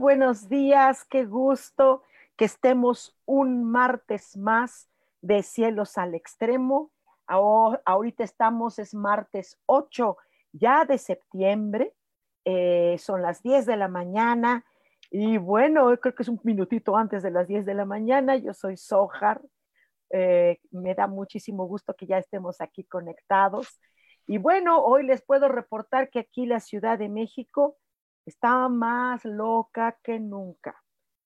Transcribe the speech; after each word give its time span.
Buenos 0.00 0.48
días, 0.48 1.04
qué 1.04 1.26
gusto 1.26 2.02
que 2.34 2.46
estemos 2.46 3.14
un 3.26 3.64
martes 3.64 4.34
más 4.34 4.88
de 5.20 5.42
cielos 5.42 5.98
al 5.98 6.14
extremo. 6.14 6.90
ahorita 7.26 8.24
estamos, 8.24 8.78
es 8.78 8.94
martes 8.94 9.58
8 9.66 10.16
ya 10.52 10.86
de 10.86 10.96
septiembre, 10.96 11.92
eh, 12.46 12.96
son 12.98 13.20
las 13.20 13.42
10 13.42 13.66
de 13.66 13.76
la 13.76 13.88
mañana 13.88 14.64
y 15.10 15.36
bueno, 15.36 15.94
creo 15.98 16.14
que 16.14 16.22
es 16.22 16.30
un 16.30 16.40
minutito 16.44 16.96
antes 16.96 17.22
de 17.22 17.30
las 17.30 17.46
10 17.46 17.66
de 17.66 17.74
la 17.74 17.84
mañana. 17.84 18.36
Yo 18.36 18.54
soy 18.54 18.78
Sojar, 18.78 19.42
eh, 20.08 20.60
me 20.70 20.94
da 20.94 21.08
muchísimo 21.08 21.66
gusto 21.66 21.94
que 21.94 22.06
ya 22.06 22.16
estemos 22.16 22.62
aquí 22.62 22.84
conectados. 22.84 23.78
Y 24.26 24.38
bueno, 24.38 24.82
hoy 24.82 25.04
les 25.04 25.20
puedo 25.20 25.48
reportar 25.48 26.08
que 26.08 26.20
aquí 26.20 26.46
la 26.46 26.60
Ciudad 26.60 26.98
de 26.98 27.10
México 27.10 27.76
está 28.26 28.68
más 28.68 29.24
loca 29.24 29.98
que 30.02 30.20
nunca. 30.20 30.76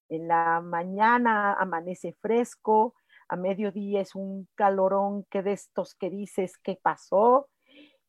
En 0.09 0.29
la 0.29 0.61
mañana 0.61 1.55
amanece 1.55 2.17
fresco, 2.21 2.95
a 3.29 3.37
mediodía 3.37 4.01
es 4.01 4.15
un 4.15 4.49
calorón 4.55 5.25
que 5.31 5.43
de 5.43 5.53
estos 5.53 5.95
que 5.95 6.11
dices 6.11 6.59
qué 6.59 6.79
pasó, 6.81 7.49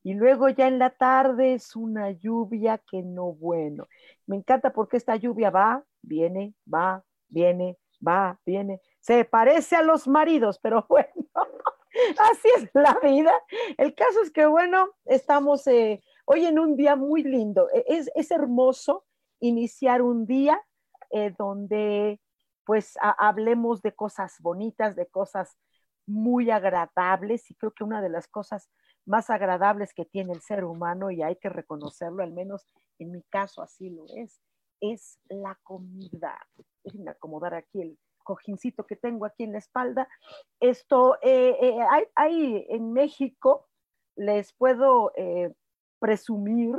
y 0.05 0.13
luego 0.13 0.49
ya 0.49 0.67
en 0.67 0.77
la 0.77 0.91
tarde 0.91 1.55
es 1.55 1.75
una 1.75 2.11
lluvia 2.11 2.77
que 2.77 3.01
no 3.01 3.33
bueno. 3.33 3.87
Me 4.27 4.35
encanta 4.35 4.71
porque 4.71 4.97
esta 4.97 5.15
lluvia 5.15 5.49
va, 5.49 5.83
viene, 6.03 6.53
va, 6.71 7.03
viene, 7.27 7.79
va, 8.07 8.39
viene. 8.45 8.81
Se 8.99 9.25
parece 9.25 9.75
a 9.75 9.81
los 9.81 10.07
maridos, 10.07 10.59
pero 10.59 10.85
bueno, 10.89 11.11
así 12.19 12.47
es 12.57 12.69
la 12.75 12.99
vida. 13.01 13.33
El 13.79 13.95
caso 13.95 14.21
es 14.21 14.29
que, 14.29 14.45
bueno, 14.45 14.89
estamos 15.05 15.65
eh, 15.65 16.03
Hoy 16.27 16.45
en 16.45 16.57
un 16.57 16.75
día 16.75 16.95
muy 16.95 17.23
lindo. 17.23 17.69
E, 17.71 17.85
es, 17.87 18.31
hermoso 18.31 19.05
iniciar 19.39 20.01
un 20.01 20.25
día 20.25 20.59
eh, 21.11 21.33
donde 21.37 22.19
pues 22.65 22.97
hablemos 22.99 23.83
de 23.83 23.93
cosas 23.93 24.37
bonitas, 24.39 24.95
de 24.95 25.05
cosas 25.05 25.55
muy 26.07 26.49
agradables 26.49 27.49
y 27.51 27.55
creo 27.55 27.71
que 27.71 27.83
una 27.83 28.01
de 28.01 28.09
las 28.09 28.27
cosas 28.27 28.71
más 29.05 29.29
agradables 29.29 29.93
que 29.93 30.05
tiene 30.05 30.33
el 30.33 30.41
ser 30.41 30.65
humano 30.65 31.11
y 31.11 31.21
hay 31.21 31.35
que 31.35 31.49
reconocerlo, 31.49 32.23
al 32.23 32.33
menos 32.33 32.65
en 32.97 33.11
mi 33.11 33.21
caso 33.29 33.61
así 33.61 33.91
lo 33.91 34.05
es, 34.15 34.41
es 34.81 35.19
la 35.29 35.59
comida. 35.61 36.39
Déjenme 36.83 37.11
acomodar 37.11 37.53
aquí 37.53 37.81
el 37.81 37.99
cojincito 38.23 38.87
que 38.87 38.95
tengo 38.95 39.27
aquí 39.27 39.43
en 39.43 39.51
la 39.51 39.59
espalda. 39.59 40.07
Esto, 40.59 41.17
eh, 41.21 41.55
eh, 41.61 41.77
hay, 42.15 42.65
en 42.69 42.93
México, 42.93 43.67
les 44.15 44.53
puedo 44.53 45.11
presumir 46.05 46.75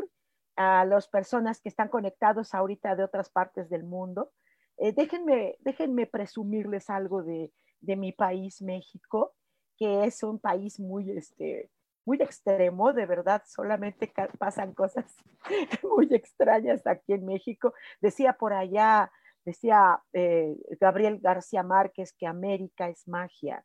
a 0.54 0.84
las 0.84 1.08
personas 1.08 1.60
que 1.60 1.68
están 1.68 1.88
conectados 1.88 2.54
ahorita 2.54 2.94
de 2.94 3.02
otras 3.02 3.28
partes 3.28 3.68
del 3.68 3.82
mundo. 3.82 4.30
Eh, 4.76 4.92
déjenme, 4.92 5.56
déjenme 5.58 6.06
presumirles 6.06 6.88
algo 6.90 7.24
de, 7.24 7.52
de, 7.80 7.96
mi 7.96 8.12
país, 8.12 8.62
México, 8.62 9.34
que 9.76 10.04
es 10.04 10.22
un 10.22 10.38
país 10.38 10.78
muy, 10.78 11.10
este, 11.10 11.72
muy 12.04 12.18
extremo, 12.22 12.92
de 12.92 13.04
verdad, 13.04 13.42
solamente 13.46 14.12
pasan 14.38 14.74
cosas 14.74 15.12
muy 15.82 16.06
extrañas 16.14 16.86
aquí 16.86 17.14
en 17.14 17.26
México. 17.26 17.74
Decía 18.00 18.34
por 18.34 18.52
allá, 18.52 19.10
decía 19.44 20.00
eh, 20.12 20.54
Gabriel 20.78 21.18
García 21.20 21.64
Márquez 21.64 22.12
que 22.12 22.28
América 22.28 22.88
es 22.88 23.08
magia. 23.08 23.64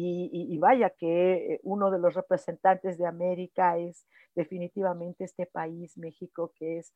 Y, 0.00 0.58
vaya 0.58 0.90
que 0.90 1.54
eh, 1.54 1.60
uno 1.64 1.90
de 1.90 1.98
los 1.98 2.14
representantes 2.14 2.98
de 2.98 3.06
América 3.06 3.78
es 3.78 4.06
definitivamente 4.36 5.24
este 5.24 5.46
país, 5.46 5.98
México, 5.98 6.52
que 6.54 6.78
es, 6.78 6.94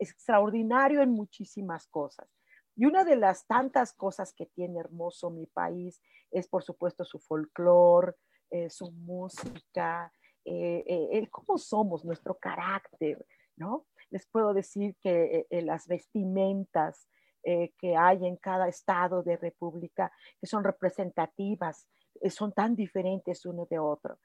extraordinario 0.00 1.00
en 1.00 1.10
muchísimas 1.10 1.86
cosas. 1.86 2.28
Y 2.74 2.86
una 2.86 3.04
de 3.04 3.14
las 3.14 3.46
tantas 3.46 3.92
cosas 3.92 4.34
que 4.34 4.46
tiene 4.46 4.80
hermoso 4.80 5.30
mi 5.30 5.46
país 5.46 6.02
es, 6.32 6.48
por 6.48 6.64
supuesto, 6.64 7.04
su 7.04 7.20
folclore, 7.20 8.14
eh, 8.50 8.68
su 8.68 8.90
música, 8.90 10.12
eh, 10.44 11.28
cómo 11.30 11.56
somos, 11.56 12.04
nuestro 12.04 12.36
carácter, 12.36 13.24
¿no? 13.56 13.86
Les 14.10 14.26
puedo 14.26 14.52
decir 14.52 14.96
que 15.00 15.46
las 15.50 15.86
vestimentas 15.86 17.06
que 17.42 17.96
hay 17.96 18.26
en 18.26 18.36
cada 18.36 18.68
estado 18.68 19.22
de 19.22 19.36
república, 19.36 20.12
que 20.40 20.46
son 20.46 20.64
representativas 20.64 21.86
eh, 21.86 21.99
son 22.28 22.52
tan 22.52 22.76
diferentes 22.76 23.46
uno 23.46 23.66
de 23.70 23.78
otro. 23.78 24.18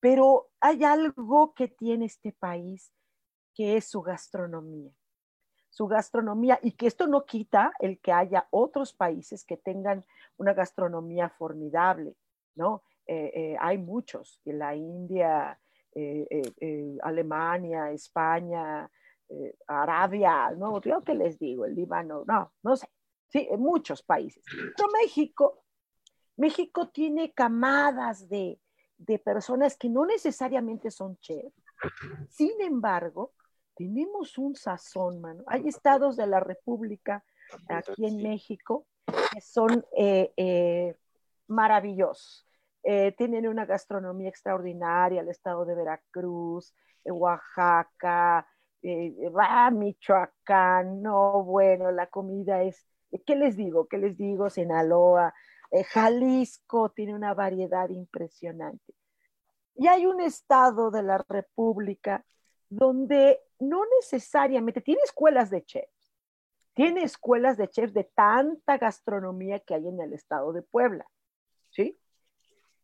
Pero 0.00 0.48
hay 0.60 0.84
algo 0.84 1.54
que 1.54 1.68
tiene 1.68 2.06
este 2.06 2.32
país 2.32 2.92
que 3.54 3.76
es 3.76 3.88
su 3.88 4.02
gastronomía. 4.02 4.92
Su 5.70 5.86
gastronomía, 5.86 6.58
y 6.62 6.72
que 6.72 6.86
esto 6.86 7.06
no 7.06 7.24
quita 7.24 7.72
el 7.80 7.98
que 8.00 8.12
haya 8.12 8.46
otros 8.50 8.92
países 8.92 9.44
que 9.44 9.56
tengan 9.56 10.04
una 10.36 10.54
gastronomía 10.54 11.30
formidable, 11.30 12.14
¿no? 12.54 12.82
Eh, 13.06 13.32
eh, 13.34 13.56
hay 13.60 13.78
muchos, 13.78 14.40
en 14.44 14.58
la 14.58 14.74
India, 14.74 15.58
Alemania, 17.02 17.90
España, 17.90 18.90
Arabia, 19.66 20.50
¿no? 20.56 20.80
Yo 20.80 21.02
que 21.02 21.14
les 21.14 21.38
digo, 21.38 21.64
el 21.64 21.74
Líbano, 21.74 22.24
no, 22.26 22.52
no 22.62 22.76
sé, 22.76 22.88
sí, 23.28 23.48
muchos 23.58 24.02
países. 24.02 24.44
Pero 24.76 24.88
México 24.92 25.63
México 26.36 26.88
tiene 26.88 27.32
camadas 27.32 28.28
de, 28.28 28.58
personas 29.24 29.76
que 29.76 29.88
no 29.88 30.06
necesariamente 30.06 30.90
son 30.90 31.18
chefs. 31.18 31.54
Sin 32.30 32.60
embargo, 32.60 33.32
tenemos 33.74 34.38
un 34.38 34.54
sazón, 34.54 35.20
mano. 35.20 35.44
Hay 35.46 35.68
estados 35.68 36.16
de 36.16 36.26
la 36.26 36.40
República 36.40 37.24
aquí 37.68 38.06
en 38.06 38.22
México 38.22 38.86
que 39.32 39.40
son 39.40 39.84
eh, 39.96 40.32
eh, 40.36 40.96
maravillosos. 41.48 42.46
Eh, 42.82 43.12
tienen 43.16 43.48
una 43.48 43.66
gastronomía 43.66 44.28
extraordinaria, 44.28 45.20
el 45.20 45.28
estado 45.28 45.64
de 45.64 45.74
Veracruz, 45.74 46.74
Oaxaca, 47.04 48.46
Michoacán, 49.72 51.02
no, 51.02 51.42
bueno, 51.44 51.90
la 51.90 52.06
comida 52.08 52.62
es, 52.62 52.86
¿qué 53.26 53.36
les 53.36 53.56
digo? 53.56 53.86
¿Qué 53.88 53.96
les 53.98 54.16
digo? 54.18 54.50
Sinaloa, 54.50 55.32
eh, 55.74 55.82
Jalisco 55.82 56.90
tiene 56.90 57.16
una 57.16 57.34
variedad 57.34 57.88
impresionante. 57.88 58.94
Y 59.74 59.88
hay 59.88 60.06
un 60.06 60.20
estado 60.20 60.92
de 60.92 61.02
la 61.02 61.18
República 61.28 62.24
donde 62.68 63.40
no 63.58 63.82
necesariamente 64.00 64.80
tiene 64.80 65.00
escuelas 65.04 65.50
de 65.50 65.64
chefs, 65.64 66.14
tiene 66.74 67.02
escuelas 67.02 67.56
de 67.56 67.68
chefs 67.68 67.92
de 67.92 68.04
tanta 68.04 68.78
gastronomía 68.78 69.58
que 69.58 69.74
hay 69.74 69.88
en 69.88 70.00
el 70.00 70.12
estado 70.12 70.52
de 70.52 70.62
Puebla, 70.62 71.08
¿sí? 71.70 71.98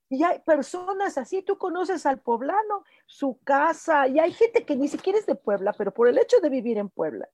Y 0.08 0.24
hay 0.24 0.40
personas 0.40 1.16
así, 1.16 1.42
tú 1.42 1.58
conoces 1.58 2.06
al 2.06 2.20
poblano, 2.20 2.82
su 3.06 3.38
casa, 3.44 4.08
y 4.08 4.18
hay 4.18 4.32
gente 4.32 4.66
que 4.66 4.74
ni 4.74 4.88
siquiera 4.88 5.16
es 5.16 5.26
de 5.26 5.36
Puebla, 5.36 5.72
pero 5.78 5.94
por 5.94 6.08
el 6.08 6.18
hecho 6.18 6.40
de 6.40 6.48
vivir 6.48 6.76
en 6.76 6.88
Puebla, 6.88 7.28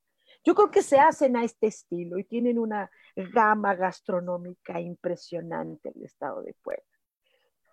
yo 0.46 0.54
creo 0.54 0.70
que 0.70 0.82
se 0.82 1.00
hacen 1.00 1.37
a 1.37 1.43
este 1.43 1.66
estilo 1.66 2.19
y 2.19 2.25
tienen 2.25 2.60
una 2.60 2.88
gama 3.16 3.75
gastronómica 3.75 4.81
impresionante 4.81 5.90
el 5.93 6.04
estado 6.04 6.40
de 6.43 6.54
Puebla. 6.62 6.84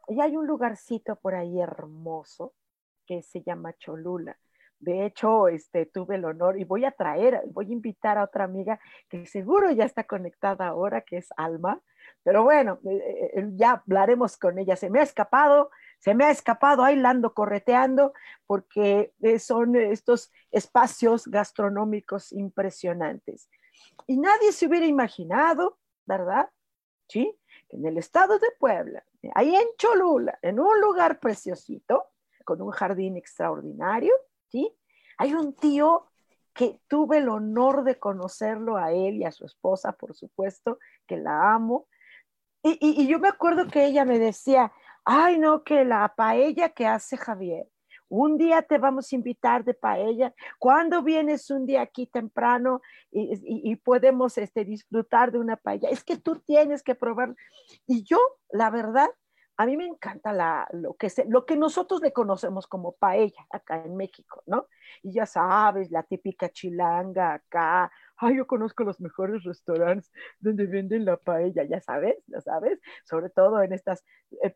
Y 0.07 0.19
hay 0.19 0.35
un 0.35 0.47
lugarcito 0.47 1.15
por 1.15 1.35
ahí 1.35 1.61
hermoso 1.61 2.55
que 3.05 3.21
se 3.21 3.43
llama 3.43 3.73
Cholula, 3.77 4.39
De 4.83 5.05
hecho, 5.05 5.47
este, 5.47 5.85
tuve 5.85 6.15
el 6.15 6.25
honor 6.25 6.59
y 6.59 6.65
voy 6.65 6.83
a 6.83 6.91
traer, 6.91 7.41
voy 7.51 7.69
a 7.69 7.71
invitar 7.71 8.17
a 8.17 8.25
otra 8.25 8.43
amiga 8.43 8.81
que 9.07 9.25
seguro 9.25 9.71
ya 9.71 9.85
está 9.85 10.03
conectada 10.03 10.67
ahora, 10.67 11.01
que 11.01 11.17
es 11.17 11.29
Alma. 11.37 11.81
Pero 12.21 12.43
bueno, 12.43 12.79
eh, 12.83 12.97
eh, 12.97 13.31
eh, 13.35 13.49
ya 13.53 13.81
hablaremos 13.85 14.35
con 14.35 14.59
ella. 14.59 14.75
Se 14.75 14.89
me 14.89 14.99
ha 14.99 15.03
escapado, 15.03 15.69
se 15.99 16.13
me 16.13 16.25
ha 16.25 16.31
escapado, 16.31 16.83
ahí 16.83 17.01
ando 17.05 17.33
correteando, 17.33 18.11
porque 18.45 19.13
son 19.39 19.77
estos 19.77 20.33
espacios 20.51 21.27
gastronómicos 21.27 22.33
impresionantes. 22.33 23.49
Y 24.05 24.17
nadie 24.17 24.51
se 24.51 24.67
hubiera 24.67 24.85
imaginado, 24.85 25.77
¿verdad? 26.05 26.49
¿Sí? 27.07 27.39
Que 27.69 27.77
en 27.77 27.85
el 27.85 27.97
estado 27.97 28.37
de 28.37 28.47
Puebla, 28.59 29.05
ahí 29.33 29.55
en 29.55 29.67
Cholula, 29.77 30.37
en 30.41 30.59
un 30.59 30.81
lugar 30.81 31.21
preciosito, 31.21 32.07
con 32.43 32.61
un 32.61 32.71
jardín 32.71 33.15
extraordinario, 33.15 34.13
Hay 35.17 35.33
un 35.33 35.53
tío 35.53 36.07
que 36.53 36.79
tuve 36.87 37.17
el 37.17 37.29
honor 37.29 37.83
de 37.83 37.97
conocerlo 37.97 38.77
a 38.77 38.91
él 38.91 39.15
y 39.15 39.25
a 39.25 39.31
su 39.31 39.45
esposa, 39.45 39.93
por 39.93 40.13
supuesto, 40.13 40.79
que 41.07 41.17
la 41.17 41.53
amo. 41.53 41.87
Y, 42.61 43.07
yo 43.07 43.19
me 43.19 43.27
acuerdo 43.27 43.67
que 43.67 43.85
ella 43.85 44.05
me 44.05 44.19
decía, 44.19 44.71
ay, 45.03 45.37
no, 45.37 45.63
que 45.63 45.83
la 45.83 46.13
paella 46.15 46.69
que 46.69 46.87
hace 46.87 47.17
Javier, 47.17 47.67
un 48.07 48.37
día 48.37 48.61
te 48.61 48.77
vamos 48.77 49.11
a 49.11 49.15
invitar 49.15 49.65
de 49.65 49.73
paella. 49.73 50.33
¿Cuándo 50.59 51.01
vienes 51.01 51.49
un 51.49 51.65
día 51.65 51.81
aquí 51.81 52.05
temprano 52.05 52.81
y, 53.11 53.71
y, 53.71 53.75
podemos 53.77 54.37
este, 54.37 54.63
disfrutar 54.63 55.31
de 55.31 55.39
una 55.39 55.57
paella? 55.57 55.89
Es 55.89 56.03
que 56.03 56.17
tú 56.17 56.39
tienes 56.45 56.83
que 56.83 56.95
probar. 56.95 57.35
Y 57.87 58.03
yo, 58.03 58.19
la 58.51 58.69
verdad, 58.69 59.09
a 59.57 59.65
mí 59.65 59.77
me 59.77 59.85
encanta 59.85 60.33
la, 60.33 60.67
lo, 60.71 60.95
que 60.95 61.11
lo 61.27 61.45
que 61.45 61.55
nosotros 61.55 62.01
le 62.01 62.11
conocemos 62.11 62.65
como 62.65 62.93
paella 62.93 63.45
acá 63.51 63.83
en 63.83 63.95
México, 63.95 64.41
¿no? 64.47 64.67
Y 65.03 65.13
ya 65.13 65.25
sabes, 65.25 65.91
la 65.91 66.03
típica 66.03 66.49
chilanga 66.49 67.35
acá. 67.35 67.91
Ay, 68.17 68.37
yo 68.37 68.47
conozco 68.47 68.83
los 68.83 68.99
mejores 68.99 69.43
restaurantes 69.43 70.11
donde 70.39 70.65
venden 70.65 71.05
la 71.05 71.17
paella, 71.17 71.63
ya 71.65 71.79
sabes, 71.81 72.15
ya 72.27 72.41
sabes, 72.41 72.79
sobre 73.03 73.29
todo 73.29 73.61
en 73.61 73.73
eh, 73.73 73.79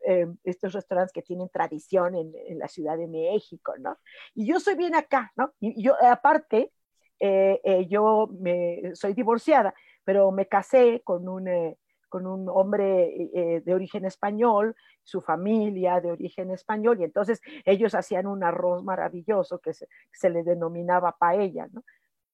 eh, 0.06 0.26
estos 0.44 0.72
restaurantes 0.72 1.12
que 1.12 1.22
tienen 1.22 1.48
tradición 1.48 2.16
en, 2.16 2.32
en, 2.46 2.58
la 2.58 2.66
Ciudad 2.66 2.96
de 2.96 3.06
México, 3.06 3.74
¿no? 3.78 3.98
Y 4.34 4.46
yo 4.46 4.58
soy 4.58 4.74
bien 4.74 4.96
acá, 4.96 5.32
¿no? 5.36 5.52
Y 5.60 5.80
yo, 5.80 5.94
aparte, 6.02 6.72
eh, 7.20 7.86
yo 7.88 8.28
me, 8.40 8.94
soy 8.94 9.12
divorciada, 9.12 9.74
pero 10.04 10.32
me 10.32 10.46
casé 10.46 11.02
con 11.04 11.28
un 11.28 11.76
con 12.08 12.26
un 12.26 12.48
hombre 12.48 13.30
eh, 13.34 13.60
de 13.60 13.74
origen 13.74 14.04
español, 14.04 14.74
su 15.02 15.20
familia 15.20 16.00
de 16.00 16.12
origen 16.12 16.50
español, 16.50 17.00
y 17.00 17.04
entonces 17.04 17.40
ellos 17.64 17.94
hacían 17.94 18.26
un 18.26 18.42
arroz 18.44 18.84
maravilloso 18.84 19.58
que 19.58 19.72
se, 19.72 20.30
le 20.30 20.42
denominaba 20.42 21.16
paella, 21.16 21.68
¿no? 21.72 21.84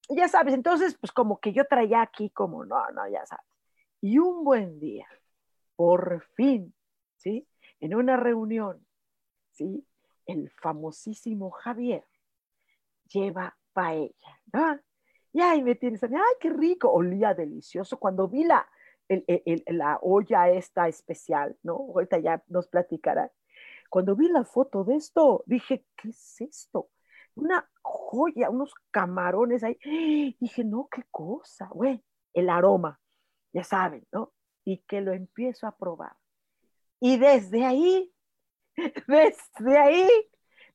Ya 0.09 0.27
sabes, 0.27 0.53
entonces, 0.53 0.97
pues 0.99 1.11
como 1.11 1.39
que 1.39 1.51
yo 1.51 1.65
traía 1.65 2.01
aquí 2.01 2.29
como, 2.29 2.63
no, 2.63 2.89
no, 2.91 3.07
ya 3.09 3.25
sabes. 3.25 3.45
Y 4.01 4.19
un 4.19 4.43
buen 4.43 4.79
día, 4.79 5.07
por 5.75 6.21
fin, 6.35 6.73
¿sí? 7.15 7.47
En 7.79 7.95
una 7.95 8.15
reunión, 8.15 8.85
¿sí? 9.51 9.85
El 10.25 10.51
famosísimo 10.51 11.49
Javier 11.49 12.05
lleva 13.07 13.57
paella, 13.73 14.39
¿no? 14.53 14.79
Y 15.35 15.41
ahí 15.41 15.61
me 15.61 15.75
tienes, 15.75 16.01
ay, 16.01 16.35
qué 16.39 16.49
rico, 16.49 16.89
olía 16.89 17.33
delicioso. 17.33 17.97
Cuando 17.97 18.29
vi 18.29 18.45
la, 18.45 18.65
la 19.67 19.99
olla 20.01 20.49
esta 20.49 20.87
especial, 20.87 21.57
¿no? 21.63 21.73
Ahorita 21.73 22.19
ya 22.19 22.43
nos 22.47 22.67
platicará. 22.67 23.31
Cuando 23.89 24.15
vi 24.15 24.27
la 24.29 24.45
foto 24.45 24.83
de 24.83 24.95
esto, 24.95 25.43
dije, 25.45 25.85
¿qué 25.95 26.09
es 26.09 26.41
esto? 26.41 26.89
Una 27.35 27.69
joya, 27.81 28.49
unos 28.49 28.73
camarones 28.91 29.63
ahí. 29.63 29.77
Dije, 30.39 30.63
no, 30.63 30.87
qué 30.89 31.03
cosa, 31.11 31.67
güey. 31.67 32.03
El 32.33 32.49
aroma, 32.49 32.99
ya 33.53 33.63
saben, 33.63 34.05
¿no? 34.11 34.33
Y 34.63 34.79
que 34.79 35.01
lo 35.01 35.13
empiezo 35.13 35.67
a 35.67 35.77
probar. 35.77 36.15
Y 36.99 37.17
desde 37.17 37.65
ahí, 37.65 38.13
desde 39.07 39.77
ahí, 39.77 40.09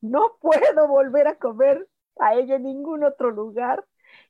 no 0.00 0.36
puedo 0.40 0.88
volver 0.88 1.28
a 1.28 1.38
comer 1.38 1.88
a 2.18 2.34
ella 2.34 2.56
en 2.56 2.64
ningún 2.64 3.04
otro 3.04 3.30
lugar 3.30 3.84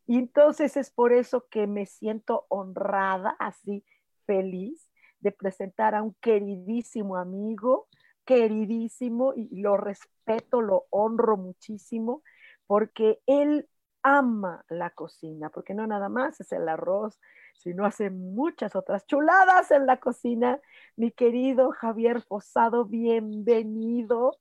y 0.07 0.19
entonces 0.19 0.77
es 0.77 0.91
por 0.91 1.13
eso 1.13 1.49
que 1.49 1.67
me 1.67 1.87
siento 1.87 2.47
honrada, 2.49 3.37
así 3.39 3.85
feliz, 4.27 4.89
de 5.21 5.33
presentar 5.33 5.95
a 5.95 6.03
un 6.03 6.15
queridísimo 6.21 7.17
amigo, 7.17 7.89
queridísimo, 8.25 9.35
y 9.35 9.61
lo 9.61 9.77
respeto, 9.77 10.63
lo 10.63 10.87
honro 10.91 11.37
muchísimo, 11.37 12.23
porque 12.67 13.21
él 13.27 13.69
ama 14.03 14.65
la 14.69 14.91
cocina, 14.91 15.51
porque 15.51 15.75
no 15.75 15.87
nada 15.87 16.09
más 16.09 16.41
es 16.41 16.53
el 16.53 16.69
arroz, 16.69 17.21
sino 17.55 17.85
hace 17.85 18.11
muchas 18.11 18.75
otras 18.75 19.07
chuladas 19.07 19.71
en 19.71 19.87
la 19.87 19.99
cocina. 19.99 20.61
Mi 20.97 21.11
querido 21.11 21.71
Javier 21.73 22.25
Posado, 22.27 22.85
bienvenido. 22.85 24.39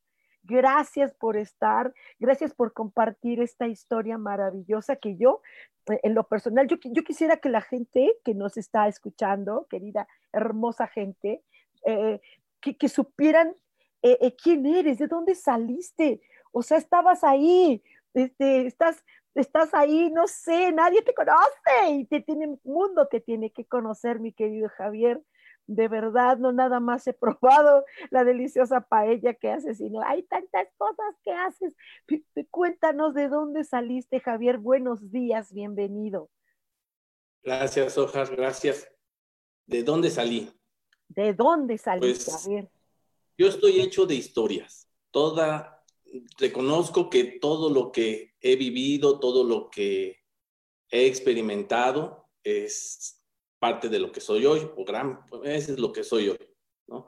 Gracias 0.50 1.14
por 1.14 1.38
estar, 1.38 1.94
gracias 2.20 2.56
por 2.56 2.74
compartir 2.74 3.40
esta 3.40 3.68
historia 3.68 4.18
maravillosa 4.18 4.96
que 4.96 5.16
yo, 5.16 5.42
eh, 5.92 6.00
en 6.02 6.16
lo 6.16 6.24
personal, 6.24 6.68
yo, 6.68 6.80
quisiera 7.04 7.38
que 7.38 7.50
la 7.50 7.62
gente 7.62 8.18
que 8.26 8.34
nos 8.34 8.58
está 8.58 8.88
escuchando, 8.88 9.68
querida, 9.70 10.08
hermosa 10.34 10.88
gente, 10.88 11.44
eh, 11.86 12.20
que, 12.62 12.90
supieran 12.90 13.54
eh, 14.02 14.36
quién 14.42 14.66
eres, 14.66 14.98
de 14.98 15.06
dónde 15.06 15.36
saliste. 15.36 16.20
O 16.52 16.64
sea, 16.64 16.80
estabas 16.80 17.24
ahí, 17.24 17.84
este, 18.16 18.66
estás, 18.66 19.06
estás 19.36 19.76
ahí, 19.76 20.10
no 20.10 20.28
sé, 20.28 20.72
nadie 20.72 21.04
te 21.04 21.14
conoce 21.14 21.92
y 21.92 22.06
te 22.06 22.22
tiene, 22.22 22.58
mundo 22.64 23.08
te 23.08 23.20
tiene 23.20 23.52
que 23.52 23.66
conocer, 23.66 24.20
mi 24.20 24.34
querido 24.34 24.68
Javier 24.70 25.22
de 25.70 25.88
verdad 25.88 26.38
no 26.38 26.52
nada 26.52 26.80
más 26.80 27.06
he 27.08 27.14
probado 27.42 27.86
la 28.10 28.24
deliciosa 28.24 28.82
paella 28.82 29.34
que 29.36 29.52
haces, 29.52 29.78
sino 29.78 30.02
hay 30.02 30.24
tantas 30.24 30.68
cosas 30.78 31.16
que 31.24 31.32
haces. 31.32 31.76
Cuéntanos 32.50 33.14
de 33.14 33.30
dónde 33.30 33.64
saliste, 33.64 34.20
Javier. 34.20 34.58
Buenos 34.58 35.12
días, 35.12 35.54
bienvenido. 35.54 36.30
Gracias, 37.44 37.98
Ojas, 37.98 38.32
gracias. 38.32 38.90
¿De 39.66 39.84
dónde 39.84 40.10
salí? 40.10 40.52
¿De 41.08 41.34
dónde 41.34 41.78
saliste, 41.78 42.32
pues, 42.32 42.44
Javier? 42.44 42.72
Yo 43.38 43.48
estoy 43.48 43.80
hecho 43.80 44.06
de 44.06 44.16
historias. 44.16 44.90
Toda, 45.12 45.84
reconozco 46.38 47.10
que 47.10 47.24
todo 47.40 47.70
lo 47.70 47.92
que 47.92 48.36
he 48.42 48.56
vivido, 48.56 49.20
todo 49.20 49.44
lo 49.44 49.70
que 49.70 50.18
he 50.90 51.06
experimentado 51.06 52.28
es 52.44 53.19
parte 53.60 53.90
de 53.90 54.00
lo 54.00 54.12
que 54.12 54.22
soy 54.22 54.46
hoy, 54.46 54.70
o 54.76 54.86
gran, 54.86 55.20
eso 55.44 55.74
es 55.74 55.80
lo 55.80 55.92
que 55.92 56.04
soy 56.04 56.30
hoy. 56.30 56.50
¿no? 56.88 57.06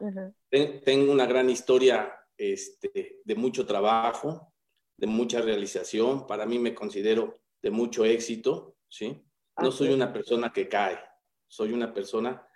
Tengo 0.50 1.12
una 1.12 1.25
gran 1.25 1.50
historia 1.50 2.13
este, 2.38 3.22
de 3.24 3.36
mucho 3.36 3.65
trabajo, 3.65 4.53
de 4.98 5.08
mucha 5.08 5.41
realización. 5.41 6.27
Para 6.27 6.46
mí 6.46 6.60
me 6.60 6.75
considero 6.75 7.39
de 7.62 7.72
mucho 7.72 8.05
éxito, 8.05 8.77
¿sí? 8.88 9.24
No 9.62 9.72
soy 9.72 9.89
una 9.89 10.12
persona 10.12 10.51
que 10.51 10.67
cae, 10.67 11.00
soy 11.48 11.74
una 11.74 11.93
persona 11.93 12.48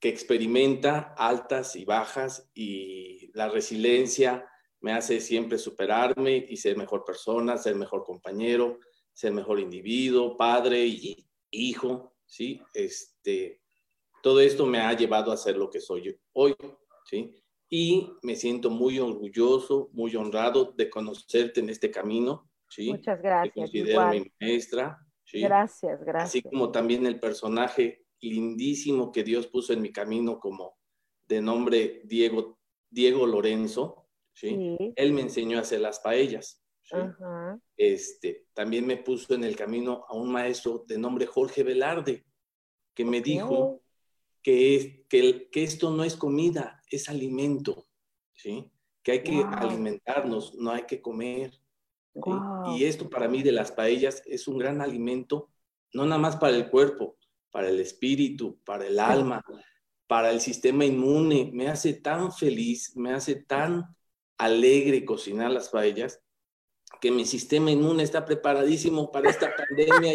que 0.00 0.08
experimenta 0.08 1.14
altas 1.16 1.76
y 1.76 1.84
bajas 1.84 2.50
y 2.54 3.30
la 3.32 3.48
resiliencia 3.48 4.46
me 4.80 4.92
hace 4.92 5.20
siempre 5.20 5.56
superarme 5.56 6.46
y 6.48 6.56
ser 6.56 6.76
mejor 6.76 7.04
persona, 7.04 7.56
ser 7.56 7.74
mejor 7.74 8.04
compañero, 8.04 8.80
ser 9.12 9.32
mejor 9.32 9.60
individuo, 9.60 10.36
padre 10.36 10.84
y 10.84 11.26
hijo, 11.50 12.13
¿sí? 12.34 12.60
Este, 12.74 13.60
todo 14.20 14.40
esto 14.40 14.66
me 14.66 14.78
ha 14.80 14.92
llevado 14.92 15.30
a 15.30 15.36
ser 15.36 15.56
lo 15.56 15.70
que 15.70 15.80
soy 15.80 16.18
hoy, 16.32 16.56
¿sí? 17.08 17.32
Y 17.70 18.10
me 18.22 18.34
siento 18.34 18.70
muy 18.70 18.98
orgulloso, 18.98 19.88
muy 19.92 20.14
honrado 20.16 20.72
de 20.76 20.90
conocerte 20.90 21.60
en 21.60 21.70
este 21.70 21.92
camino, 21.92 22.50
¿sí? 22.68 22.90
Muchas 22.90 23.22
gracias. 23.22 23.54
Te 23.54 23.60
considero 23.60 24.10
mi 24.10 24.32
maestra, 24.40 24.98
¿sí? 25.24 25.42
Gracias, 25.42 26.00
gracias. 26.04 26.30
Así 26.30 26.42
como 26.42 26.72
también 26.72 27.06
el 27.06 27.20
personaje 27.20 28.04
lindísimo 28.20 29.12
que 29.12 29.22
Dios 29.22 29.46
puso 29.46 29.72
en 29.72 29.82
mi 29.82 29.92
camino 29.92 30.40
como 30.40 30.76
de 31.28 31.40
nombre 31.40 32.02
Diego, 32.04 32.58
Diego 32.90 33.26
Lorenzo, 33.26 34.08
¿sí? 34.32 34.76
Él 34.96 35.12
me 35.12 35.20
enseñó 35.20 35.58
a 35.58 35.60
hacer 35.60 35.80
las 35.80 36.00
paellas, 36.00 36.63
este, 37.76 38.46
también 38.52 38.86
me 38.86 38.96
puso 38.96 39.34
en 39.34 39.44
el 39.44 39.56
camino 39.56 40.04
a 40.08 40.14
un 40.14 40.30
maestro 40.30 40.84
de 40.86 40.98
nombre 40.98 41.26
Jorge 41.26 41.62
Velarde, 41.62 42.24
que 42.94 43.04
me 43.04 43.20
dijo 43.20 43.82
que, 44.42 45.06
que, 45.08 45.48
que, 45.50 45.62
esto 45.62 45.90
no 45.90 46.04
es 46.04 46.16
comida, 46.16 46.82
es 46.90 47.08
alimento, 47.08 47.86
¿sí? 48.34 48.70
que 49.04 49.12
hay 49.12 49.22
que 49.22 49.44
alimentarnos, 49.44 50.54
no 50.54 50.70
hay 50.70 50.84
que 50.84 51.00
comer. 51.00 51.52
Y 52.74 52.84
esto 52.84 53.10
para 53.10 53.28
mí 53.28 53.42
de 53.42 53.52
las 53.52 53.70
paellas 53.70 54.22
es 54.24 54.48
un 54.48 54.58
gran 54.58 54.80
alimento, 54.80 55.50
no 55.92 56.06
nada 56.06 56.20
más 56.20 56.36
para 56.36 56.56
el 56.56 56.70
cuerpo, 56.70 57.18
para 57.50 57.68
el 57.68 57.78
espíritu, 57.80 58.58
para 58.64 58.86
el 58.86 58.98
alma, 58.98 59.44
para 60.06 60.30
el 60.30 60.40
sistema 60.40 60.86
inmune. 60.86 61.50
Me 61.52 61.68
hace 61.68 61.92
tan 61.92 62.32
feliz, 62.32 62.96
me 62.96 63.12
hace 63.12 63.36
tan 63.36 63.94
alegre 64.38 65.04
cocinar 65.04 65.50
las 65.50 65.68
paellas 65.68 66.23
que 67.00 67.10
mi 67.10 67.24
sistema 67.24 67.70
inmune 67.70 68.02
está 68.02 68.24
preparadísimo 68.24 69.10
para 69.10 69.30
esta 69.30 69.54
pandemia, 69.54 70.14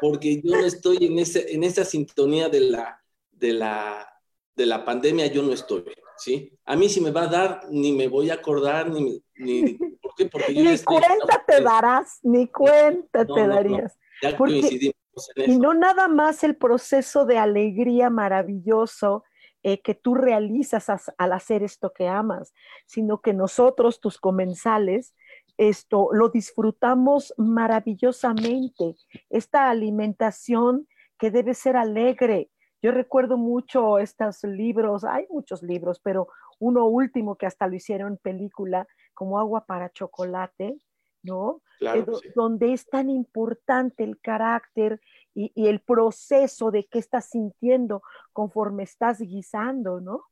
porque 0.00 0.40
yo 0.42 0.52
no 0.52 0.66
estoy 0.66 0.98
en, 1.00 1.18
ese, 1.18 1.54
en 1.54 1.64
esa 1.64 1.84
sintonía 1.84 2.48
de 2.48 2.60
la, 2.60 3.02
de, 3.30 3.52
la, 3.52 4.08
de 4.54 4.66
la 4.66 4.84
pandemia, 4.84 5.26
yo 5.26 5.42
no 5.42 5.52
estoy, 5.52 5.84
¿sí? 6.16 6.52
A 6.64 6.76
mí 6.76 6.88
si 6.88 7.00
me 7.00 7.10
va 7.10 7.22
a 7.22 7.28
dar, 7.28 7.60
ni 7.70 7.92
me 7.92 8.08
voy 8.08 8.30
a 8.30 8.34
acordar, 8.34 8.90
ni... 8.90 9.22
ni 9.36 9.74
¿Por 9.74 10.14
qué? 10.16 10.26
Porque 10.26 10.54
yo 10.54 10.62
ni 10.62 10.78
cuenta 10.78 11.44
te 11.46 11.60
darás, 11.62 12.18
ni 12.22 12.46
cuenta 12.48 13.24
te 13.24 13.46
darías. 13.46 13.98
ya 14.22 14.36
coincidimos 14.36 14.94
en 15.36 15.42
eso. 15.42 15.52
Y 15.52 15.58
no 15.58 15.74
nada 15.74 16.08
más 16.08 16.44
el 16.44 16.56
proceso 16.56 17.24
de 17.24 17.38
alegría 17.38 18.10
maravilloso, 18.10 19.24
eh, 19.68 19.82
que 19.82 19.94
tú 19.94 20.14
realizas 20.14 20.86
al 21.18 21.32
hacer 21.34 21.62
esto 21.62 21.92
que 21.92 22.08
amas, 22.08 22.54
sino 22.86 23.20
que 23.20 23.34
nosotros, 23.34 24.00
tus 24.00 24.16
comensales, 24.16 25.14
esto 25.58 26.08
lo 26.10 26.30
disfrutamos 26.30 27.34
maravillosamente. 27.36 28.96
Esta 29.28 29.68
alimentación 29.68 30.88
que 31.18 31.30
debe 31.30 31.52
ser 31.52 31.76
alegre. 31.76 32.50
Yo 32.80 32.92
recuerdo 32.92 33.36
mucho 33.36 33.98
estos 33.98 34.42
libros, 34.42 35.04
hay 35.04 35.26
muchos 35.28 35.62
libros, 35.62 36.00
pero 36.02 36.28
uno 36.58 36.86
último 36.86 37.36
que 37.36 37.44
hasta 37.44 37.66
lo 37.66 37.74
hicieron 37.74 38.16
película, 38.16 38.86
como 39.12 39.38
Agua 39.38 39.66
para 39.66 39.90
Chocolate, 39.90 40.78
¿no? 41.22 41.60
Claro, 41.78 42.20
Donde 42.34 42.72
es 42.72 42.86
tan 42.86 43.10
importante 43.10 44.02
el 44.02 44.18
carácter 44.18 44.98
y, 45.38 45.68
el 45.68 45.80
proceso 45.80 46.70
de 46.70 46.86
qué 46.86 46.98
estás 46.98 47.26
sintiendo 47.30 48.02
conforme 48.32 48.82
estás 48.82 49.20
guisando, 49.20 50.00
¿no? 50.00 50.24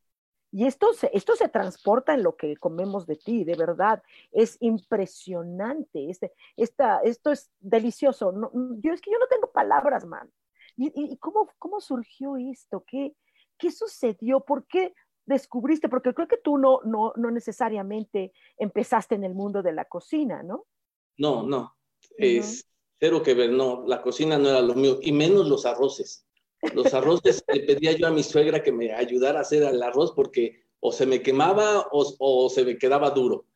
Y 0.51 0.67
esto 0.67 0.93
se, 0.95 1.11
esto 1.13 1.37
se 1.37 1.49
transporta 1.49 2.15
en 2.15 2.23
lo 2.23 2.37
que 2.37 2.57
comemos 2.57 3.07
de 3.07 3.17
ti, 3.17 3.45
de 3.45 3.57
verdad. 3.57 4.03
Es 4.33 4.57
impresionante. 4.61 6.11
Este, 6.11 6.33
esta, 6.57 7.01
esto 7.01 7.31
es 7.31 7.51
delicioso. 7.61 8.33
No, 8.33 8.51
yo 8.81 8.93
es 8.93 9.01
que 9.01 9.11
yo 9.11 9.19
no 9.19 9.27
tengo 9.29 9.51
palabras, 9.53 10.07
man. 10.07 10.31
¿Y, 10.77 11.17
cómo, 11.19 11.49
cómo 11.59 11.81
surgió 11.81 12.37
esto? 12.37 12.85
¿Qué, 12.87 13.15
¿Qué 13.59 13.71
sucedió? 13.71 14.41
¿Por 14.41 14.67
qué 14.67 14.95
descubriste? 15.25 15.89
Porque 15.89 16.15
creo 16.15 16.29
que 16.29 16.37
tú 16.37 16.59
no, 16.59 16.81
no, 16.85 17.13
no 17.17 17.31
necesariamente 17.31 18.33
empezaste 18.57 19.15
en 19.15 19.25
el 19.25 19.35
mundo 19.35 19.63
de 19.63 19.73
la 19.73 19.85
cocina, 19.85 20.43
¿no? 20.43 20.67
No, 21.17 21.43
no. 21.43 21.77
Es, 22.19 22.67
Cero 22.99 23.23
que 23.23 23.35
ver, 23.35 23.51
no, 23.51 23.85
la 23.87 24.01
cocina 24.01 24.39
no 24.39 24.49
era 24.49 24.61
lo 24.63 24.75
mío, 24.75 24.99
y 25.03 25.13
menos 25.13 25.49
los 25.49 25.67
arroces. 25.67 26.27
Los 26.75 26.95
arroces 26.95 27.45
le 27.53 27.61
pedía 27.61 27.93
yo 27.93 28.07
a 28.07 28.11
mi 28.11 28.23
suegra 28.23 28.63
que 28.63 28.73
me 28.73 28.93
ayudara 28.93 29.39
a 29.39 29.43
hacer 29.43 29.63
el 29.63 29.83
arroz 29.83 30.13
porque 30.13 30.65
o 30.81 30.93
se 30.93 31.07
me 31.07 31.23
quemaba 31.23 31.89
o, 31.91 32.49
se 32.49 32.65
me 32.65 32.79
quedaba 32.79 33.11
duro. 33.11 33.47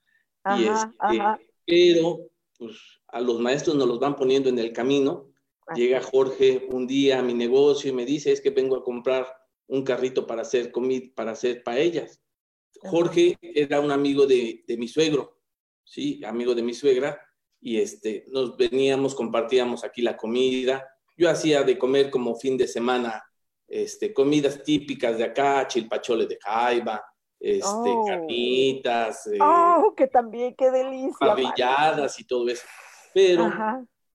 y 0.59 0.65
este, 0.65 1.23
Pero 1.67 2.31
pues, 2.59 2.77
a 3.09 3.21
los 3.21 3.41
maestros 3.41 3.77
nos 3.77 3.89
los 3.89 3.99
van 3.99 4.17
poniendo 4.17 4.49
en 4.49 4.59
el 4.59 4.73
camino. 4.73 5.31
Llega 5.75 6.03
Jorge 6.03 6.67
un 6.73 6.87
día 6.87 7.21
a 7.21 7.23
mi 7.23 7.33
negocio 7.33 7.91
y 7.91 7.95
me 7.95 8.05
dice, 8.05 8.33
es 8.33 8.41
que 8.41 8.51
vengo 8.51 8.77
a 8.77 8.83
comprar 8.83 9.27
un 9.69 9.85
carrito 9.85 10.27
para 10.27 10.43
hacer 10.43 10.73
comida, 10.73 11.07
para 11.15 11.31
hacer 11.31 11.63
paellas. 11.63 12.21
Jorge 12.83 13.39
era 13.41 13.81
un 13.81 13.93
amigo 13.93 14.27
de, 14.27 14.65
de 14.67 14.77
mi 14.77 14.89
suegro, 14.89 15.39
sí, 15.85 16.21
amigo 16.25 16.55
de 16.55 16.63
mi 16.63 16.75
suegra, 16.75 17.21
y 17.61 17.79
este, 17.81 18.25
nos 18.29 18.57
veníamos, 18.57 19.15
compartíamos 19.15 19.85
aquí 19.85 20.03
la 20.03 20.17
comida. 20.17 20.89
Yo 21.17 21.29
hacía 21.29 21.63
de 21.63 21.79
comer 21.79 22.11
como 22.11 22.35
fin 22.35 22.57
de 22.57 22.67
semana 22.67 23.23
este, 23.69 24.13
comidas 24.13 24.63
típicas 24.65 25.19
de 25.19 25.25
acá, 25.25 25.67
chilpacholes 25.69 26.29
de 26.29 26.39
jaiba, 26.41 27.05
este, 27.39 27.91
oh. 27.91 28.05
carnitas. 28.07 29.27
Eh, 29.27 29.39
oh, 29.41 29.95
que 29.97 30.07
también, 30.07 30.55
qué 30.57 30.71
delicia. 30.71 31.19
Pavilladas 31.19 32.19
y 32.19 32.25
todo 32.25 32.49
eso. 32.49 32.65
Pero 33.13 33.51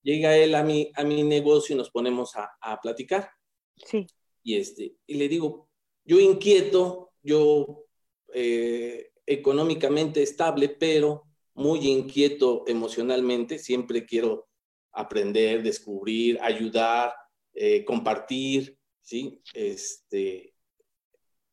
llega 0.01 0.35
él 0.35 0.55
a 0.55 0.63
mi, 0.63 0.91
a 0.95 1.03
mi 1.03 1.23
negocio 1.23 1.75
y 1.75 1.77
nos 1.77 1.89
ponemos 1.89 2.35
a, 2.35 2.51
a 2.61 2.79
platicar. 2.79 3.29
Sí. 3.75 4.07
Y, 4.43 4.57
este, 4.57 4.95
y 5.07 5.15
le 5.15 5.27
digo, 5.27 5.69
yo 6.03 6.19
inquieto, 6.19 7.13
yo 7.23 7.85
eh, 8.33 9.11
económicamente 9.25 10.21
estable, 10.21 10.69
pero 10.69 11.24
muy 11.55 11.87
inquieto 11.87 12.63
emocionalmente, 12.67 13.57
siempre 13.57 14.05
quiero 14.05 14.47
aprender, 14.91 15.63
descubrir, 15.63 16.37
ayudar, 16.41 17.13
eh, 17.53 17.83
compartir, 17.83 18.77
¿sí? 19.01 19.41
Este, 19.53 20.53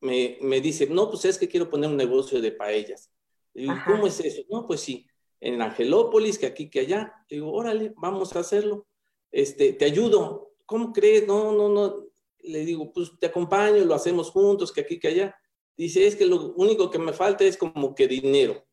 me, 0.01 0.37
me, 0.41 0.61
dice, 0.61 0.87
no, 0.87 1.09
pues 1.09 1.25
es 1.25 1.37
que 1.37 1.47
quiero 1.47 1.69
poner 1.69 1.89
un 1.89 1.97
negocio 1.97 2.41
de 2.41 2.51
paellas. 2.51 3.09
Digo, 3.53 3.73
¿cómo 3.85 4.07
es 4.07 4.19
eso? 4.19 4.41
No, 4.49 4.65
pues 4.65 4.81
sí, 4.81 5.07
en 5.39 5.61
Angelópolis, 5.61 6.37
que 6.37 6.45
aquí, 6.45 6.69
que 6.69 6.81
allá. 6.81 7.13
Digo, 7.29 7.51
órale, 7.51 7.93
vamos 7.97 8.35
a 8.35 8.39
hacerlo. 8.39 8.87
Este, 9.31 9.73
te 9.73 9.85
ayudo. 9.85 10.53
¿Cómo 10.65 10.91
crees? 10.91 11.27
No, 11.27 11.51
no, 11.53 11.69
no. 11.69 12.05
Le 12.39 12.65
digo, 12.65 12.91
pues 12.91 13.11
te 13.19 13.27
acompaño, 13.27 13.85
lo 13.85 13.93
hacemos 13.93 14.31
juntos, 14.31 14.71
que 14.71 14.81
aquí, 14.81 14.99
que 14.99 15.09
allá. 15.09 15.35
Dice, 15.77 16.05
es 16.05 16.15
que 16.15 16.25
lo 16.25 16.53
único 16.55 16.89
que 16.89 16.99
me 16.99 17.13
falta 17.13 17.43
es 17.43 17.57
como 17.57 17.95
que 17.95 18.07
dinero. 18.07 18.65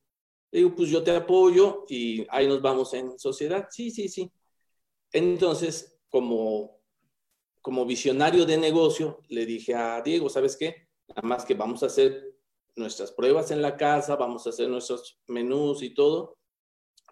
Digo, 0.53 0.75
pues 0.75 0.91
yo 0.91 1.03
te 1.03 1.15
apoyo 1.15 1.85
y 1.89 2.27
ahí 2.29 2.49
nos 2.49 2.61
vamos 2.61 2.93
en 2.95 3.19
sociedad. 3.19 3.69
Sí, 3.71 3.91
sí, 3.91 4.09
sí. 4.09 4.31
Entonces, 5.13 6.01
como, 6.09 6.81
como 7.61 7.87
visionario 7.87 8.45
de 8.45 8.59
negocio, 8.59 9.21
le 9.29 9.47
dije 9.47 9.75
a 9.75 10.01
Diego, 10.03 10.29
¿sabes 10.29 10.57
qué? 10.57 10.89
Nada 11.09 11.23
más 11.23 11.45
que 11.45 11.55
vamos 11.55 11.83
a 11.83 11.87
hacer 11.87 12.37
nuestras 12.75 13.13
pruebas 13.13 13.51
en 13.51 13.63
la 13.63 13.77
casa, 13.77 14.17
vamos 14.17 14.47
a 14.47 14.51
hacer 14.51 14.69
nuestros 14.69 15.21
menús 15.29 15.83
y 15.83 15.95
todo. 15.95 16.37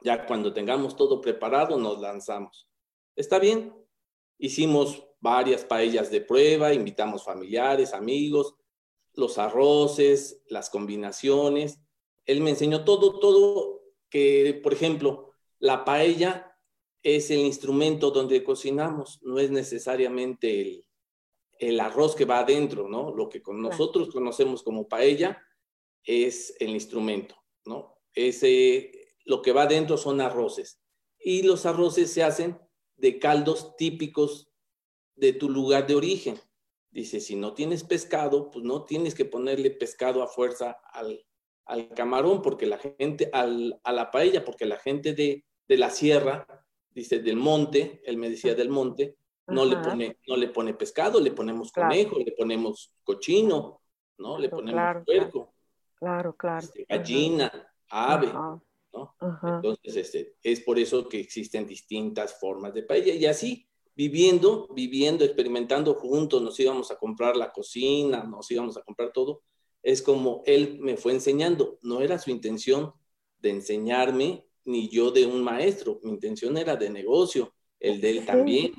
Ya 0.03 0.27
cuando 0.27 0.53
tengamos 0.53 0.97
todo 0.97 1.21
preparado, 1.21 1.79
nos 1.79 2.01
lanzamos. 2.01 2.69
¿Está 3.15 3.39
bien? 3.39 3.75
Hicimos 4.39 5.05
varias 5.21 5.65
paellas 5.65 6.11
de 6.11 6.21
prueba, 6.21 6.73
invitamos 6.73 7.25
familiares, 7.25 7.93
amigos, 7.93 8.55
los 9.15 9.39
arroces, 9.39 10.43
las 10.49 10.71
combinaciones 10.71 11.81
él 12.29 12.43
me 12.43 12.51
enseñó 12.51 12.85
todo, 12.85 13.19
todo, 13.19 13.83
que 14.11 14.61
por 14.63 14.75
ejemplo, 14.75 15.33
la 15.59 15.85
paella 15.85 16.55
es 17.03 17.31
el 17.31 17.39
instrumento 17.39 18.11
donde 18.11 18.45
cocinamos, 18.45 19.19
no 19.23 19.39
es 19.39 19.51
necesariamente 19.51 20.61
el, 20.61 20.85
el 21.59 21.81
arroz 21.81 22.15
que 22.15 22.27
va 22.27 22.41
adentro, 22.41 22.87
¿no? 22.87 23.15
Lo 23.15 23.31
que 23.31 23.41
con 23.41 23.63
nosotros 23.63 24.11
conocemos 24.11 24.63
como 24.63 24.87
paella 24.87 25.43
es 26.05 26.55
el 26.61 26.69
instrumento, 26.69 27.35
¿no? 27.65 27.99
Ese, 28.13 28.93
lo 29.25 29.41
que 29.41 29.53
va 29.53 29.63
adentro 29.63 29.97
son 29.97 30.21
arroces. 30.21 30.83
Y 31.19 31.43
los 31.43 31.65
arroces 31.65 32.13
se 32.13 32.23
hacen 32.23 32.59
de 32.97 33.19
caldos 33.19 33.75
típicos 33.77 34.53
de 35.17 35.33
tu 35.33 35.49
lugar 35.49 35.87
de 35.87 35.95
origen. 35.95 36.39
Dice, 36.91 37.21
si 37.21 37.37
no 37.37 37.55
tienes 37.55 37.85
pescado, 37.85 38.51
pues 38.51 38.67
no 38.67 38.85
tienes 38.85 39.15
que 39.15 39.25
ponerle 39.25 39.71
pescado 39.71 40.23
a 40.23 40.29
fuerza 40.29 40.73
al, 40.93 41.25
al 41.69 41.91
camarón, 41.91 42.43
porque 42.43 42.67
la 42.67 42.79
gente, 42.79 43.31
al, 43.33 43.79
a 43.85 43.93
la 43.93 44.11
paella, 44.11 44.45
porque 44.45 44.67
la 44.67 44.79
gente 44.79 45.13
de, 45.13 45.45
de, 45.69 45.77
la 45.77 45.91
sierra, 45.91 46.47
dice 46.91 47.21
del 47.21 47.37
monte, 47.37 48.01
él 48.05 48.17
me 48.17 48.31
decía 48.31 48.55
del 48.55 48.71
monte, 48.71 49.17
no 49.47 49.65
le, 49.65 49.77
pone, 49.77 50.19
no 50.27 50.37
le 50.37 50.49
pone 50.49 50.75
pescado, 50.75 51.21
le 51.21 51.31
ponemos 51.31 51.73
conejo, 51.73 52.19
le 52.19 52.33
ponemos 52.33 52.93
cochino, 53.05 53.81
¿no? 54.19 54.39
Le 54.39 54.49
ponemos 54.49 55.05
puerco. 55.05 55.55
Claro, 55.95 56.35
claro. 56.37 56.65
Este, 56.65 56.85
gallina, 56.89 57.51
ave, 57.89 58.33
¿no? 58.33 58.63
Entonces, 59.43 59.97
este, 59.97 60.37
es 60.43 60.61
por 60.61 60.79
eso 60.79 61.09
que 61.09 61.21
existen 61.21 61.67
distintas 61.67 62.39
formas 62.39 62.75
de 62.75 62.83
paella. 62.83 63.15
Y 63.15 63.27
así, 63.27 63.69
viviendo, 63.95 64.69
viviendo, 64.75 65.25
experimentando 65.25 65.95
juntos, 65.95 66.43
nos 66.43 66.59
íbamos 66.59 66.91
a 66.91 66.97
comprar 66.97 67.37
la 67.37 67.53
cocina, 67.53 68.25
nos 68.25 68.51
íbamos 68.51 68.77
a 68.77 68.83
comprar 68.83 69.13
todo, 69.13 69.43
es 69.89 70.03
como 70.03 70.43
él 70.45 70.77
me 70.81 70.99
fue 70.99 71.13
enseñando. 71.13 71.79
No 71.81 72.03
era 72.03 72.19
su 72.19 72.31
intención 72.31 72.93
de 73.39 73.49
enseñarme, 73.49 74.45
ni 74.67 74.91
yo 74.91 75.11
de 75.11 75.25
un 75.25 75.43
maestro. 75.43 75.99
Mi 76.03 76.11
intención 76.11 76.59
era 76.59 76.77
de 76.77 76.91
negocio, 76.91 77.55
el 77.81 77.99
de 77.99 78.11
él 78.11 78.27
también. 78.27 78.75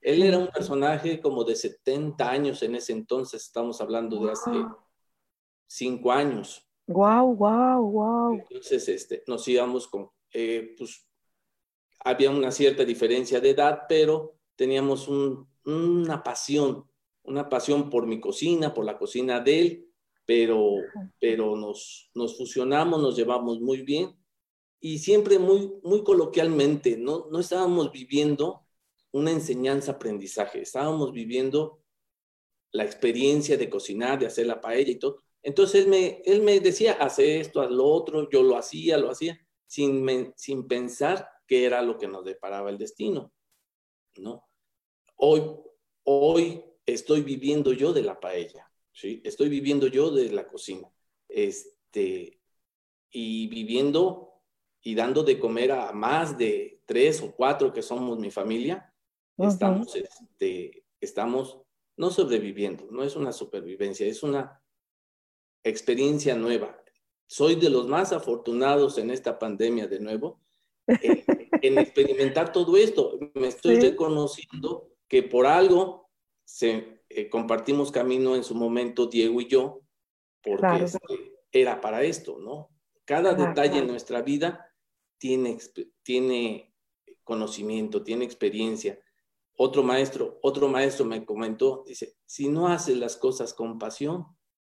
Él 0.00 0.22
era 0.22 0.38
un 0.38 0.46
personaje 0.46 1.20
como 1.20 1.42
de 1.42 1.56
70 1.56 2.30
años 2.30 2.62
en 2.62 2.76
ese 2.76 2.92
entonces, 2.92 3.42
estamos 3.42 3.80
hablando 3.80 4.24
de 4.24 4.30
hace 4.30 4.50
cinco 5.66 6.12
años. 6.12 6.64
Wow, 6.86 7.34
wow, 7.34 7.90
wow. 7.90 8.34
Entonces, 8.34 8.88
este, 8.88 9.24
nos 9.26 9.48
íbamos 9.48 9.88
con, 9.88 10.10
eh, 10.32 10.76
pues, 10.78 11.08
había 12.04 12.30
una 12.30 12.52
cierta 12.52 12.84
diferencia 12.84 13.40
de 13.40 13.50
edad, 13.50 13.80
pero 13.88 14.36
teníamos 14.54 15.08
una 15.08 16.22
pasión, 16.22 16.88
una 17.24 17.48
pasión 17.48 17.90
por 17.90 18.06
mi 18.06 18.20
cocina, 18.20 18.72
por 18.72 18.84
la 18.84 18.96
cocina 18.96 19.40
de 19.40 19.60
él, 19.60 19.85
pero, 20.26 20.74
pero 21.20 21.56
nos, 21.56 22.10
nos 22.14 22.36
fusionamos, 22.36 23.00
nos 23.00 23.16
llevamos 23.16 23.60
muy 23.60 23.82
bien 23.82 24.14
y 24.80 24.98
siempre 24.98 25.38
muy, 25.38 25.72
muy 25.82 26.02
coloquialmente, 26.04 26.96
¿no? 26.96 27.28
no 27.30 27.38
estábamos 27.38 27.90
viviendo 27.92 28.66
una 29.12 29.30
enseñanza-aprendizaje, 29.30 30.60
estábamos 30.60 31.12
viviendo 31.12 31.80
la 32.72 32.84
experiencia 32.84 33.56
de 33.56 33.70
cocinar, 33.70 34.18
de 34.18 34.26
hacer 34.26 34.46
la 34.46 34.60
paella 34.60 34.90
y 34.90 34.98
todo. 34.98 35.22
Entonces 35.42 35.84
él 35.84 35.90
me, 35.90 36.22
él 36.26 36.42
me 36.42 36.60
decía, 36.60 36.94
hace 36.94 37.40
esto, 37.40 37.62
haz 37.62 37.70
lo 37.70 37.86
otro, 37.86 38.28
yo 38.28 38.42
lo 38.42 38.56
hacía, 38.56 38.98
lo 38.98 39.10
hacía. 39.10 39.40
sin, 39.66 40.32
sin 40.36 40.66
pensar 40.66 41.28
qué 41.46 41.64
era 41.64 41.80
lo 41.82 41.96
que 41.96 42.08
nos 42.08 42.24
deparaba 42.24 42.70
el 42.70 42.78
destino, 42.78 43.32
¿no? 44.16 44.44
Hoy, 45.16 45.42
hoy 46.04 46.64
estoy 46.84 47.22
viviendo 47.22 47.72
yo 47.72 47.92
de 47.92 48.02
la 48.02 48.20
paella, 48.20 48.70
¿sí? 48.96 49.20
Estoy 49.24 49.48
viviendo 49.48 49.86
yo 49.86 50.10
de 50.10 50.30
la 50.32 50.48
cocina, 50.48 50.90
este, 51.28 52.40
y 53.10 53.46
viviendo 53.48 54.32
y 54.82 54.94
dando 54.94 55.22
de 55.22 55.38
comer 55.38 55.72
a 55.72 55.92
más 55.92 56.38
de 56.38 56.80
tres 56.86 57.20
o 57.20 57.32
cuatro 57.32 57.72
que 57.72 57.82
somos 57.82 58.18
mi 58.18 58.30
familia, 58.30 58.92
estamos, 59.36 59.94
este, 59.94 60.84
estamos 61.00 61.58
no 61.96 62.10
sobreviviendo, 62.10 62.86
no 62.90 63.02
es 63.02 63.16
una 63.16 63.32
supervivencia, 63.32 64.06
es 64.06 64.22
una 64.22 64.62
experiencia 65.62 66.34
nueva. 66.34 66.82
Soy 67.26 67.56
de 67.56 67.70
los 67.70 67.88
más 67.88 68.12
afortunados 68.12 68.98
en 68.98 69.10
esta 69.10 69.38
pandemia 69.38 69.88
de 69.88 70.00
nuevo, 70.00 70.40
en, 70.86 71.78
experimentar 71.78 72.52
todo 72.52 72.76
esto. 72.76 73.18
Me 73.34 73.48
estoy 73.48 73.80
reconociendo 73.80 74.92
que 75.08 75.22
por 75.22 75.46
algo 75.46 76.08
se, 76.44 76.95
eh, 77.08 77.28
compartimos 77.28 77.90
camino 77.90 78.36
en 78.36 78.44
su 78.44 78.54
momento 78.54 79.06
Diego 79.06 79.40
y 79.40 79.48
yo, 79.48 79.82
porque 80.42 80.84
este, 80.84 81.34
era 81.52 81.80
para 81.80 82.02
esto, 82.02 82.38
¿no? 82.38 82.70
Cada 83.04 83.34
detalle 83.34 83.78
en 83.78 83.86
nuestra 83.86 84.22
vida 84.22 84.72
tiene, 85.18 85.58
tiene 86.02 86.74
conocimiento, 87.22 88.02
tiene 88.02 88.24
experiencia. 88.24 88.98
Otro 89.56 89.82
maestro, 89.82 90.38
otro 90.42 90.68
maestro 90.68 91.04
me 91.04 91.24
comentó, 91.24 91.84
dice, 91.86 92.16
si 92.26 92.48
no 92.48 92.68
haces 92.68 92.96
las 92.96 93.16
cosas 93.16 93.54
con 93.54 93.78
pasión, 93.78 94.26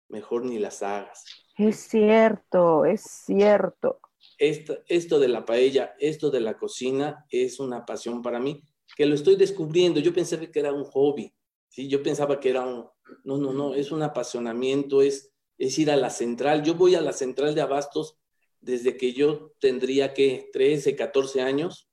mejor 0.09 0.45
ni 0.45 0.59
las 0.59 0.83
hagas. 0.83 1.25
Es 1.57 1.77
cierto, 1.77 2.85
es 2.85 3.03
cierto. 3.03 4.01
Esto, 4.39 4.79
esto 4.87 5.19
de 5.21 5.29
la 5.29 5.45
paella, 5.45 5.95
esto 5.99 6.31
de 6.31 6.41
la 6.41 6.57
cocina 6.57 7.27
es 7.31 7.61
una 7.61 7.85
pasión 7.85 8.23
para 8.23 8.41
mí, 8.41 8.63
que 8.97 9.07
lo 9.07 9.15
estoy 9.15 9.37
descubriendo. 9.37 10.01
Yo 10.01 10.13
pensé 10.13 10.51
que 10.51 10.61
era 10.61 10.73
un 10.73 10.85
hobby, 10.85 11.33
¿sí? 11.73 11.89
Yo 11.89 12.05
pensaba 12.05 12.39
que 12.39 12.51
era 12.51 12.65
un... 12.65 12.89
No, 13.25 13.39
no, 13.39 13.53
no, 13.53 13.75
es 13.75 13.91
un 13.91 14.03
apasionamiento, 14.05 15.03
es, 15.03 15.33
es 15.59 15.77
ir 15.81 15.91
a 15.91 15.97
la 15.97 16.11
central. 16.11 16.63
Yo 16.63 16.75
voy 16.75 16.95
a 16.95 17.01
la 17.01 17.13
central 17.13 17.57
de 17.57 17.63
abastos 17.63 18.17
desde 18.61 18.97
que 18.97 19.13
yo 19.13 19.55
tendría 19.59 20.15
que 20.15 20.49
13, 20.53 20.95
14 20.95 21.43
años 21.43 21.89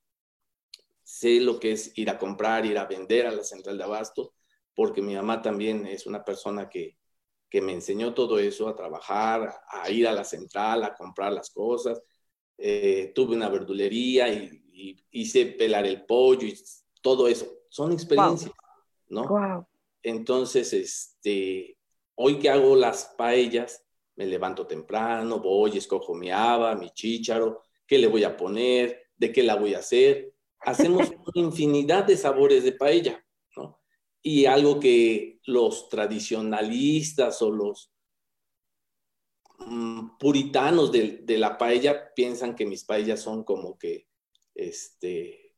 sé 1.10 1.40
lo 1.40 1.60
que 1.60 1.72
es 1.72 1.92
ir 1.98 2.12
a 2.12 2.20
comprar, 2.20 2.68
ir 2.68 2.78
a 2.78 2.86
vender 2.86 3.26
a 3.26 3.32
la 3.32 3.44
central 3.44 3.80
de 3.80 3.84
abasto, 3.84 4.36
porque 4.76 5.02
mi 5.02 5.16
mamá 5.16 5.42
también 5.42 5.88
es 5.88 6.06
una 6.06 6.24
persona 6.24 6.70
que, 6.70 7.00
que 7.50 7.62
me 7.62 7.74
enseñó 7.74 8.14
todo 8.14 8.38
eso, 8.38 8.68
a 8.68 8.76
trabajar, 8.76 9.60
a 9.68 9.90
ir 9.90 10.08
a 10.08 10.14
la 10.14 10.24
central, 10.24 10.84
a 10.84 10.94
comprar 10.94 11.34
las 11.34 11.50
cosas. 11.50 12.00
Eh, 12.56 13.12
tuve 13.16 13.36
una 13.36 13.50
verdulería 13.50 14.30
y, 14.30 14.58
hice 15.12 15.48
pelar 15.48 15.86
el 15.86 16.06
pollo 16.06 16.48
y 16.48 16.58
todo 17.02 17.28
eso. 17.28 17.48
Son 17.70 17.92
experiencias, 17.92 18.54
¿no? 19.10 19.28
Wow. 19.28 19.68
Entonces, 20.04 20.74
este, 20.74 21.78
hoy 22.16 22.40
que 22.40 22.50
hago 22.50 22.76
las 22.76 23.14
paellas, 23.18 23.86
me 24.16 24.26
levanto 24.26 24.68
temprano, 24.68 25.40
voy, 25.40 25.78
escojo 25.78 26.14
mi 26.14 26.32
haba, 26.32 26.76
mi 26.76 26.90
chícharo, 26.92 27.62
qué 27.88 27.98
le 27.98 28.08
voy 28.08 28.24
a 28.24 28.36
poner, 28.36 29.08
de 29.18 29.32
qué 29.32 29.44
la 29.44 29.56
voy 29.56 29.74
a 29.74 29.80
hacer 29.80 30.34
hacemos 30.62 31.10
una 31.36 31.46
infinidad 31.48 32.06
de 32.06 32.18
sabores 32.18 32.64
de 32.64 32.74
paella, 32.74 33.26
¿no? 33.56 33.80
Y 34.22 34.46
algo 34.46 34.80
que 34.80 35.40
los 35.46 35.90
tradicionalistas 35.90 37.42
o 37.42 37.52
los 37.52 37.92
mm, 39.60 40.18
puritanos 40.20 40.92
de, 40.92 41.24
la 41.38 41.58
paella 41.58 42.14
piensan 42.14 42.56
que 42.56 42.66
mis 42.66 42.84
paellas 42.84 43.22
son 43.22 43.44
como 43.44 43.78
que, 43.78 44.08
este, 44.56 45.56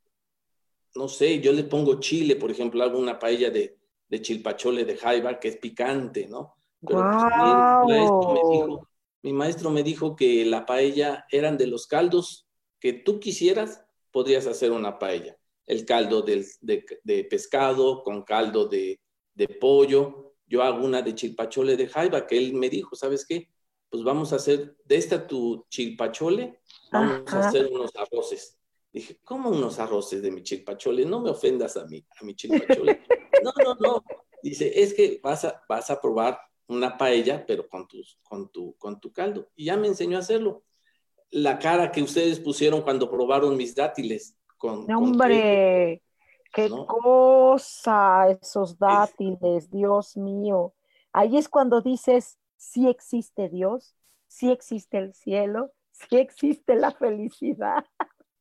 no 0.95 1.07
sé, 1.07 1.39
yo 1.39 1.53
le 1.53 1.63
pongo 1.63 1.99
chile, 1.99 2.35
por 2.35 2.51
ejemplo, 2.51 2.83
hago 2.83 2.99
una 2.99 3.17
paella 3.17 3.49
de, 3.49 3.79
chilpachole 4.19 4.83
de 4.83 4.97
jaiba 4.97 5.39
que 5.39 5.49
es 5.49 5.57
picante, 5.57 6.27
¿no? 6.27 6.55
Pero 6.85 7.83
pues, 7.85 8.87
mi 9.23 9.33
maestro 9.33 9.69
me 9.69 9.83
dijo 9.83 10.15
que 10.15 10.43
la 10.45 10.65
paella 10.65 11.25
eran 11.29 11.57
de 11.57 11.67
los 11.67 11.85
caldos 11.85 12.47
que 12.79 12.93
tú 12.93 13.19
quisieras 13.19 13.85
podrías 14.11 14.47
hacer 14.47 14.71
una 14.71 14.97
paella. 14.99 15.37
El 15.65 15.85
caldo 15.85 16.21
de, 16.23 17.27
pescado 17.29 18.03
con 18.03 18.23
caldo 18.23 18.67
de, 18.67 18.99
pollo. 19.59 20.33
Yo 20.47 20.63
hago 20.63 20.83
una 20.83 21.01
de 21.01 21.15
chilpachole 21.15 21.77
de 21.77 21.87
jaiba, 21.87 22.27
que 22.27 22.37
él 22.37 22.53
me 22.53 22.69
dijo, 22.69 22.95
¿sabes 22.95 23.25
qué? 23.25 23.49
Pues 23.89 24.03
vamos 24.03 24.33
a 24.33 24.37
hacer 24.37 24.75
de 24.83 24.95
esta 24.95 25.25
tu 25.27 25.65
chilpachole, 25.69 26.59
vamos 26.91 27.33
a 27.33 27.47
hacer 27.47 27.69
unos 27.71 27.91
arroces. 27.95 28.57
Dije, 28.91 29.19
¿cómo 29.23 29.49
unos 29.49 29.79
arroces 29.79 30.21
de 30.21 30.31
mi 30.31 30.43
chilpachole? 30.43 31.05
No 31.05 31.21
me 31.21 31.29
ofendas 31.29 31.77
a 31.77 31.85
mí, 31.85 32.05
a 32.19 32.25
mi 32.25 32.35
chilpachole. 32.35 33.01
no, 33.43 33.51
no, 33.63 33.75
no. 33.75 34.03
Dice, 34.43 34.81
es 34.81 34.93
que 34.93 35.19
vas 35.23 35.45
a, 35.45 35.63
vas 35.67 35.89
a 35.91 36.01
probar 36.01 36.39
una 36.67 36.97
paella, 36.97 37.45
pero 37.45 37.67
con, 37.67 37.87
tus, 37.87 38.17
con, 38.23 38.49
tu, 38.49 38.75
con 38.77 38.99
tu 38.99 39.11
caldo. 39.11 39.49
Y 39.55 39.65
ya 39.65 39.77
me 39.77 39.87
enseñó 39.87 40.17
a 40.17 40.21
hacerlo 40.21 40.63
la 41.29 41.59
cara 41.59 41.91
que 41.91 42.03
ustedes 42.03 42.39
pusieron 42.39 42.81
cuando 42.81 43.09
probaron 43.09 43.55
mis 43.55 43.75
dátiles. 43.75 44.37
Con, 44.57 44.89
Hombre, 44.91 46.03
qué 46.53 46.69
cosa 46.69 48.29
esos 48.29 48.77
dátiles, 48.77 49.69
Dios 49.69 50.17
mío. 50.17 50.73
Ahí 51.11 51.37
es 51.37 51.49
cuando 51.49 51.81
dices, 51.81 52.37
sí 52.57 52.87
existe 52.87 53.49
Dios, 53.49 53.95
sí 54.27 54.51
existe 54.51 54.97
el 54.97 55.13
cielo, 55.13 55.71
sí 55.91 56.17
existe 56.17 56.75
la 56.75 56.91
felicidad. 56.91 57.85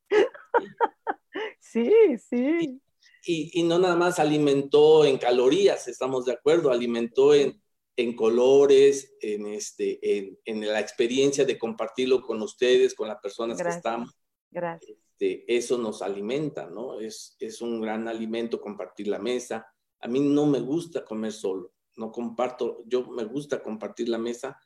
sí, 1.59 2.17
sí. 2.17 2.81
Y, 3.23 3.63
no 3.63 3.79
nada 3.79 3.95
más 3.95 4.19
alimentó 4.19 5.05
en 5.05 5.17
calorías, 5.17 5.87
estamos 5.87 6.25
de 6.25 6.33
acuerdo, 6.33 6.71
alimentó 6.71 7.33
en, 7.33 7.61
en 7.95 8.15
colores, 8.15 9.15
en, 9.21 9.47
este, 9.47 10.17
en, 10.17 10.39
en, 10.45 10.67
la 10.67 10.79
experiencia 10.79 11.45
de 11.45 11.59
compartirlo 11.59 12.21
con 12.21 12.41
ustedes, 12.41 12.95
con 12.95 13.07
las 13.07 13.19
personas 13.19 13.61
que 13.61 13.69
estamos. 13.69 14.11
Gracias. 14.49 14.97
Este, 15.21 15.55
eso 15.55 15.77
nos 15.77 16.01
alimenta, 16.01 16.67
¿no? 16.67 16.99
Es, 16.99 17.35
es 17.39 17.61
un 17.61 17.79
gran 17.79 18.07
alimento 18.07 18.59
compartir 18.59 19.07
la 19.07 19.19
mesa. 19.19 19.67
A 19.99 20.07
mí 20.07 20.19
no 20.19 20.47
me 20.47 20.59
gusta 20.59 21.05
comer 21.05 21.31
solo, 21.31 21.73
no 21.97 22.11
comparto, 22.11 22.81
yo 22.87 23.05
me 23.05 23.25
gusta 23.25 23.61
compartir 23.61 24.09
la 24.09 24.17
mesa, 24.17 24.59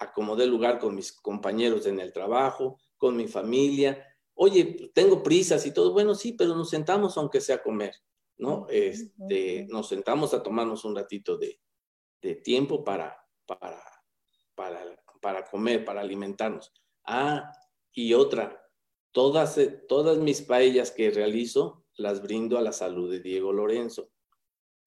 acomodé 0.00 0.46
lugar 0.46 0.80
con 0.80 0.96
mis 0.96 1.12
compañeros 1.12 1.86
en 1.86 2.00
el 2.00 2.12
trabajo, 2.12 2.80
con 2.96 3.16
mi 3.16 3.28
familia. 3.28 4.04
Oye, 4.34 4.90
tengo 4.94 5.22
prisas 5.22 5.66
y 5.66 5.72
todo, 5.72 5.92
bueno, 5.92 6.14
sí, 6.14 6.32
pero 6.32 6.54
nos 6.54 6.70
sentamos 6.70 7.16
aunque 7.16 7.40
sea 7.40 7.56
a 7.56 7.62
comer, 7.62 7.94
¿no? 8.38 8.66
Este, 8.68 9.66
nos 9.68 9.88
sentamos 9.88 10.34
a 10.34 10.42
tomarnos 10.42 10.84
un 10.84 10.96
ratito 10.96 11.36
de, 11.36 11.60
de 12.22 12.36
tiempo 12.36 12.82
para, 12.82 13.16
para, 13.46 13.82
para, 15.20 15.44
comer, 15.50 15.84
para 15.84 16.00
alimentarnos. 16.00 16.72
Ah, 17.04 17.52
y 17.92 18.14
otra, 18.14 18.64
todas, 19.10 19.58
todas 19.88 20.18
mis 20.18 20.42
paellas 20.42 20.90
que 20.90 21.10
realizo 21.10 21.84
las 21.96 22.22
brindo 22.22 22.56
a 22.56 22.62
la 22.62 22.72
salud 22.72 23.10
de 23.10 23.20
Diego 23.20 23.52
Lorenzo. 23.52 24.10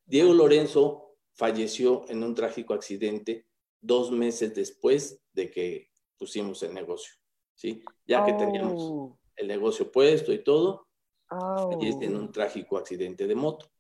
Diego 0.05 0.34
Lorenzo 0.34 1.17
falleció 1.34 2.05
en 2.10 2.23
un 2.23 2.34
trágico 2.34 2.73
accidente 2.73 3.47
dos 3.81 4.12
meses 4.12 4.55
después 4.55 5.21
de 5.34 5.51
que 5.51 5.91
pusimos 6.17 6.63
el 6.63 6.73
negocio, 6.73 7.13
¿sí? 7.53 7.84
Ya 8.05 8.25
que 8.25 8.34
teníamos 8.34 8.81
oh. 8.81 9.19
El 9.36 9.48
negocio 9.48 9.91
puesto 9.91 10.32
y 10.34 10.43
todo, 10.43 10.88
oh. 11.30 11.80
en 11.82 12.15
un 12.15 12.32
trágico 12.32 12.78
accidente 12.78 13.28
de 13.28 13.36
moto. 13.36 13.71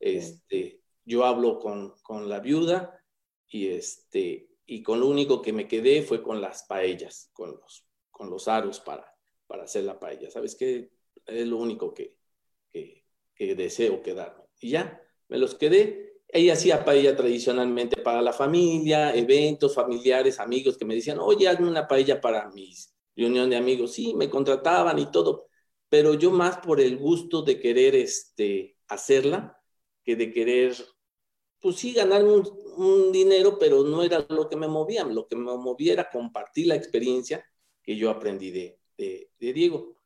Este, 0.00 0.82
yo 1.04 1.24
hablo 1.24 1.58
con, 1.58 1.94
con, 2.02 2.28
la 2.28 2.40
viuda 2.40 3.02
y, 3.48 3.68
este, 3.68 4.50
y 4.66 4.82
con 4.82 5.00
lo 5.00 5.06
único 5.06 5.40
que 5.40 5.52
me 5.52 5.66
quedé 5.66 6.02
fue 6.02 6.22
con 6.22 6.40
las 6.40 6.64
paellas, 6.64 7.30
con 7.32 7.52
los, 7.52 7.86
con 8.10 8.30
los 8.30 8.48
aros 8.48 8.80
para, 8.80 9.14
para 9.46 9.64
hacer 9.64 9.84
la 9.84 9.98
paella. 9.98 10.30
¿Sabes 10.30 10.54
qué? 10.54 10.90
Es 11.26 11.46
lo 11.46 11.56
único 11.56 11.94
que, 11.94 12.16
que, 12.70 13.04
que 13.34 13.54
deseo 13.54 14.02
quedarme. 14.02 14.44
Y 14.60 14.70
ya, 14.70 15.02
me 15.28 15.38
los 15.38 15.54
quedé. 15.54 16.22
Ella 16.30 16.52
hacía 16.52 16.84
paella 16.84 17.16
tradicionalmente 17.16 18.02
para 18.02 18.20
la 18.20 18.34
familia, 18.34 19.14
eventos 19.14 19.74
familiares, 19.74 20.38
amigos 20.40 20.76
que 20.76 20.84
me 20.84 20.94
decían, 20.94 21.18
oye, 21.18 21.48
hazme 21.48 21.68
una 21.68 21.88
paella 21.88 22.20
para 22.20 22.50
mis 22.50 22.97
reunión 23.18 23.50
de 23.50 23.56
amigos. 23.56 23.92
Sí, 23.92 24.14
me 24.14 24.30
contrataban 24.30 24.98
y 24.98 25.10
todo, 25.10 25.48
pero 25.88 26.14
yo 26.14 26.30
más 26.30 26.58
por 26.58 26.80
el 26.80 26.96
gusto 26.96 27.42
de 27.42 27.60
querer 27.60 27.94
este, 27.96 28.78
hacerla 28.88 29.60
que 30.04 30.16
de 30.16 30.32
querer 30.32 30.74
pues 31.60 31.76
sí, 31.76 31.92
ganar 31.92 32.24
un, 32.24 33.12
dinero, 33.12 33.58
pero 33.58 33.82
no 33.82 34.02
era 34.02 34.24
lo 34.28 34.48
que 34.48 34.56
me 34.56 34.68
movía. 34.68 35.04
Lo 35.04 35.26
que 35.26 35.34
me 35.34 35.56
movía 35.56 35.92
era 35.92 36.08
compartir 36.08 36.68
la 36.68 36.76
experiencia 36.76 37.44
que 37.82 37.96
yo 37.96 38.10
aprendí 38.10 38.52
de, 38.52 38.78
de, 38.96 39.52
Diego. 39.52 39.96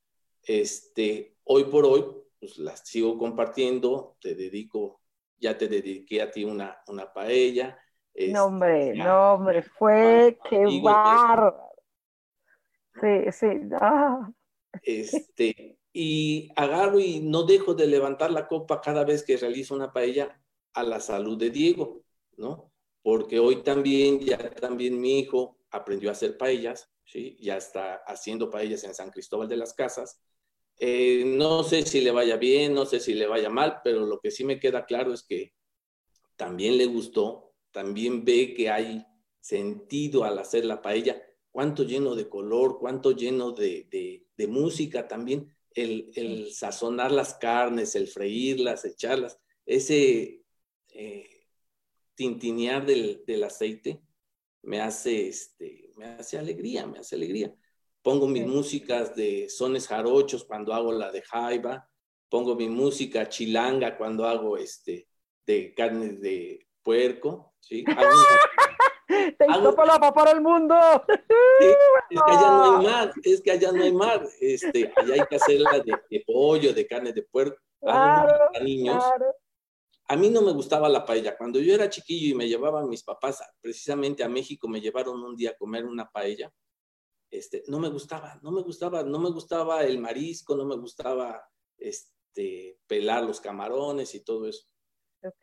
Este, 0.43 1.37
hoy 1.45 1.65
por 1.65 1.85
hoy, 1.85 2.05
pues 2.41 2.57
las 2.57 2.81
sigo 2.89 3.19
compartiendo, 3.19 4.17
te 4.21 4.35
dedico, 4.35 5.03
ya 5.39 5.59
te 5.59 5.69
dediqué 5.69 6.23
a 6.23 6.31
ti 6.31 6.45
una, 6.45 6.83
una 6.87 7.13
paella. 7.13 7.79
no, 8.15 8.47
hombre, 8.47 8.95
no, 8.95 9.35
hombre, 9.35 9.63
fue, 9.63 10.39
qué 10.49 10.65
bárbaro. 10.83 11.72
Sí, 13.01 13.33
sí, 13.33 13.47
ah. 13.81 14.31
Este, 14.83 15.79
y 15.93 16.51
agarro 16.57 16.99
y 16.99 17.21
no 17.21 17.45
dejo 17.45 17.75
de 17.75 17.87
levantar 17.87 18.31
la 18.31 18.49
copa 18.49 18.81
cada 18.81 19.05
vez 19.05 19.23
que 19.23 19.37
realizo 19.37 19.75
una 19.75 19.93
paella 19.93 20.41
a 20.75 20.83
la 20.83 21.01
salud 21.01 21.39
de 21.39 21.51
Diego, 21.51 22.03
¿no? 22.37 22.73
Porque 23.03 23.39
hoy 23.39 23.63
también, 23.63 24.21
ya 24.21 24.51
también 24.55 25.01
mi 25.01 25.19
hijo 25.19 25.59
aprendió 25.71 26.09
a 26.09 26.13
hacer 26.13 26.39
paellas, 26.39 26.91
¿sí? 27.05 27.37
Ya 27.41 27.57
está 27.57 27.97
haciendo 28.07 28.51
paellas 28.51 28.85
en 28.85 28.95
San 28.95 29.11
Cristóbal 29.11 29.49
de 29.49 29.57
las 29.57 29.75
Casas. 29.75 30.21
Eh, 30.79 31.25
no 31.27 31.63
sé 31.65 31.83
si 31.83 32.01
le 32.01 32.11
vaya 32.11 32.37
bien, 32.37 32.75
no 32.75 32.87
sé 32.87 33.01
si 33.01 33.15
le 33.15 33.27
vaya 33.27 33.51
mal, 33.51 33.81
pero 33.85 34.07
lo 34.07 34.19
que 34.21 34.31
sí 34.31 34.45
me 34.45 34.59
queda 34.59 34.87
claro 34.87 35.13
es 35.13 35.23
que 35.23 35.53
también 36.37 36.79
le 36.79 36.87
gustó, 36.87 37.55
también 37.71 38.25
ve 38.25 38.55
que 38.55 38.71
hay 38.71 39.05
sentido 39.41 40.25
al 40.25 40.39
hacer 40.39 40.65
la 40.65 40.81
paella, 40.81 41.21
cuánto 41.53 41.85
lleno 41.85 42.17
de 42.17 42.29
color, 42.29 42.79
cuánto 42.81 43.13
lleno 43.13 43.53
de, 43.53 43.87
de 44.37 44.47
música 44.49 45.07
también 45.07 45.55
el, 45.75 46.53
sazonar 46.53 47.13
las 47.13 47.35
carnes, 47.35 47.95
el 47.95 48.09
freírlas, 48.09 48.85
echarlas, 48.85 49.39
ese 49.67 50.43
eh, 50.89 51.47
tintinear 52.15 52.85
del, 52.85 53.45
aceite 53.45 54.01
me 54.63 54.81
hace, 54.81 55.29
este, 55.29 55.91
me 55.97 56.07
hace 56.07 56.39
alegría, 56.39 56.87
me 56.87 56.99
hace 56.99 57.17
alegría. 57.17 57.55
Pongo 58.03 58.27
mis 58.27 58.47
músicas 58.47 59.15
de 59.15 59.49
sones 59.49 59.87
jarochos 59.87 60.45
cuando 60.45 60.73
hago 60.73 60.93
la 60.93 61.11
de 61.11 61.23
jaiba, 61.23 61.89
pongo 62.29 62.55
mi 62.55 62.69
música 62.69 63.29
chilanga 63.29 63.97
cuando 63.97 64.27
hago 64.27 64.57
este, 64.57 65.09
de 65.47 65.75
carne 65.75 66.15
de 66.15 66.67
puerco, 66.83 67.55
¿sí? 67.61 67.85
Te 69.47 70.13
para 70.13 70.31
el 70.33 70.41
mundo. 70.41 70.75
es 72.11 72.21
que 72.23 72.33
allá 72.33 72.51
no 72.51 72.65
hay 72.65 72.87
mar, 72.87 73.13
es 73.23 73.41
que 73.41 73.51
allá 73.51 73.73
no 73.73 73.83
hay 73.83 73.93
mar. 73.93 74.29
Este, 74.41 74.93
allá 74.97 75.15
hay 75.15 75.27
que 75.29 75.37
hacerla 75.37 75.81
de, 75.81 76.25
pollo, 76.27 76.73
de 76.73 76.87
carne 76.87 77.13
de 77.13 77.23
puerco. 77.23 77.61
Claro, 77.81 78.51
niños. 78.63 79.03
A 80.09 80.17
mí 80.17 80.31
no 80.31 80.43
me 80.43 80.53
gustaba 80.53 80.89
la 80.89 81.05
paella. 81.05 81.37
Cuando 81.37 81.59
yo 81.59 81.75
era 81.75 81.89
chiquillo 81.89 82.33
y 82.33 82.35
me 82.35 82.49
llevaban 82.49 82.89
mis 82.89 83.03
papás 83.03 83.43
precisamente 83.61 84.23
a 84.23 84.29
México, 84.29 84.69
me 84.69 84.81
llevaron 84.81 85.23
un 85.23 85.37
día 85.37 85.51
a 85.51 85.57
comer 85.57 85.85
una 85.85 86.09
paella. 86.09 86.53
Este, 87.31 87.65
no 87.69 87.79
me 87.79 87.89
gustaba, 87.89 88.39
no 88.43 88.51
me 88.51 88.63
gustaba, 88.63 89.03
no 89.03 89.19
me 89.19 89.31
gustaba 89.31 89.85
el 89.85 89.99
marisco, 89.99 90.55
no 90.55 90.67
me 90.67 90.77
gustaba 90.77 91.43
este, 91.79 92.79
pelar 92.87 93.25
los 93.25 93.41
camarones 93.41 94.15
y 94.15 94.23
todo 94.23 94.49
eso. 94.49 94.67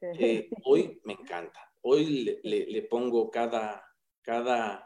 Eh, 0.01 0.49
hoy 0.65 1.01
me 1.03 1.13
encanta 1.13 1.69
hoy 1.81 2.39
le, 2.43 2.81
pongo 2.83 3.29
cada, 3.29 3.83
cada 4.21 4.85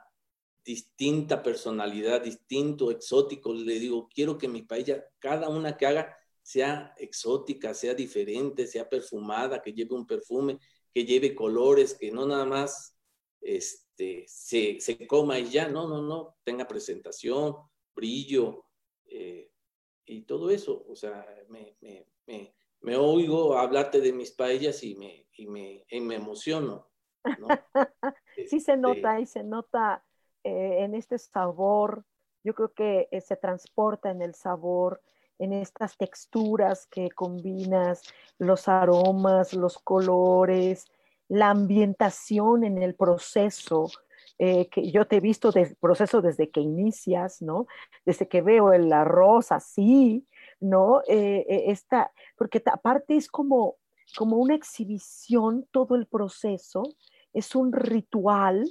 distinta 0.63 1.43
personalidad, 1.43 2.21
distinto, 2.23 2.91
exótico. 2.91 3.53
Le 3.53 3.79
digo, 3.79 4.09
quiero 4.13 4.37
que 4.37 4.47
mi 4.47 4.61
paella, 4.63 5.05
cada 5.19 5.49
una 5.49 5.77
que 5.77 5.85
haga, 5.85 6.17
sea 6.41 6.93
exótica, 6.97 7.73
sea 7.73 7.93
diferente, 7.93 8.67
sea 8.67 8.87
perfumada, 8.89 9.61
que 9.61 9.73
lleve 9.73 9.95
un 9.95 10.05
perfume, 10.05 10.59
que 10.93 11.05
lleve 11.05 11.35
colores, 11.35 11.95
que 11.99 12.11
no 12.11 12.25
nada 12.25 12.45
más 12.45 12.97
este, 13.41 14.25
se, 14.27 14.79
se 14.79 15.07
coma 15.07 15.39
y 15.39 15.49
ya, 15.49 15.67
no, 15.67 15.87
no, 15.87 16.01
no, 16.01 16.37
tenga 16.43 16.67
presentación, 16.67 17.55
brillo 17.95 18.65
eh, 19.05 19.51
y 20.05 20.23
todo 20.23 20.49
eso. 20.49 20.85
O 20.87 20.95
sea, 20.95 21.25
me, 21.49 21.77
me, 21.81 22.07
me, 22.25 22.55
me 22.81 22.97
oigo 22.97 23.57
hablarte 23.57 24.01
de 24.01 24.13
mis 24.13 24.31
paellas 24.31 24.83
y 24.83 24.95
me, 24.95 25.27
y 25.33 25.47
me, 25.47 25.85
me 26.01 26.15
emociono. 26.15 26.89
sí 28.47 28.59
se 28.59 28.77
nota 28.77 29.19
y 29.19 29.25
se 29.25 29.43
nota 29.43 30.03
eh, 30.43 30.83
en 30.83 30.95
este 30.95 31.17
sabor, 31.17 32.05
yo 32.43 32.53
creo 32.53 32.73
que 32.73 33.07
eh, 33.11 33.21
se 33.21 33.35
transporta 33.35 34.11
en 34.11 34.21
el 34.21 34.35
sabor, 34.35 35.01
en 35.39 35.53
estas 35.53 35.97
texturas 35.97 36.85
que 36.87 37.09
combinas, 37.11 38.01
los 38.37 38.67
aromas, 38.67 39.53
los 39.53 39.77
colores, 39.79 40.85
la 41.27 41.49
ambientación 41.49 42.63
en 42.63 42.81
el 42.81 42.95
proceso, 42.95 43.89
eh, 44.37 44.67
que 44.69 44.91
yo 44.91 45.07
te 45.07 45.17
he 45.17 45.19
visto 45.19 45.51
del 45.51 45.75
proceso 45.75 46.21
desde 46.21 46.49
que 46.49 46.59
inicias, 46.59 47.41
¿no? 47.41 47.67
Desde 48.05 48.27
que 48.27 48.41
veo 48.41 48.73
el 48.73 48.91
arroz 48.91 49.51
así, 49.51 50.27
¿no? 50.59 51.01
esta, 51.07 52.11
porque 52.37 52.61
aparte 52.65 53.17
es 53.17 53.27
como 53.27 53.77
como 54.15 54.37
una 54.37 54.55
exhibición 54.55 55.67
todo 55.71 55.95
el 55.95 56.07
proceso, 56.07 56.83
es 57.33 57.55
un 57.55 57.73
ritual 57.73 58.63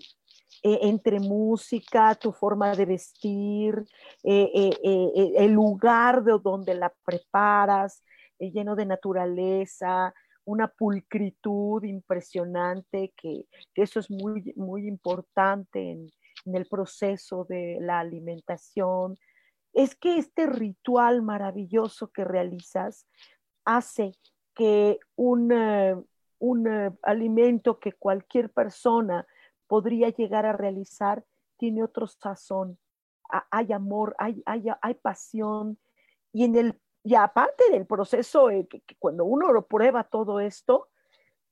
eh, 0.62 0.78
entre 0.82 1.18
música, 1.18 2.14
tu 2.14 2.32
forma 2.32 2.74
de 2.74 2.86
vestir, 2.86 3.84
eh, 4.22 4.70
eh, 4.82 5.32
el 5.36 5.52
lugar 5.52 6.22
de 6.22 6.38
donde 6.42 6.74
la 6.74 6.92
preparas, 7.04 8.02
lleno 8.38 8.74
de 8.74 8.86
naturaleza, 8.86 10.14
una 10.44 10.68
pulcritud 10.68 11.82
impresionante, 11.84 13.12
que, 13.16 13.46
eso 13.74 14.00
es 14.00 14.10
muy, 14.10 14.52
muy 14.56 14.86
importante 14.86 15.92
en, 15.92 16.10
en 16.44 16.56
el 16.56 16.66
proceso 16.66 17.44
de 17.48 17.78
la 17.80 18.00
alimentación. 18.00 19.16
Es 19.72 19.94
que 19.94 20.18
este 20.18 20.46
ritual 20.46 21.22
maravilloso 21.22 22.08
que 22.08 22.24
realizas 22.24 23.06
hace 23.64 24.12
que 24.54 24.98
un, 25.16 25.50
un 26.42 26.66
eh, 26.66 26.90
alimento 27.02 27.78
que 27.78 27.92
cualquier 27.92 28.50
persona 28.50 29.24
podría 29.68 30.08
llegar 30.08 30.44
a 30.44 30.52
realizar 30.52 31.24
tiene 31.56 31.84
otro 31.84 32.08
sazón. 32.08 32.78
Hay 33.50 33.72
amor, 33.72 34.16
hay, 34.18 34.42
hay, 34.44 34.64
hay 34.82 34.94
pasión. 34.94 35.78
Y, 36.32 36.44
en 36.44 36.56
el, 36.56 36.80
y 37.04 37.14
aparte 37.14 37.70
del 37.70 37.86
proceso, 37.86 38.50
eh, 38.50 38.66
cuando 38.98 39.24
uno 39.24 39.52
lo 39.52 39.66
prueba 39.66 40.02
todo 40.02 40.40
esto, 40.40 40.88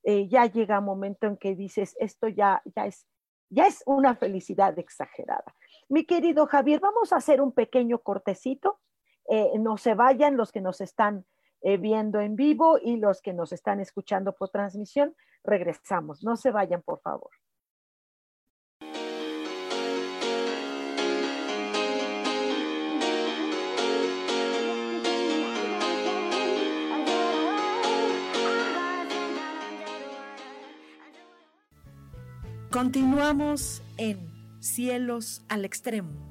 ya 0.03 0.47
llega 0.47 0.79
un 0.79 0.85
momento 0.85 1.27
en 1.27 1.37
que 1.37 1.55
dices, 1.55 1.95
esto 1.99 2.27
ya, 2.27 2.61
ya, 2.75 2.87
es, 2.87 3.05
ya 3.49 3.67
es 3.67 3.83
una 3.85 4.15
felicidad 4.15 4.77
exagerada. 4.77 5.55
Mi 5.89 6.05
querido 6.05 6.47
Javier, 6.47 6.79
vamos 6.79 7.13
a 7.13 7.17
hacer 7.17 7.39
un 7.39 7.51
pequeño 7.51 7.99
cortecito. 7.99 8.79
no 9.59 9.77
se 9.77 9.93
vayan 9.93 10.37
los 10.37 10.51
que 10.51 10.59
nos 10.59 10.81
están 10.81 11.25
eh, 11.61 11.77
viendo 11.77 12.19
en 12.19 12.35
vivo 12.35 12.77
y 12.81 12.97
los 12.97 13.21
que 13.21 13.33
nos 13.33 13.51
están 13.51 13.79
escuchando 13.79 14.33
por 14.33 14.49
transmisión, 14.49 15.15
regresamos. 15.43 16.23
No 16.23 16.35
se 16.35 16.51
vayan, 16.51 16.81
por 16.81 16.99
favor. 17.01 17.31
Continuamos 32.71 33.83
en 33.97 34.31
Cielos 34.61 35.43
al 35.49 35.65
Extremo. 35.65 36.30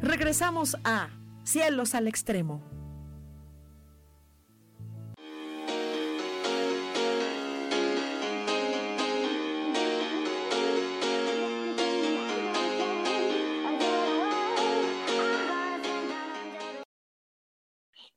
Regresamos 0.00 0.76
a 0.84 1.08
Cielos 1.42 1.96
al 1.96 2.06
Extremo. 2.06 2.62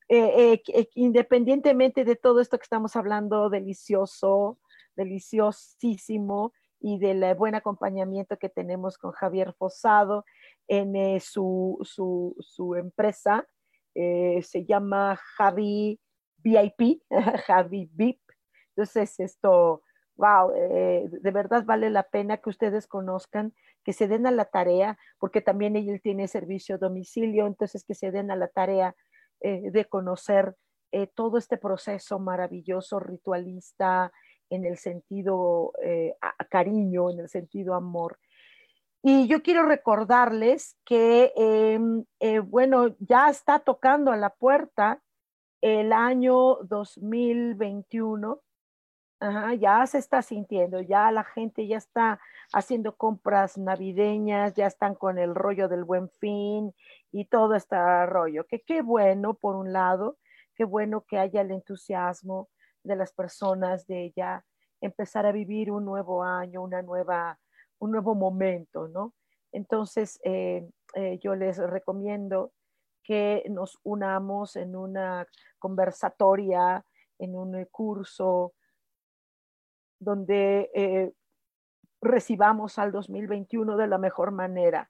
Eh, 0.07 0.61
eh, 0.67 0.89
independientemente 0.93 2.05
de 2.05 2.15
todo 2.15 2.41
esto 2.41 2.59
que 2.59 2.63
estamos 2.63 2.95
hablando, 2.95 3.49
delicioso, 3.49 4.59
deliciosísimo, 4.95 6.53
y 6.81 6.97
del 6.97 7.35
buen 7.35 7.55
acompañamiento 7.55 8.37
que 8.37 8.49
tenemos 8.49 8.97
con 8.97 9.11
Javier 9.11 9.53
Fosado 9.53 10.25
en 10.67 10.95
eh, 10.95 11.19
su, 11.19 11.77
su, 11.81 12.75
empresa. 12.75 13.47
Eh, 13.93 14.41
se 14.41 14.65
llama 14.65 15.19
Javi 15.37 15.99
VIP, 16.37 17.01
Javi 17.47 17.89
VIP. 17.93 18.21
Entonces, 18.69 19.19
esto, 19.19 19.83
wow, 20.15 20.51
eh, 20.55 21.09
de 21.09 21.31
verdad 21.31 21.65
vale 21.65 21.89
la 21.89 22.03
pena 22.03 22.37
que 22.37 22.49
ustedes 22.49 22.87
conozcan, 22.87 23.53
que 23.83 23.93
se 23.93 24.07
den 24.07 24.25
a 24.27 24.31
la 24.31 24.45
tarea, 24.45 24.97
porque 25.19 25.41
también 25.41 25.75
él 25.75 26.01
tiene 26.01 26.27
servicio 26.27 26.75
a 26.75 26.77
domicilio, 26.77 27.47
entonces 27.47 27.83
que 27.83 27.95
se 27.95 28.11
den 28.11 28.31
a 28.31 28.35
la 28.35 28.47
tarea 28.47 28.95
de 29.43 29.85
conocer 29.85 30.55
todo 31.15 31.39
este 31.39 31.57
proceso 31.57 32.19
maravilloso, 32.19 32.99
ritualista, 32.99 34.11
en 34.51 34.65
el 34.65 34.77
sentido 34.77 35.73
cariño, 36.51 37.09
en 37.09 37.21
el 37.21 37.27
sentido 37.27 37.73
amor. 37.73 38.19
Y 39.03 39.27
yo 39.27 39.41
quiero 39.41 39.63
recordarles 39.63 40.77
que, 40.85 41.33
em, 41.35 42.05
eh, 42.19 42.39
bueno, 42.39 42.95
ya 42.99 43.29
está 43.29 43.59
tocando 43.59 44.11
a 44.11 44.17
la 44.17 44.29
puerta 44.29 45.01
el 45.61 45.91
año 45.93 46.57
2021. 46.63 48.41
ya 49.59 49.85
se 49.85 49.99
está 49.99 50.21
sintiendo, 50.23 50.81
ya 50.81 51.11
la 51.11 51.23
gente 51.23 51.67
ya 51.67 51.77
está 51.77 52.19
haciendo 52.53 52.95
compras 52.97 53.55
navideñas, 53.57 54.55
ya 54.55 54.65
están 54.65 54.95
con 54.95 55.19
el 55.19 55.35
rollo 55.35 55.67
del 55.69 55.83
buen 55.83 56.09
fin 56.09 56.73
y 57.11 57.25
todo 57.25 57.53
este 57.55 57.75
rollo. 58.07 58.45
Que 58.47 58.61
qué 58.61 58.81
bueno, 58.81 59.35
por 59.35 59.55
un 59.55 59.73
lado, 59.73 60.17
qué 60.55 60.65
bueno 60.65 61.05
que 61.07 61.19
haya 61.19 61.41
el 61.41 61.51
entusiasmo 61.51 62.49
de 62.83 62.95
las 62.95 63.13
personas 63.13 63.85
de 63.87 64.11
ya 64.15 64.43
empezar 64.81 65.25
a 65.27 65.31
vivir 65.31 65.71
un 65.71 65.85
nuevo 65.85 66.23
año, 66.23 66.63
una 66.63 66.81
nueva 66.81 67.39
un 67.81 67.91
nuevo 67.91 68.15
momento, 68.15 68.87
¿no? 68.87 69.13
Entonces, 69.51 70.19
eh, 70.23 70.69
eh, 70.93 71.19
yo 71.21 71.35
les 71.35 71.57
recomiendo 71.57 72.53
que 73.03 73.43
nos 73.49 73.79
unamos 73.83 74.55
en 74.55 74.75
una 74.75 75.27
conversatoria, 75.57 76.85
en 77.17 77.35
un 77.35 77.65
curso 77.65 78.53
donde 79.99 80.69
eh, 80.75 81.11
recibamos 82.01 82.77
al 82.77 82.91
2021 82.91 83.75
de 83.77 83.87
la 83.87 83.97
mejor 83.97 84.31
manera. 84.31 84.89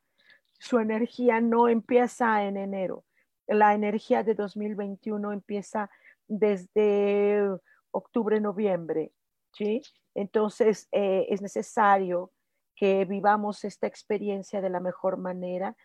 Su 0.59 0.79
energía 0.79 1.39
no 1.39 1.69
empieza 1.69 2.43
en 2.43 2.57
enero. 2.57 3.05
La 3.47 3.73
energía 3.73 4.23
de 4.23 4.35
2021 4.35 5.31
empieza 5.31 5.89
desde 6.27 7.49
octubre, 7.91 8.39
noviembre, 8.41 9.13
¿sí? 9.53 9.81
Entonces, 10.13 10.87
es 10.91 11.41
necesario 11.41 12.31
que 12.81 13.05
vivamos 13.05 13.63
esta 13.63 13.85
experiencia 13.85 14.59
de 14.59 14.71
la 14.71 14.79
mejor 14.79 15.17
manera. 15.17 15.75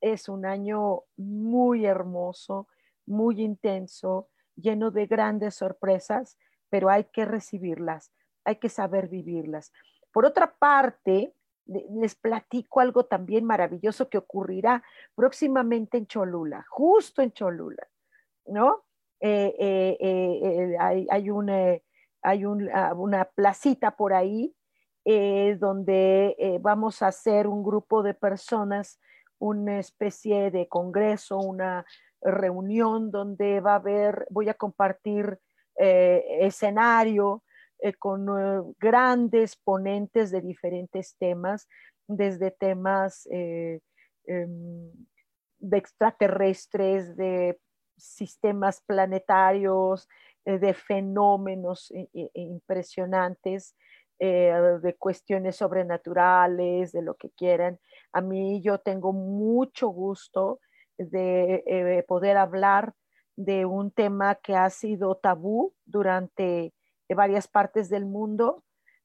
Es 0.00 0.28
un 0.28 0.46
año 0.46 1.02
muy 1.16 1.84
hermoso, 1.84 2.68
muy 3.06 3.42
intenso, 3.42 4.28
lleno 4.54 4.92
de 4.92 5.06
grandes 5.06 5.56
sorpresas, 5.56 6.38
pero 6.70 6.90
hay 6.90 7.06
que 7.06 7.24
recibirlas, 7.24 8.12
hay 8.44 8.60
que 8.60 8.68
saber 8.68 9.08
vivirlas. 9.08 9.72
Por 10.12 10.26
otra 10.26 10.54
parte, 10.54 11.34
les 11.66 12.14
platico 12.14 12.78
algo 12.78 13.06
también 13.06 13.44
maravilloso 13.44 14.08
que 14.08 14.18
ocurrirá 14.18 14.84
próximamente 15.16 15.98
en 15.98 16.06
Cholula, 16.06 16.64
justo 16.68 17.20
en 17.20 17.32
Cholula, 17.32 17.88
¿no? 18.46 18.84
Eh, 19.18 19.56
eh, 19.58 19.96
eh, 20.00 20.76
hay, 20.78 21.08
hay, 21.10 21.80
hay 22.22 22.44
una 22.44 23.24
placita 23.34 23.96
por 23.96 24.14
ahí 24.14 24.54
eh, 25.06 25.58
donde 25.60 26.34
eh, 26.38 26.58
vamos 26.62 27.02
a 27.02 27.08
hacer 27.08 27.46
un 27.46 27.62
grupo 27.62 28.02
de 28.02 28.14
personas, 28.14 28.98
una 29.38 29.78
especie 29.78 30.50
de 30.50 30.66
congreso, 30.66 31.36
una 31.36 31.84
reunión 32.22 33.10
donde 33.10 33.60
va 33.60 33.72
a 33.72 33.76
haber, 33.76 34.26
voy 34.30 34.48
a 34.48 34.54
compartir 34.54 35.38
eh, 35.78 36.24
escenario 36.40 37.42
con 37.98 38.74
grandes 38.78 39.56
ponentes 39.56 40.30
de 40.30 40.40
diferentes 40.40 41.16
temas, 41.18 41.68
desde 42.06 42.50
temas 42.50 43.28
em, 43.30 43.90
de 45.58 45.76
extraterrestres, 45.76 47.14
de 47.14 47.60
sistemas 47.98 48.80
planetarios, 48.86 50.08
de 50.46 50.72
fenómenos 50.72 51.92
impresionantes, 52.32 53.74
eh, 54.20 54.78
de 54.80 54.94
cuestiones 54.94 55.56
sobrenaturales, 55.56 56.92
de 56.92 57.02
lo 57.02 57.14
que 57.14 57.30
quieran. 57.30 57.80
A 58.12 58.20
mí 58.20 58.62
yo 58.62 58.78
tengo 58.78 59.12
mucho 59.12 59.88
gusto 59.88 60.60
de 60.96 61.64
eh, 61.66 62.04
poder 62.06 62.36
hablar 62.36 62.94
de 63.36 63.66
un 63.66 63.90
tema 63.90 64.36
que 64.36 64.54
ha 64.54 64.70
sido 64.70 65.16
tabú 65.16 65.74
durante 65.84 66.72
varias 67.08 67.48
partes 67.48 67.88
del 67.90 68.06
mundo, 68.06 68.64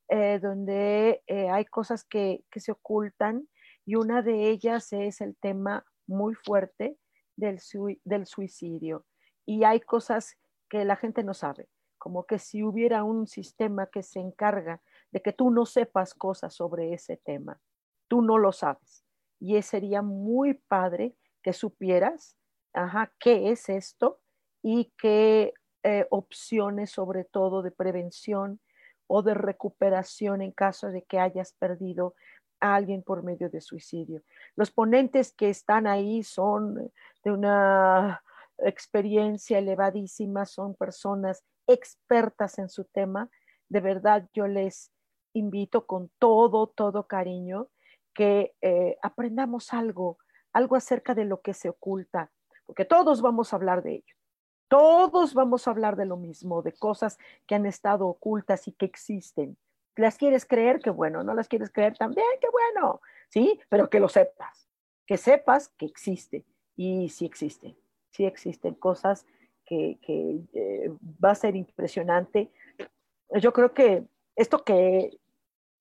eh, 0.10 0.40
donde 0.40 1.24
hay 1.28 1.66
cosas 1.66 2.04
que, 2.04 2.44
que, 2.52 2.60
se 2.60 2.72
ocultan 2.72 3.48
y 3.86 3.96
una 3.96 4.22
de 4.22 4.50
ellas 4.50 4.94
es 4.94 5.22
el 5.22 5.36
tema 5.38 5.84
muy 6.06 6.36
fuerte 6.36 6.98
del, 7.36 7.60
del 8.04 8.26
suicidio. 8.28 9.06
Y 9.46 9.64
hay 9.64 9.80
cosas 9.80 10.38
que 10.70 10.86
la 10.86 10.96
gente 10.96 11.24
no 11.24 11.34
sabe, 11.34 11.68
como 11.98 12.26
que 12.26 12.38
si 12.38 12.64
hubiera 12.64 13.04
un 13.04 13.26
sistema 13.26 13.88
que 13.88 14.04
se 14.04 14.20
encarga 14.20 14.82
de 15.12 15.22
que 15.22 15.34
tú 15.34 15.50
no 15.52 15.66
sepas 15.66 16.14
cosas 16.14 16.54
sobre 16.54 16.94
ese 16.94 17.18
tema. 17.18 17.60
Tú 18.08 18.22
no 18.22 18.38
lo 18.38 18.52
sabes. 18.52 19.04
Y 19.40 19.62
sería 19.62 20.02
muy 20.02 20.54
padre 20.54 21.16
que 21.42 21.54
supieras, 21.54 22.38
ajá, 22.74 23.12
qué 23.20 23.52
es 23.52 23.70
esto 23.70 24.20
y 24.62 24.94
qué 24.98 25.54
eh, 25.84 26.06
opciones, 26.10 26.92
sobre 26.92 27.24
todo 27.24 27.62
de 27.62 27.72
prevención 27.72 28.60
o 29.08 29.24
de 29.24 29.34
recuperación 29.34 30.42
en 30.42 30.52
caso 30.52 30.90
de 30.90 31.04
que 31.04 31.20
hayas 31.20 31.54
perdido 31.54 32.16
a 32.60 32.76
alguien 32.76 33.02
por 33.02 33.24
medio 33.24 33.50
de 33.50 33.62
suicidio. 33.62 34.22
Los 34.56 34.72
ponentes 34.72 35.32
que 35.32 35.50
están 35.50 35.88
ahí 35.88 36.24
son 36.24 36.92
de 37.24 37.32
una 37.32 38.22
experiencia 38.58 39.58
elevadísima, 39.58 40.46
son 40.46 40.76
personas 40.76 41.44
expertas 41.68 42.60
en 42.60 42.68
su 42.70 42.84
tema. 42.86 43.30
De 43.70 43.80
verdad, 43.80 44.28
yo 44.34 44.48
les 44.48 44.92
invito 45.34 45.86
con 45.86 46.10
todo, 46.20 46.68
todo 46.68 47.08
cariño 47.08 47.70
que 48.14 48.54
eh, 48.62 48.98
aprendamos 49.02 49.74
algo, 49.74 50.18
algo 50.54 50.76
acerca 50.76 51.16
de 51.16 51.26
lo 51.26 51.42
que 51.42 51.54
se 51.54 51.70
oculta, 51.70 52.32
porque 52.66 52.86
todos 52.86 53.22
vamos 53.22 53.54
a 53.54 53.56
hablar 53.56 53.84
de 53.84 53.96
ello. 53.96 54.16
Todos 54.68 55.34
vamos 55.34 55.68
a 55.68 55.72
hablar 55.72 55.96
de 55.96 56.06
lo 56.06 56.16
mismo, 56.16 56.62
de 56.62 56.74
cosas 56.74 57.18
que 57.48 57.56
han 57.56 57.66
estado 57.66 58.08
ocultas 58.08 58.68
y 58.68 58.72
que 58.74 58.86
existen. 58.86 59.58
las 59.96 60.18
quieres 60.18 60.46
creer, 60.46 60.80
qué 60.80 60.92
bueno, 60.92 61.24
no 61.24 61.34
las 61.34 61.48
quieres 61.48 61.72
creer 61.72 61.98
también, 61.98 62.28
qué 62.40 62.48
bueno, 62.50 63.02
¿sí? 63.30 63.60
Pero 63.68 63.90
que 63.90 64.00
lo 64.00 64.08
sepas, 64.08 64.70
que 65.06 65.18
sepas 65.18 65.70
que 65.70 65.86
existe 65.86 66.46
y 66.76 67.10
sí 67.10 67.26
existe, 67.26 67.76
sí 68.12 68.26
existen 68.26 68.76
cosas 68.76 69.26
que, 69.66 69.98
eh, 70.54 70.92
va 71.24 71.32
a 71.32 71.36
ser 71.36 71.56
impresionante. 71.56 72.52
Yo 73.42 73.54
creo 73.54 73.74
que 73.74 74.06
esto 74.40 74.64
que, 74.64 75.20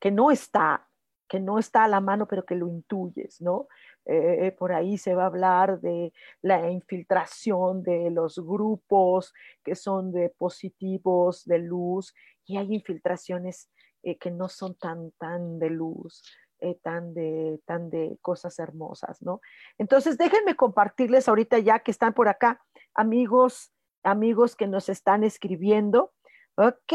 que 0.01 0.11
no 0.11 0.31
está, 0.31 0.88
que 1.29 1.40
no 1.40 1.59
está 1.59 1.85
a 1.85 1.88
la 1.88 2.01
mano, 2.01 2.27
pero 2.27 2.44
que 2.44 2.55
lo 2.55 2.68
intuyes, 2.68 3.40
¿no? 3.40 3.68
Eh, 4.05 4.53
por 4.59 4.73
ahí 4.73 4.97
se 4.97 5.14
va 5.14 5.25
a 5.25 5.27
hablar 5.27 5.81
de 5.81 6.14
la 6.40 6.71
infiltración 6.71 7.83
de 7.83 8.11
los 8.11 8.38
grupos 8.38 9.35
que 9.62 9.75
son 9.75 10.12
de 10.12 10.31
positivos, 10.31 11.44
de 11.44 11.59
luz, 11.59 12.14
y 12.47 12.57
hay 12.57 12.75
infiltraciones 12.75 13.71
eh, 14.03 14.16
que 14.16 14.31
no 14.31 14.49
son 14.49 14.75
tan, 14.77 15.11
tan 15.18 15.59
de 15.59 15.71
luz, 15.71 16.23
eh, 16.61 16.77
tan, 16.83 17.12
de, 17.14 17.61
tan 17.66 17.90
de 17.90 18.16
cosas 18.23 18.59
hermosas, 18.59 19.21
¿no? 19.23 19.40
Entonces, 19.77 20.16
déjenme 20.16 20.57
compartirles 20.57 21.29
ahorita 21.29 21.59
ya 21.59 21.81
que 21.81 21.90
están 21.90 22.14
por 22.14 22.29
acá, 22.29 22.61
amigos, 22.94 23.73
amigos 24.03 24.57
que 24.57 24.66
nos 24.66 24.88
están 24.88 25.23
escribiendo. 25.23 26.12
Ok, 26.61 26.92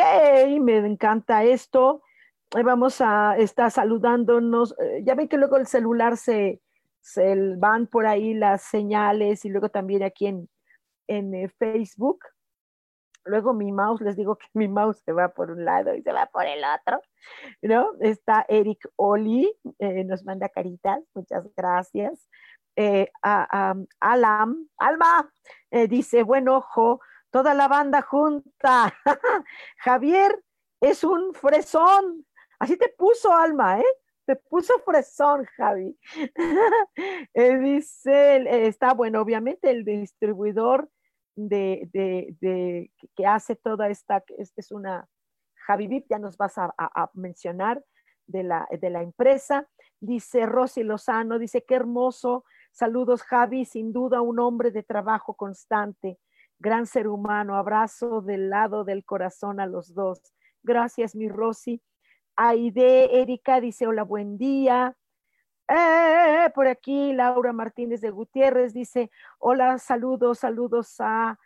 me 0.59 0.75
encanta 0.75 1.45
esto. 1.45 2.03
Vamos 2.51 2.99
a 2.99 3.37
estar 3.37 3.71
saludándonos. 3.71 4.75
Ya 5.03 5.15
ven 5.15 5.29
que 5.29 5.37
luego 5.37 5.55
el 5.55 5.67
celular 5.67 6.17
se, 6.17 6.61
se 6.99 7.55
van 7.55 7.87
por 7.87 8.05
ahí 8.05 8.33
las 8.33 8.63
señales 8.63 9.45
y 9.45 9.49
luego 9.49 9.69
también 9.69 10.03
aquí 10.03 10.27
en, 10.27 10.49
en 11.07 11.33
eh, 11.33 11.47
Facebook. 11.47 12.25
Luego 13.23 13.53
mi 13.53 13.71
mouse, 13.71 14.01
les 14.01 14.17
digo 14.17 14.35
que 14.35 14.47
mi 14.53 14.67
mouse 14.67 15.01
se 15.05 15.13
va 15.13 15.29
por 15.29 15.49
un 15.49 15.63
lado 15.63 15.95
y 15.95 16.01
se 16.01 16.11
va 16.11 16.25
por 16.25 16.45
el 16.45 16.61
otro, 16.65 16.99
¿no? 17.61 17.91
Está 18.01 18.45
Eric 18.49 18.85
Oli, 18.97 19.49
eh, 19.79 20.03
nos 20.03 20.25
manda 20.25 20.49
caritas, 20.49 20.99
muchas 21.13 21.47
gracias. 21.55 22.27
Eh, 22.75 23.07
Alam, 23.21 24.67
Alma, 24.77 25.31
dice, 25.87 26.23
buen 26.23 26.49
ojo, 26.49 26.99
toda 27.33 27.55
la 27.55 27.67
banda 27.67 28.03
junta. 28.03 28.93
Javier 29.77 30.39
es 30.79 31.03
un 31.03 31.33
fresón. 31.33 32.25
Así 32.59 32.77
te 32.77 32.89
puso 32.89 33.33
Alma, 33.33 33.79
¿eh? 33.79 33.85
te 34.25 34.35
puso 34.35 34.73
fresón, 34.85 35.45
Javi. 35.57 35.97
Eh, 37.35 37.57
dice, 37.57 38.35
eh, 38.37 38.67
está 38.67 38.93
bueno, 38.93 39.19
obviamente 39.19 39.71
el 39.71 39.83
distribuidor 39.83 40.87
de, 41.35 41.89
de, 41.91 42.91
que 43.15 43.25
hace 43.25 43.55
toda 43.55 43.89
esta, 43.89 44.23
es, 44.37 44.53
es 44.55 44.71
una 44.71 45.07
Javi 45.65 45.87
Vip, 45.87 46.05
ya 46.09 46.19
nos 46.19 46.37
vas 46.37 46.57
a, 46.57 46.71
mencionar 47.15 47.83
de 48.27 48.43
la, 48.43 48.67
de 48.69 48.89
la 48.91 49.01
empresa. 49.01 49.67
Dice 49.99 50.45
Rosy 50.45 50.83
Lozano, 50.83 51.39
dice, 51.39 51.63
qué 51.63 51.73
hermoso. 51.73 52.45
Saludos, 52.71 53.23
Javi, 53.23 53.65
sin 53.65 53.91
duda 53.91 54.21
un 54.21 54.39
hombre 54.39 54.69
de 54.69 54.83
trabajo 54.83 55.33
constante, 55.33 56.19
gran 56.63 56.87
ser 56.87 57.07
humano. 57.07 57.57
Abrazo 57.57 58.21
del 58.21 58.49
lado 58.49 58.85
del 58.85 59.03
corazón 59.03 59.59
a 59.59 59.67
los 59.67 59.93
dos. 59.93 60.21
Gracias, 60.63 61.13
mi 61.13 61.27
Rosy. 61.27 61.81
Aide 62.37 63.21
Erika 63.21 63.59
dice, 63.59 63.85
hola, 63.85 64.03
buen 64.03 64.37
día. 64.37 64.95
Eh, 65.67 66.49
por 66.55 66.67
aquí 66.67 67.13
Laura 67.13 67.51
Martínez 67.51 68.01
de 68.01 68.09
Gutiérrez 68.09 68.73
dice, 68.73 69.11
hola, 69.39 69.77
saludos, 69.77 70.39
saludos 70.39 70.95
a 70.99 71.37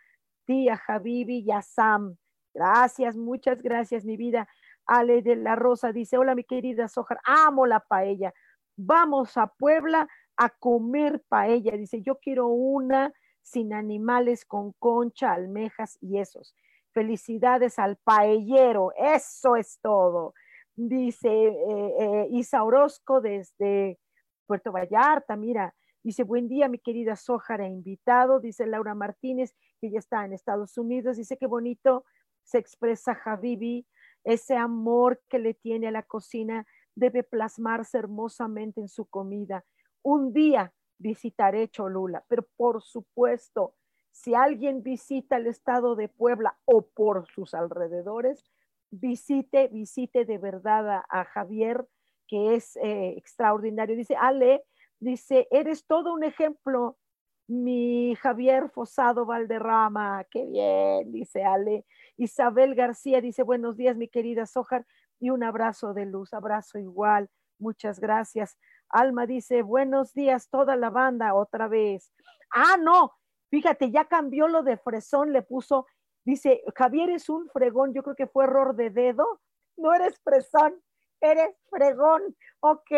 ti, 0.46 0.68
a 0.68 0.76
Javibi 0.76 1.40
y 1.40 1.50
a 1.50 1.62
Sam. 1.62 2.16
Gracias, 2.54 3.16
muchas 3.16 3.60
gracias, 3.60 4.04
mi 4.04 4.16
vida. 4.16 4.48
Ale 4.86 5.20
de 5.22 5.34
la 5.34 5.56
Rosa 5.56 5.92
dice, 5.92 6.16
hola, 6.16 6.36
mi 6.36 6.44
querida 6.44 6.86
Sojar, 6.86 7.18
amo 7.24 7.66
la 7.66 7.80
paella. 7.80 8.32
Vamos 8.76 9.36
a 9.36 9.48
Puebla 9.48 10.08
a 10.36 10.48
comer 10.48 11.22
paella. 11.28 11.72
Dice, 11.72 12.02
yo 12.02 12.18
quiero 12.20 12.46
una 12.46 13.12
sin 13.42 13.72
animales, 13.72 14.44
con 14.44 14.72
concha, 14.78 15.32
almejas 15.32 15.98
y 16.00 16.18
esos. 16.18 16.54
Felicidades 16.92 17.78
al 17.78 17.96
paellero, 17.96 18.92
eso 18.96 19.56
es 19.56 19.78
todo 19.80 20.34
dice 20.78 21.28
eh, 21.28 21.94
eh, 21.98 22.28
Isa 22.30 22.62
Orozco 22.62 23.20
desde 23.20 23.98
Puerto 24.46 24.70
Vallarta, 24.70 25.36
mira, 25.36 25.74
dice, 26.04 26.22
buen 26.22 26.48
día 26.48 26.68
mi 26.68 26.78
querida 26.78 27.16
Sójara, 27.16 27.66
invitado, 27.66 28.38
dice 28.38 28.66
Laura 28.66 28.94
Martínez, 28.94 29.54
que 29.80 29.90
ya 29.90 29.98
está 29.98 30.24
en 30.24 30.32
Estados 30.32 30.78
Unidos, 30.78 31.16
dice 31.16 31.36
qué 31.36 31.46
bonito 31.46 32.04
se 32.44 32.58
expresa 32.58 33.14
Javibi, 33.14 33.86
ese 34.24 34.56
amor 34.56 35.20
que 35.28 35.38
le 35.38 35.52
tiene 35.52 35.88
a 35.88 35.90
la 35.90 36.02
cocina 36.02 36.66
debe 36.94 37.24
plasmarse 37.24 37.98
hermosamente 37.98 38.80
en 38.80 38.88
su 38.88 39.06
comida. 39.06 39.64
Un 40.02 40.32
día 40.32 40.72
visitaré 40.98 41.68
Cholula, 41.68 42.24
pero 42.28 42.46
por 42.56 42.82
supuesto, 42.82 43.74
si 44.10 44.34
alguien 44.34 44.82
visita 44.82 45.36
el 45.36 45.46
estado 45.46 45.94
de 45.94 46.08
Puebla 46.08 46.58
o 46.64 46.82
por 46.82 47.26
sus 47.28 47.54
alrededores, 47.54 48.44
visite, 48.90 49.68
visite 49.68 50.24
de 50.24 50.38
verdad 50.38 51.04
a, 51.08 51.24
Javier, 51.24 51.86
que 52.26 52.54
es 52.54 52.76
eh, 52.76 53.14
extraordinario. 53.16 53.96
Dice, 53.96 54.16
Ale, 54.16 54.64
dice, 54.98 55.46
eres 55.50 55.86
todo 55.86 56.12
un 56.12 56.24
ejemplo, 56.24 56.98
mi 57.46 58.14
Javier 58.16 58.68
Fosado 58.68 59.24
Valderrama, 59.24 60.24
qué 60.30 60.44
bien, 60.44 61.12
dice 61.12 61.44
Ale. 61.44 61.86
Isabel 62.16 62.74
García 62.74 63.20
dice, 63.20 63.42
buenos 63.42 63.76
días, 63.76 63.96
mi 63.96 64.08
querida 64.08 64.46
Sojar, 64.46 64.86
y 65.20 65.30
un 65.30 65.42
abrazo 65.42 65.94
de 65.94 66.06
luz, 66.06 66.34
abrazo 66.34 66.78
igual, 66.78 67.30
muchas 67.58 68.00
gracias. 68.00 68.58
Alma 68.90 69.26
dice, 69.26 69.62
buenos 69.62 70.14
días, 70.14 70.48
toda 70.48 70.76
la 70.76 70.90
banda, 70.90 71.34
otra 71.34 71.68
vez. 71.68 72.12
Ah, 72.50 72.76
no, 72.78 73.12
fíjate, 73.50 73.90
ya 73.90 74.06
cambió 74.06 74.48
lo 74.48 74.62
de 74.62 74.78
fresón, 74.78 75.32
le 75.32 75.42
puso 75.42 75.86
Dice, 76.28 76.62
Javier 76.76 77.08
es 77.08 77.30
un 77.30 77.48
fregón, 77.48 77.94
yo 77.94 78.02
creo 78.02 78.14
que 78.14 78.26
fue 78.26 78.44
error 78.44 78.76
de 78.76 78.90
dedo. 78.90 79.40
No 79.78 79.94
eres 79.94 80.20
fresón, 80.22 80.78
eres 81.22 81.56
fregón. 81.70 82.36
Ok. 82.60 82.90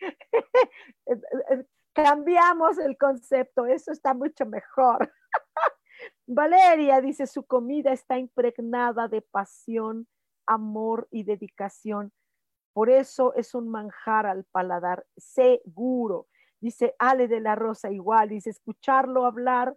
Cambiamos 1.92 2.78
el 2.78 2.96
concepto, 2.96 3.66
eso 3.66 3.90
está 3.90 4.14
mucho 4.14 4.46
mejor. 4.46 5.12
Valeria 6.28 7.00
dice, 7.00 7.26
su 7.26 7.44
comida 7.44 7.90
está 7.90 8.18
impregnada 8.18 9.08
de 9.08 9.20
pasión, 9.20 10.06
amor 10.46 11.08
y 11.10 11.24
dedicación. 11.24 12.12
Por 12.76 12.90
eso 12.90 13.32
es 13.32 13.54
un 13.54 13.70
manjar 13.70 14.26
al 14.26 14.44
paladar, 14.44 15.06
seguro. 15.16 16.26
Dice 16.60 16.94
Ale 16.98 17.26
de 17.26 17.40
la 17.40 17.54
Rosa 17.54 17.90
igual, 17.90 18.28
dice, 18.28 18.50
escucharlo 18.50 19.24
hablar 19.24 19.74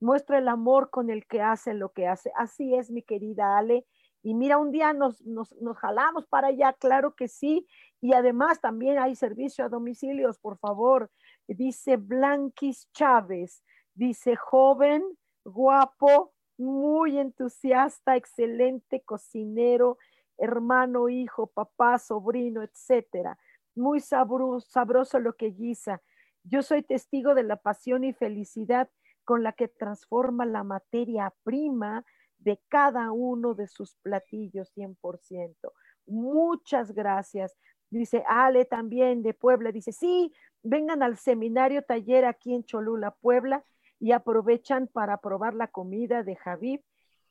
muestra 0.00 0.38
el 0.38 0.48
amor 0.48 0.90
con 0.90 1.08
el 1.08 1.24
que 1.28 1.40
hace 1.40 1.72
lo 1.72 1.92
que 1.92 2.08
hace. 2.08 2.32
Así 2.34 2.74
es, 2.74 2.90
mi 2.90 3.02
querida 3.02 3.56
Ale. 3.56 3.86
Y 4.24 4.34
mira, 4.34 4.58
un 4.58 4.72
día 4.72 4.92
nos, 4.92 5.20
nos, 5.24 5.54
jalamos 5.78 6.26
para 6.26 6.48
allá, 6.48 6.72
claro 6.72 7.14
que 7.14 7.28
sí. 7.28 7.64
Y 8.00 8.12
además 8.12 8.60
también 8.60 8.98
hay 8.98 9.14
servicio 9.14 9.64
a 9.64 9.68
domicilios, 9.68 10.40
por 10.40 10.58
favor. 10.58 11.12
Dice 11.46 11.96
Blanquis 11.96 12.90
Chávez, 12.90 13.62
dice 13.94 14.34
joven, 14.34 15.04
guapo, 15.44 16.34
muy 16.58 17.20
entusiasta, 17.20 18.16
excelente 18.16 19.00
cocinero, 19.02 19.98
hermano, 20.42 21.08
hijo, 21.08 21.46
papá, 21.46 21.98
sobrino, 21.98 22.62
etcétera. 22.62 23.38
Muy 23.74 24.00
sabroso, 24.00 24.68
sabroso 24.68 25.20
lo 25.20 25.36
que 25.36 25.52
guisa. 25.52 26.02
Yo 26.42 26.62
soy 26.62 26.82
testigo 26.82 27.34
de 27.34 27.44
la 27.44 27.56
pasión 27.56 28.02
y 28.02 28.12
felicidad 28.12 28.90
con 29.24 29.44
la 29.44 29.52
que 29.52 29.68
transforma 29.68 30.44
la 30.44 30.64
materia 30.64 31.32
prima 31.44 32.04
de 32.38 32.60
cada 32.68 33.12
uno 33.12 33.54
de 33.54 33.68
sus 33.68 33.94
platillos 34.02 34.72
100%. 34.76 35.72
Muchas 36.06 36.92
gracias. 36.92 37.56
Dice 37.88 38.24
Ale 38.26 38.64
también 38.64 39.22
de 39.22 39.34
Puebla, 39.34 39.70
dice, 39.70 39.92
sí, 39.92 40.32
vengan 40.62 41.04
al 41.04 41.18
seminario 41.18 41.82
taller 41.82 42.24
aquí 42.24 42.52
en 42.54 42.64
Cholula, 42.64 43.12
Puebla, 43.20 43.64
y 44.00 44.10
aprovechan 44.10 44.88
para 44.88 45.18
probar 45.18 45.54
la 45.54 45.68
comida 45.68 46.24
de 46.24 46.34
Javib, 46.34 46.82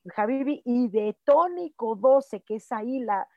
Javibi 0.05 0.61
y 0.65 0.89
de 0.89 1.17
Tónico 1.23 1.95
12, 1.95 2.41
que 2.41 2.55
es 2.55 2.71
ahí 2.71 2.99
la, 2.99 3.27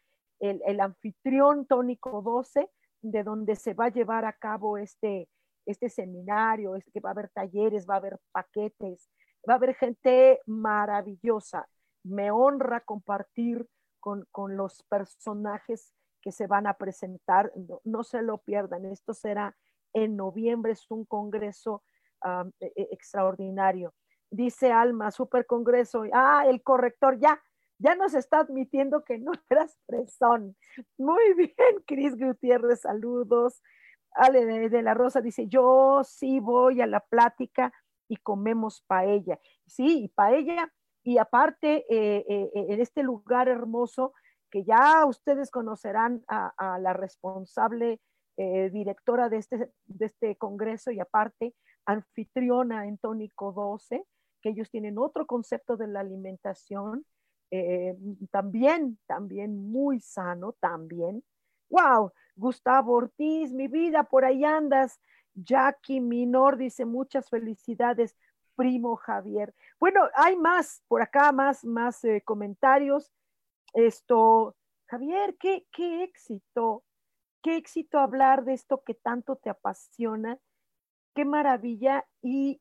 el, 0.40 0.62
el 0.66 0.80
anfitrión 0.80 1.66
Tónico 1.66 2.22
12, 2.22 2.70
de 3.02 3.22
donde 3.22 3.56
se 3.56 3.74
va 3.74 3.86
a 3.86 3.92
llevar 3.92 4.24
a 4.24 4.32
cabo 4.32 4.78
este, 4.78 5.28
este 5.66 5.88
seminario, 5.88 6.76
es 6.76 6.90
que 6.90 7.00
va 7.00 7.10
a 7.10 7.12
haber 7.12 7.30
talleres, 7.30 7.86
va 7.88 7.94
a 7.94 7.98
haber 7.98 8.18
paquetes, 8.32 9.10
va 9.48 9.54
a 9.54 9.56
haber 9.56 9.74
gente 9.74 10.40
maravillosa. 10.46 11.68
Me 12.02 12.30
honra 12.30 12.80
compartir 12.80 13.66
con, 14.00 14.26
los 14.56 14.82
personajes 14.84 15.94
que 16.20 16.32
se 16.32 16.46
van 16.46 16.66
a 16.66 16.74
presentar. 16.74 17.52
No, 17.84 18.04
se 18.04 18.22
lo 18.22 18.38
pierdan. 18.38 18.84
Esto 18.86 19.14
será 19.14 19.56
en 19.92 20.16
noviembre, 20.16 20.72
es 20.72 20.90
un 20.90 21.04
congreso 21.04 21.82
e, 22.60 22.66
e, 22.66 22.88
extraordinario. 22.90 23.94
Dice 24.34 24.72
Alma, 24.72 25.12
super 25.12 25.46
congreso. 25.46 26.02
Ah, 26.12 26.44
el 26.48 26.60
corrector, 26.60 27.20
ya, 27.20 27.40
ya 27.78 27.94
nos 27.94 28.14
está 28.14 28.40
admitiendo 28.40 29.04
que 29.04 29.18
no 29.18 29.30
eras 29.48 29.78
presón. 29.86 30.56
Muy 30.98 31.34
bien, 31.34 31.82
Cris 31.86 32.16
Gutiérrez, 32.18 32.80
saludos. 32.80 33.62
Ale 34.10 34.68
de, 34.68 34.82
la 34.82 34.94
Rosa 34.94 35.20
dice, 35.20 35.46
yo 35.46 36.02
sí 36.04 36.40
voy 36.40 36.80
a 36.80 36.86
la 36.86 36.98
plática 36.98 37.72
y 38.08 38.16
comemos 38.16 38.82
paella. 38.88 39.38
Sí, 39.66 40.04
y 40.04 40.08
paella, 40.08 40.72
y 41.04 41.18
aparte, 41.18 41.84
eh, 41.88 42.24
eh, 42.28 42.50
en 42.54 42.80
este 42.80 43.04
lugar 43.04 43.48
hermoso, 43.48 44.14
que 44.50 44.64
ya 44.64 45.04
ustedes 45.06 45.50
conocerán 45.50 46.24
a, 46.26 46.78
la 46.80 46.92
responsable 46.92 48.00
eh, 48.36 48.70
directora 48.70 49.28
de 49.28 49.36
este, 49.36 49.70
de 49.84 50.06
este 50.06 50.36
congreso 50.36 50.90
y 50.90 50.98
aparte 50.98 51.54
anfitriona 51.86 52.86
en 52.86 52.98
Tónico 52.98 53.52
12, 53.52 54.04
que 54.44 54.50
ellos 54.50 54.68
tienen 54.68 54.98
otro 54.98 55.26
concepto 55.26 55.78
de 55.78 55.86
la 55.86 56.00
alimentación, 56.00 57.06
también, 58.30 58.98
también 59.06 59.56
muy 59.56 60.00
sano, 60.00 60.52
también. 60.60 61.24
¡Wow! 61.70 62.12
Gustavo 62.36 62.92
Ortiz, 62.92 63.52
mi 63.52 63.68
vida, 63.68 64.04
por 64.04 64.26
ahí 64.26 64.44
andas. 64.44 65.00
Jackie 65.32 66.00
Minor 66.00 66.58
dice 66.58 66.84
muchas 66.84 67.30
felicidades, 67.30 68.16
primo 68.54 68.96
Javier. 68.96 69.54
Bueno, 69.80 70.02
hay 70.14 70.36
más 70.36 70.82
por 70.88 71.00
acá, 71.00 71.32
más, 71.32 71.64
más 71.64 72.04
eh, 72.04 72.20
comentarios. 72.22 73.10
Esto, 73.72 74.56
Javier, 74.84 75.36
qué, 75.40 75.66
qué 75.72 76.04
éxito, 76.04 76.84
qué 77.42 77.56
éxito 77.56 77.98
hablar 77.98 78.44
de 78.44 78.52
esto 78.52 78.82
que 78.84 78.92
tanto 78.92 79.36
te 79.36 79.48
apasiona, 79.48 80.38
qué 81.14 81.24
maravilla. 81.24 82.04
Y, 82.20 82.60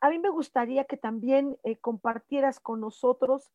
a, 0.00 0.10
mí 0.10 0.18
me 0.18 0.30
gustaría 0.30 0.84
que 0.84 0.96
también 0.96 1.58
eh, 1.62 1.76
compartieras 1.76 2.60
con 2.60 2.80
nosotros 2.80 3.50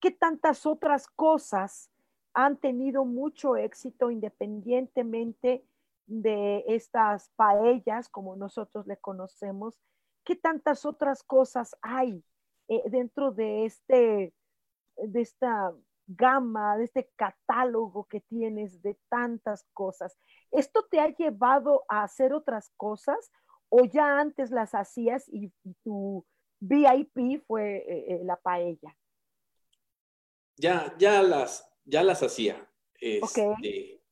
qué 0.00 0.10
tantas 0.10 0.66
otras 0.66 1.06
cosas 1.08 1.90
han 2.32 2.56
tenido 2.56 3.04
mucho 3.04 3.56
éxito 3.56 4.10
independientemente 4.10 5.64
de 6.06 6.64
estas 6.68 7.30
paellas, 7.36 8.08
como 8.08 8.36
nosotros 8.36 8.86
le 8.86 8.96
conocemos. 8.96 9.78
¿Qué 10.24 10.36
tantas 10.36 10.84
otras 10.84 11.22
cosas 11.22 11.76
hay 11.82 12.24
eh, 12.68 12.82
dentro 12.90 13.32
de, 13.32 13.64
este, 13.64 14.32
de 14.96 15.20
esta 15.20 15.72
gama, 16.06 16.76
de 16.76 16.84
este 16.84 17.10
catálogo 17.16 18.04
que 18.04 18.20
tienes 18.20 18.82
de 18.82 18.98
tantas 19.08 19.64
cosas? 19.72 20.16
¿Esto 20.50 20.84
te 20.90 21.00
ha 21.00 21.08
llevado 21.08 21.84
a 21.88 22.02
hacer 22.02 22.32
otras 22.32 22.70
cosas 22.76 23.30
o 23.70 23.84
ya 23.84 24.18
antes 24.20 24.50
las 24.50 24.74
hacías 24.74 25.28
y, 25.28 25.50
tu 25.82 26.24
VIP 26.60 27.42
fue 27.46 27.78
eh, 27.78 28.04
eh, 28.08 28.20
la 28.24 28.36
paella? 28.36 28.96
Ya, 30.56 30.94
ya 30.98 31.22
las, 31.22 31.66
ya 31.84 32.02
las 32.02 32.22
hacía. 32.22 32.68
Este, 33.00 34.02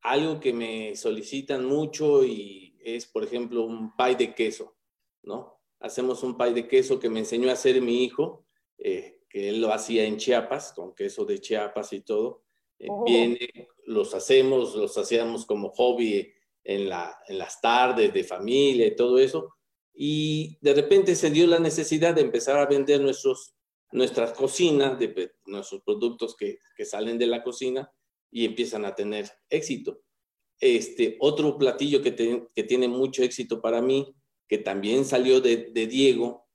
algo 0.00 0.40
que 0.40 0.52
me 0.52 0.96
solicitan 0.96 1.66
mucho 1.66 2.24
y 2.24 2.78
es, 2.82 3.06
por 3.06 3.24
ejemplo, 3.24 3.64
un 3.64 3.94
pie 3.96 4.16
de 4.16 4.34
queso, 4.34 4.76
¿no? 5.22 5.60
Hacemos 5.80 6.22
un 6.22 6.38
pie 6.38 6.52
de 6.52 6.66
queso 6.66 6.98
que 6.98 7.10
me 7.10 7.20
enseñó 7.20 7.50
a 7.50 7.54
hacer 7.54 7.82
mi 7.82 8.04
hijo, 8.04 8.46
eh, 8.78 9.22
que 9.28 9.50
él 9.50 9.60
lo 9.60 9.72
hacía 9.72 10.04
en 10.04 10.16
Chiapas, 10.16 10.72
con 10.72 10.94
queso 10.94 11.24
de 11.24 11.40
Chiapas 11.40 11.92
y 11.92 12.00
todo. 12.00 12.44
Eh, 12.78 12.86
oh. 12.88 13.04
Viene, 13.04 13.68
los 13.84 14.14
hacemos, 14.14 14.74
los 14.74 14.96
hacíamos 14.96 15.44
como 15.44 15.70
hobby 15.70 16.32
en, 16.64 16.88
la, 16.88 17.18
en 17.26 17.38
las 17.38 17.60
tardes 17.60 18.12
de 18.12 18.24
familia 18.24 18.86
y 18.86 18.96
todo 18.96 19.18
eso. 19.18 19.54
Y 19.94 20.58
de 20.60 20.74
repente 20.74 21.14
se 21.14 21.30
dio 21.30 21.46
la 21.46 21.58
necesidad 21.58 22.14
de 22.14 22.22
empezar 22.22 22.58
a 22.58 22.66
vender 22.66 23.00
nuestros 23.00 23.54
nuestras 23.92 24.32
cocinas, 24.32 24.98
de 24.98 25.32
nuestros 25.46 25.82
productos 25.82 26.36
que, 26.36 26.58
que, 26.76 26.84
salen 26.84 27.18
de 27.18 27.26
la 27.26 27.42
cocina 27.42 27.90
y 28.30 28.44
empiezan 28.44 28.84
a 28.84 28.94
tener 28.94 29.28
éxito. 29.48 30.02
Este, 30.60 31.16
otro 31.20 31.58
platillo 31.58 32.02
que, 32.02 32.14
que 32.54 32.62
tiene 32.62 32.86
mucho 32.86 33.22
éxito 33.22 33.60
para 33.60 33.80
mí, 33.80 34.14
que 34.48 34.58
también 34.58 35.04
salió 35.04 35.40
de, 35.40 35.70
de 35.72 35.86
Diego, 35.86 36.48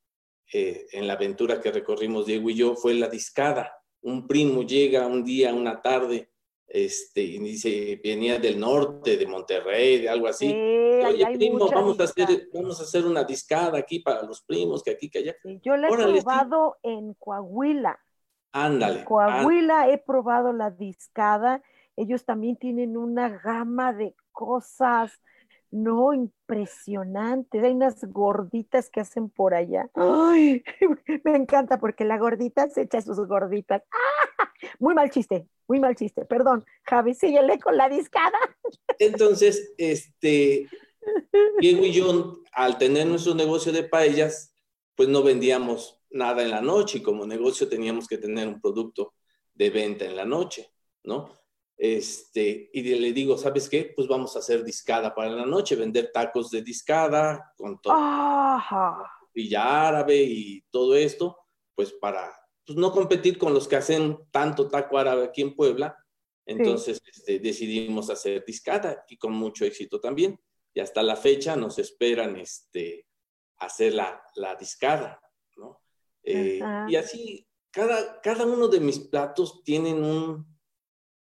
eh, 0.53 0.85
en 0.91 1.07
la 1.07 1.13
aventura 1.13 1.59
que 1.59 1.71
recorrimos 1.71 2.25
Diego 2.25 2.49
y 2.49 2.55
yo, 2.55 2.75
fue 2.75 2.93
la 2.93 3.09
discada. 3.09 3.73
Un 4.01 4.27
primo 4.27 4.63
llega 4.63 5.07
un 5.07 5.23
día, 5.23 5.53
una 5.53 5.81
tarde, 5.81 6.29
este, 6.67 7.21
y 7.21 7.39
dice, 7.39 7.99
venía 8.03 8.39
del 8.39 8.59
norte, 8.59 9.17
de 9.17 9.27
Monterrey, 9.27 10.01
de 10.01 10.09
algo 10.09 10.27
así. 10.27 10.47
Oye, 10.47 11.25
primo, 11.37 11.69
vamos 11.69 11.99
a, 11.99 12.03
hacer, 12.03 12.49
vamos 12.53 12.79
a 12.79 12.83
hacer 12.83 13.05
una 13.05 13.23
discada 13.23 13.77
aquí 13.77 13.99
para 13.99 14.23
los 14.23 14.41
primos, 14.41 14.83
que 14.83 14.91
aquí, 14.91 15.09
que 15.09 15.19
allá. 15.19 15.35
yo 15.43 15.77
la 15.77 15.87
he 15.87 15.91
probado 15.91 16.77
en 16.83 17.13
Coahuila. 17.13 17.99
Ándale. 18.51 18.99
En 18.99 19.05
Coahuila 19.05 19.89
he 19.89 19.97
probado 19.97 20.53
la 20.53 20.71
discada. 20.71 21.61
Ellos 21.95 22.25
también 22.25 22.57
tienen 22.57 22.97
una 22.97 23.29
gama 23.29 23.93
de 23.93 24.15
cosas, 24.31 25.13
no 25.71 26.13
impresionantes. 26.13 27.63
Hay 27.63 27.73
unas 27.73 28.03
gorditas 28.05 28.89
que 28.89 29.01
hacen 29.01 29.29
por 29.29 29.53
allá. 29.53 29.89
Ay, 29.93 30.63
me 31.23 31.35
encanta 31.35 31.79
porque 31.79 32.05
la 32.05 32.17
gordita 32.17 32.69
se 32.69 32.81
echa 32.81 33.01
sus 33.01 33.25
gorditas. 33.27 33.83
¡Ah! 33.91 34.34
Muy 34.79 34.93
mal 34.93 35.09
chiste, 35.09 35.47
muy 35.67 35.79
mal 35.79 35.95
chiste, 35.95 36.25
perdón. 36.25 36.65
Javi, 36.83 37.13
síguele 37.13 37.59
con 37.59 37.77
la 37.77 37.89
discada. 37.89 38.37
Entonces, 38.99 39.73
este, 39.77 40.67
Diego 41.59 41.85
y 41.85 41.91
yo, 41.91 42.41
al 42.51 42.77
tener 42.77 43.07
nuestro 43.07 43.35
negocio 43.35 43.71
de 43.71 43.83
paellas, 43.83 44.53
pues 44.95 45.09
no 45.09 45.23
vendíamos 45.23 45.99
nada 46.09 46.41
en 46.43 46.51
la 46.51 46.61
noche 46.61 46.99
y 46.99 47.01
como 47.01 47.25
negocio 47.25 47.67
teníamos 47.67 48.07
que 48.07 48.17
tener 48.17 48.47
un 48.47 48.61
producto 48.61 49.13
de 49.53 49.69
venta 49.69 50.05
en 50.05 50.15
la 50.15 50.25
noche, 50.25 50.71
¿no? 51.03 51.29
Este, 51.77 52.69
y 52.71 52.83
le 52.83 53.11
digo, 53.11 53.37
¿sabes 53.37 53.67
qué? 53.67 53.91
Pues 53.93 54.07
vamos 54.07 54.35
a 54.35 54.39
hacer 54.39 54.63
discada 54.63 55.13
para 55.13 55.29
la 55.29 55.45
noche, 55.45 55.75
vender 55.75 56.11
tacos 56.13 56.49
de 56.51 56.61
discada 56.61 57.53
con 57.57 57.81
todo. 57.81 57.93
Ajá. 57.93 59.11
Villa 59.33 59.87
árabe 59.87 60.15
y 60.15 60.61
todo 60.71 60.95
esto, 60.95 61.37
pues 61.75 61.91
para 61.91 62.33
pues 62.65 62.77
no 62.77 62.91
competir 62.91 63.37
con 63.37 63.53
los 63.53 63.67
que 63.67 63.75
hacen 63.75 64.17
tanto 64.31 64.67
taco 64.67 64.97
árabe 64.97 65.25
aquí 65.25 65.41
en 65.41 65.55
Puebla. 65.55 65.97
Entonces 66.45 67.01
este, 67.05 67.39
decidimos 67.39 68.09
hacer 68.09 68.43
discada 68.45 69.03
y 69.09 69.17
con 69.17 69.33
mucho 69.33 69.65
éxito 69.65 69.99
también. 69.99 70.39
Y 70.73 70.79
hasta 70.79 71.01
la 71.01 71.15
fecha 71.15 71.55
nos 71.55 71.79
esperan 71.79 72.35
este, 72.35 73.07
hacer 73.57 73.93
la, 73.93 74.21
la 74.35 74.55
discada, 74.55 75.21
¿no? 75.55 75.81
Eh, 76.23 76.59
y 76.87 76.95
así, 76.95 77.47
cada, 77.71 78.19
cada 78.21 78.45
uno 78.45 78.67
de 78.67 78.79
mis 78.79 78.99
platos 78.99 79.63
tienen 79.63 80.03
un, 80.03 80.45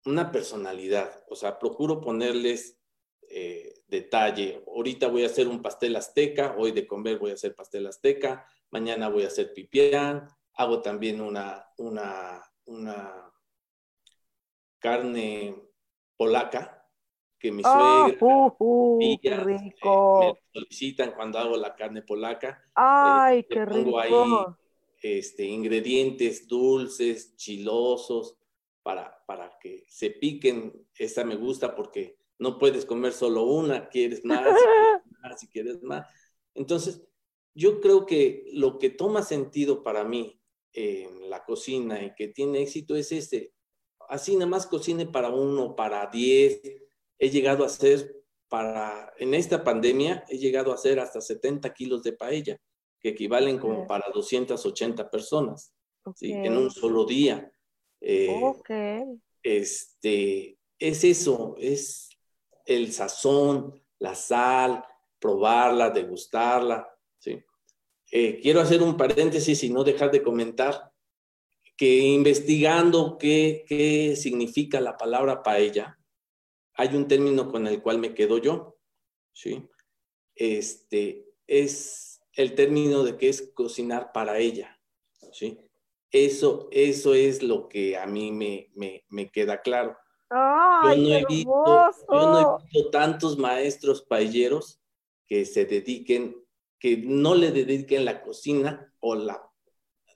una 0.05 0.31
personalidad. 0.31 1.23
O 1.29 1.35
sea, 1.35 1.57
procuro 1.57 2.01
ponerles 2.01 2.77
eh, 3.29 3.73
detalle. 3.87 4.63
Ahorita 4.67 5.07
voy 5.07 5.23
a 5.23 5.27
hacer 5.27 5.47
un 5.47 5.61
pastel 5.61 5.95
azteca, 5.95 6.55
hoy 6.57 6.71
de 6.71 6.87
comer 6.87 7.17
voy 7.17 7.31
a 7.31 7.35
hacer 7.35 7.55
pastel 7.55 7.87
azteca, 7.87 8.45
mañana 8.71 9.09
voy 9.09 9.23
a 9.23 9.27
hacer 9.27 9.53
pipián, 9.53 10.27
Hago 10.59 10.81
también 10.81 11.21
una, 11.21 11.65
una, 11.77 12.43
una 12.65 13.33
carne 14.77 15.55
polaca 16.17 16.85
que 17.39 17.49
mi 17.49 17.61
ah, 17.63 18.09
suegra 18.09 18.25
uh, 18.27 18.55
uh, 18.59 18.99
eh, 19.01 19.37
rico. 19.37 20.33
me 20.33 20.41
solicitan 20.51 21.13
cuando 21.13 21.39
hago 21.39 21.55
la 21.55 21.73
carne 21.75 22.01
polaca. 22.01 22.61
Ay, 22.75 23.39
este, 23.39 23.55
qué 23.55 23.65
rico. 23.65 23.99
ahí 23.99 24.11
este, 25.01 25.45
ingredientes 25.45 26.45
dulces, 26.45 27.37
chilosos, 27.37 28.35
para, 28.83 29.23
para 29.25 29.57
que 29.61 29.85
se 29.87 30.09
piquen. 30.09 30.85
Esa 30.97 31.23
me 31.23 31.37
gusta 31.37 31.73
porque 31.73 32.17
no 32.37 32.57
puedes 32.57 32.85
comer 32.85 33.13
solo 33.13 33.43
una, 33.43 33.87
quieres 33.87 34.25
más, 34.25 34.43
si 34.43 34.49
quieres 34.49 35.03
más, 35.23 35.39
si 35.39 35.47
quieres 35.47 35.83
más. 35.83 36.07
Entonces, 36.53 37.01
yo 37.53 37.79
creo 37.79 38.05
que 38.05 38.49
lo 38.51 38.77
que 38.77 38.89
toma 38.89 39.23
sentido 39.23 39.83
para 39.83 40.03
mí 40.03 40.38
en 40.73 41.29
la 41.29 41.43
cocina 41.43 42.03
y 42.03 42.13
que 42.15 42.29
tiene 42.29 42.61
éxito 42.61 42.95
es 42.95 43.11
este. 43.11 43.53
Así 44.07 44.35
nada 44.35 44.47
más 44.47 44.65
cocine 44.65 45.05
para 45.05 45.29
uno, 45.29 45.75
para 45.75 46.07
diez. 46.07 46.61
He 47.17 47.29
llegado 47.29 47.63
a 47.63 47.67
hacer 47.67 48.15
para, 48.47 49.13
en 49.17 49.33
esta 49.33 49.63
pandemia, 49.63 50.25
he 50.27 50.37
llegado 50.37 50.71
a 50.71 50.75
hacer 50.75 50.99
hasta 50.99 51.21
70 51.21 51.71
kilos 51.73 52.03
de 52.03 52.13
paella, 52.13 52.59
que 52.99 53.09
equivalen 53.09 53.59
como 53.59 53.85
para 53.85 54.09
280 54.13 55.09
personas, 55.09 55.73
en 56.21 56.57
un 56.57 56.71
solo 56.71 57.05
día. 57.05 57.51
Eh, 58.01 58.41
este, 59.43 60.57
es 60.79 61.03
eso, 61.03 61.55
es 61.59 62.09
el 62.65 62.91
sazón, 62.91 63.81
la 63.99 64.15
sal, 64.15 64.83
probarla, 65.19 65.89
degustarla, 65.89 66.87
¿sí? 67.19 67.43
Eh, 68.11 68.39
quiero 68.41 68.59
hacer 68.59 68.81
un 68.81 68.97
paréntesis 68.97 69.63
y 69.63 69.69
no 69.69 69.83
dejar 69.83 70.11
de 70.11 70.23
comentar 70.23 70.91
que 71.77 71.99
investigando 71.99 73.17
qué, 73.17 73.63
qué 73.67 74.15
significa 74.15 74.81
la 74.81 74.97
palabra 74.97 75.43
paella, 75.43 75.97
hay 76.73 76.95
un 76.95 77.07
término 77.07 77.49
con 77.49 77.67
el 77.67 77.81
cual 77.81 77.99
me 77.99 78.13
quedo 78.13 78.37
yo, 78.37 78.77
¿sí? 79.33 79.67
Este, 80.35 81.25
es 81.47 82.21
el 82.33 82.55
término 82.55 83.03
de 83.03 83.17
que 83.17 83.29
es 83.29 83.51
cocinar 83.53 84.11
para 84.11 84.39
ella, 84.39 84.79
¿sí? 85.31 85.59
Eso, 86.11 86.67
eso 86.71 87.13
es 87.13 87.43
lo 87.43 87.69
que 87.69 87.97
a 87.97 88.05
mí 88.07 88.31
me, 88.31 88.71
me, 88.75 89.05
me 89.09 89.29
queda 89.29 89.61
claro. 89.61 89.97
¡Ay, 90.29 90.97
yo, 90.97 91.03
no 91.03 91.09
qué 91.09 91.17
he 91.17 91.25
visto, 91.25 91.91
yo 92.11 92.29
no 92.29 92.59
he 92.59 92.63
visto 92.63 92.89
tantos 92.89 93.37
maestros 93.37 94.01
paelleros 94.01 94.81
que 95.27 95.45
se 95.45 95.65
dediquen, 95.65 96.35
que 96.79 96.97
no 96.97 97.35
le 97.35 97.51
dediquen 97.51 98.05
la 98.05 98.21
cocina 98.21 98.93
o 98.99 99.15
la, 99.15 99.43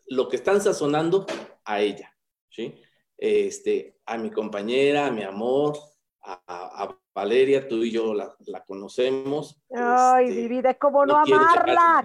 lo 0.08 0.30
que 0.30 0.38
están 0.38 0.62
sazonando 0.62 1.26
a 1.66 1.82
ella, 1.82 2.16
¿sí? 2.50 2.82
Este, 3.18 4.00
a 4.06 4.18
mi 4.18 4.32
compañera, 4.32 5.08
a 5.08 5.12
mi 5.12 5.24
amor, 5.24 5.78
a, 6.22 6.98
Valeria, 7.16 7.68
tú 7.68 7.84
y 7.84 7.92
yo 7.92 8.16
la, 8.16 8.36
la 8.48 8.64
conocemos. 8.64 9.62
Ay, 9.70 10.30
este, 10.30 10.42
mi 10.42 10.48
vida, 10.48 10.74
¿cómo 10.74 11.06
no, 11.06 11.16
amarla? 11.18 12.04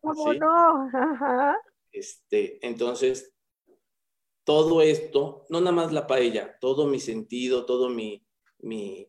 ¿Cómo 0.00 0.34
no? 0.34 0.90
Este, 1.92 2.58
entonces, 2.66 3.32
todo 4.42 4.82
esto, 4.82 5.46
no 5.48 5.60
nada 5.60 5.70
más 5.70 5.92
la 5.92 6.08
paella, 6.08 6.58
todo 6.60 6.88
mi 6.88 6.98
sentido, 6.98 7.66
todo 7.66 7.88
mi, 7.88 8.26
mi, 8.58 9.08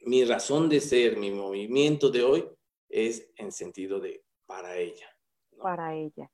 mi 0.00 0.24
razón 0.24 0.68
de 0.68 0.80
ser, 0.80 1.16
mi 1.16 1.30
movimiento 1.30 2.10
de 2.10 2.22
hoy 2.22 2.48
es 2.94 3.28
en 3.36 3.50
sentido 3.50 3.98
de 3.98 4.24
para 4.46 4.76
ella. 4.76 5.08
Para 5.58 5.94
ella. 5.94 6.30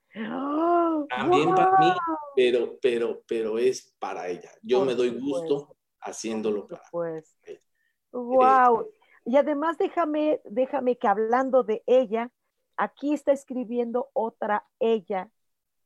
También 1.09 1.55
para 1.55 1.79
mí, 1.79 1.93
pero, 2.37 2.79
pero, 2.81 3.23
pero 3.27 3.59
es 3.59 3.95
para 3.99 4.29
ella. 4.29 4.51
Yo 4.63 4.85
me 4.85 4.95
doy 4.95 5.19
gusto 5.19 5.77
haciéndolo 6.01 6.69
para 6.69 6.83
ella. 7.47 7.61
Wow. 8.13 8.91
y 9.25 9.37
además 9.37 9.79
déjame, 9.79 10.41
déjame 10.45 10.97
que 10.97 11.07
hablando 11.07 11.63
de 11.63 11.83
ella, 11.87 12.31
aquí 12.77 13.15
está 13.15 13.33
escribiendo 13.33 14.11
otra 14.13 14.67
ella 14.81 15.31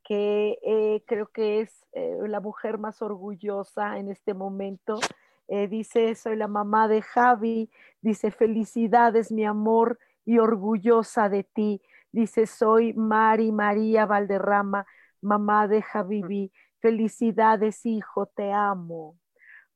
que 0.05 0.59
eh, 0.63 1.03
creo 1.07 1.29
que 1.29 1.61
es 1.61 1.87
eh, 1.93 2.17
la 2.27 2.41
mujer 2.41 2.79
más 2.79 3.01
orgullosa 3.03 3.99
en 3.99 4.11
este 4.11 4.35
momento. 4.35 4.99
Eh, 5.49 5.69
dice, 5.69 6.15
soy 6.15 6.37
la 6.37 6.49
mamá 6.49 6.89
de 6.89 7.03
Javi, 7.03 7.71
dice, 8.01 8.31
felicidades 8.31 9.31
mi 9.31 9.45
amor 9.45 9.99
y 10.25 10.39
orgullosa 10.39 11.29
de 11.29 11.45
ti. 11.45 11.83
Dice, 12.13 12.47
soy 12.47 12.93
Mari 12.95 13.53
María 13.53 14.07
Valderrama, 14.07 14.87
mamá 15.21 15.69
de 15.69 15.83
Javi. 15.83 16.53
Felicidades, 16.81 17.85
hijo, 17.87 18.27
te 18.27 18.53
amo. 18.53 19.17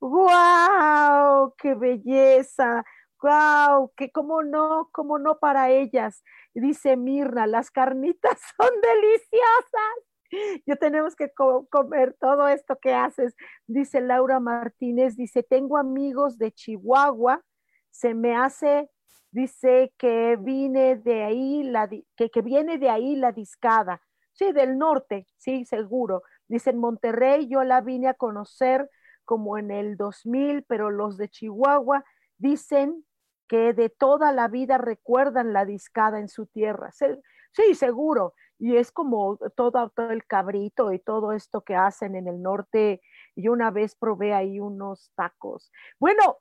¡Wow! 0.00 1.54
¡Qué 1.58 1.74
belleza! 1.74 2.84
¡Wow! 3.20 3.92
Que 3.96 4.12
cómo 4.12 4.42
no, 4.42 4.88
cómo 4.92 5.18
no 5.18 5.38
para 5.38 5.70
ellas. 5.70 6.22
Dice 6.54 6.96
Mirna, 6.96 7.46
las 7.46 7.70
carnitas 7.70 8.38
son 8.56 8.70
deliciosas. 8.80 10.62
Yo 10.66 10.76
tenemos 10.76 11.16
que 11.16 11.32
comer 11.70 12.16
todo 12.20 12.48
esto 12.48 12.78
que 12.80 12.94
haces. 12.94 13.34
Dice 13.66 14.00
Laura 14.00 14.40
Martínez, 14.40 15.16
dice, 15.16 15.42
tengo 15.42 15.78
amigos 15.78 16.38
de 16.38 16.52
Chihuahua, 16.52 17.42
se 17.90 18.14
me 18.14 18.36
hace, 18.36 18.90
dice 19.30 19.92
que 19.98 20.36
vine 20.36 20.96
de 20.96 21.24
ahí, 21.24 21.62
la, 21.64 21.88
que, 21.88 22.30
que 22.30 22.42
viene 22.42 22.78
de 22.78 22.90
ahí 22.90 23.16
la 23.16 23.32
discada. 23.32 24.02
Sí, 24.32 24.52
del 24.52 24.78
norte, 24.78 25.26
sí, 25.36 25.64
seguro. 25.64 26.22
Dice, 26.46 26.70
en 26.70 26.78
Monterrey 26.78 27.48
yo 27.48 27.64
la 27.64 27.80
vine 27.80 28.08
a 28.08 28.14
conocer 28.14 28.88
como 29.24 29.58
en 29.58 29.70
el 29.70 29.96
2000, 29.96 30.64
pero 30.64 30.90
los 30.90 31.16
de 31.18 31.28
Chihuahua 31.28 32.04
dicen 32.38 33.04
que 33.48 33.72
de 33.72 33.88
toda 33.90 34.32
la 34.32 34.48
vida 34.48 34.78
recuerdan 34.78 35.52
la 35.52 35.64
discada 35.64 36.20
en 36.20 36.28
su 36.28 36.46
tierra. 36.46 36.92
Sí, 36.92 37.74
seguro. 37.74 38.34
Y 38.58 38.76
es 38.76 38.92
como 38.92 39.38
todo, 39.56 39.90
todo 39.90 40.10
el 40.10 40.24
cabrito 40.26 40.92
y 40.92 40.98
todo 40.98 41.32
esto 41.32 41.62
que 41.62 41.74
hacen 41.76 42.14
en 42.14 42.28
el 42.28 42.42
norte. 42.42 43.00
Yo 43.36 43.52
una 43.52 43.70
vez 43.70 43.94
probé 43.96 44.34
ahí 44.34 44.60
unos 44.60 45.10
tacos. 45.14 45.70
Bueno, 45.98 46.38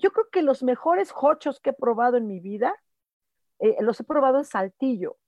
yo 0.00 0.12
creo 0.12 0.28
que 0.30 0.42
los 0.42 0.62
mejores 0.62 1.12
hochos 1.14 1.60
que 1.60 1.70
he 1.70 1.74
probado 1.74 2.16
en 2.16 2.26
mi 2.26 2.40
vida, 2.40 2.74
eh, 3.58 3.76
los 3.80 4.00
he 4.00 4.04
probado 4.04 4.38
en 4.38 4.44
Saltillo, 4.44 5.18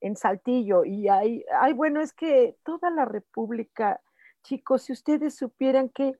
en 0.00 0.16
Saltillo. 0.16 0.84
Y 0.84 1.08
hay, 1.08 1.44
hay, 1.60 1.72
bueno, 1.72 2.00
es 2.00 2.12
que 2.12 2.56
toda 2.64 2.90
la 2.90 3.04
República, 3.04 4.00
chicos, 4.42 4.82
si 4.82 4.92
ustedes 4.92 5.36
supieran 5.36 5.88
que 5.88 6.18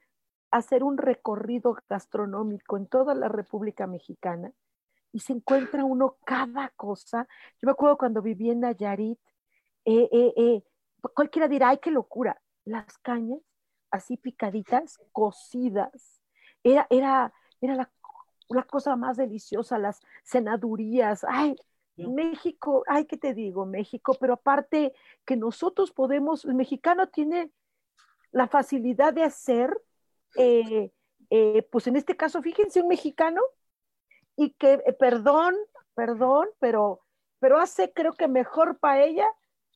hacer 0.50 0.82
un 0.82 0.96
recorrido 0.96 1.76
gastronómico 1.88 2.76
en 2.76 2.86
toda 2.86 3.14
la 3.14 3.28
República 3.28 3.86
Mexicana 3.86 4.52
y 5.12 5.20
se 5.20 5.32
encuentra 5.34 5.84
uno 5.84 6.16
cada 6.24 6.70
cosa. 6.70 7.28
Yo 7.60 7.66
me 7.66 7.72
acuerdo 7.72 7.98
cuando 7.98 8.22
viví 8.22 8.50
en 8.50 8.60
Nayarit, 8.60 9.18
eh, 9.84 10.08
eh, 10.12 10.62
cualquiera 11.14 11.48
dirá, 11.48 11.70
ay, 11.70 11.78
qué 11.78 11.90
locura, 11.90 12.40
las 12.64 12.98
cañas 12.98 13.40
así 13.90 14.16
picaditas, 14.16 14.98
cocidas. 15.12 16.20
Era, 16.62 16.86
era, 16.90 17.32
era 17.60 17.74
la, 17.74 17.90
la 18.48 18.62
cosa 18.62 18.96
más 18.96 19.16
deliciosa, 19.16 19.78
las 19.78 20.00
cenadurías. 20.24 21.24
Ay, 21.28 21.56
México, 21.96 22.84
ay, 22.86 23.06
¿qué 23.06 23.16
te 23.16 23.34
digo? 23.34 23.66
México, 23.66 24.16
pero 24.20 24.34
aparte 24.34 24.94
que 25.24 25.36
nosotros 25.36 25.90
podemos, 25.90 26.44
el 26.44 26.54
mexicano 26.54 27.08
tiene 27.08 27.50
la 28.30 28.46
facilidad 28.46 29.12
de 29.12 29.24
hacer 29.24 29.76
eh, 30.36 30.92
eh, 31.30 31.62
pues 31.70 31.86
en 31.86 31.96
este 31.96 32.16
caso, 32.16 32.42
fíjense, 32.42 32.80
un 32.80 32.88
mexicano 32.88 33.42
y 34.36 34.50
que, 34.50 34.74
eh, 34.86 34.92
perdón, 34.92 35.54
perdón, 35.94 36.48
pero, 36.58 37.00
pero 37.38 37.58
hace 37.58 37.92
creo 37.92 38.14
que 38.14 38.28
mejor 38.28 38.78
paella 38.78 39.26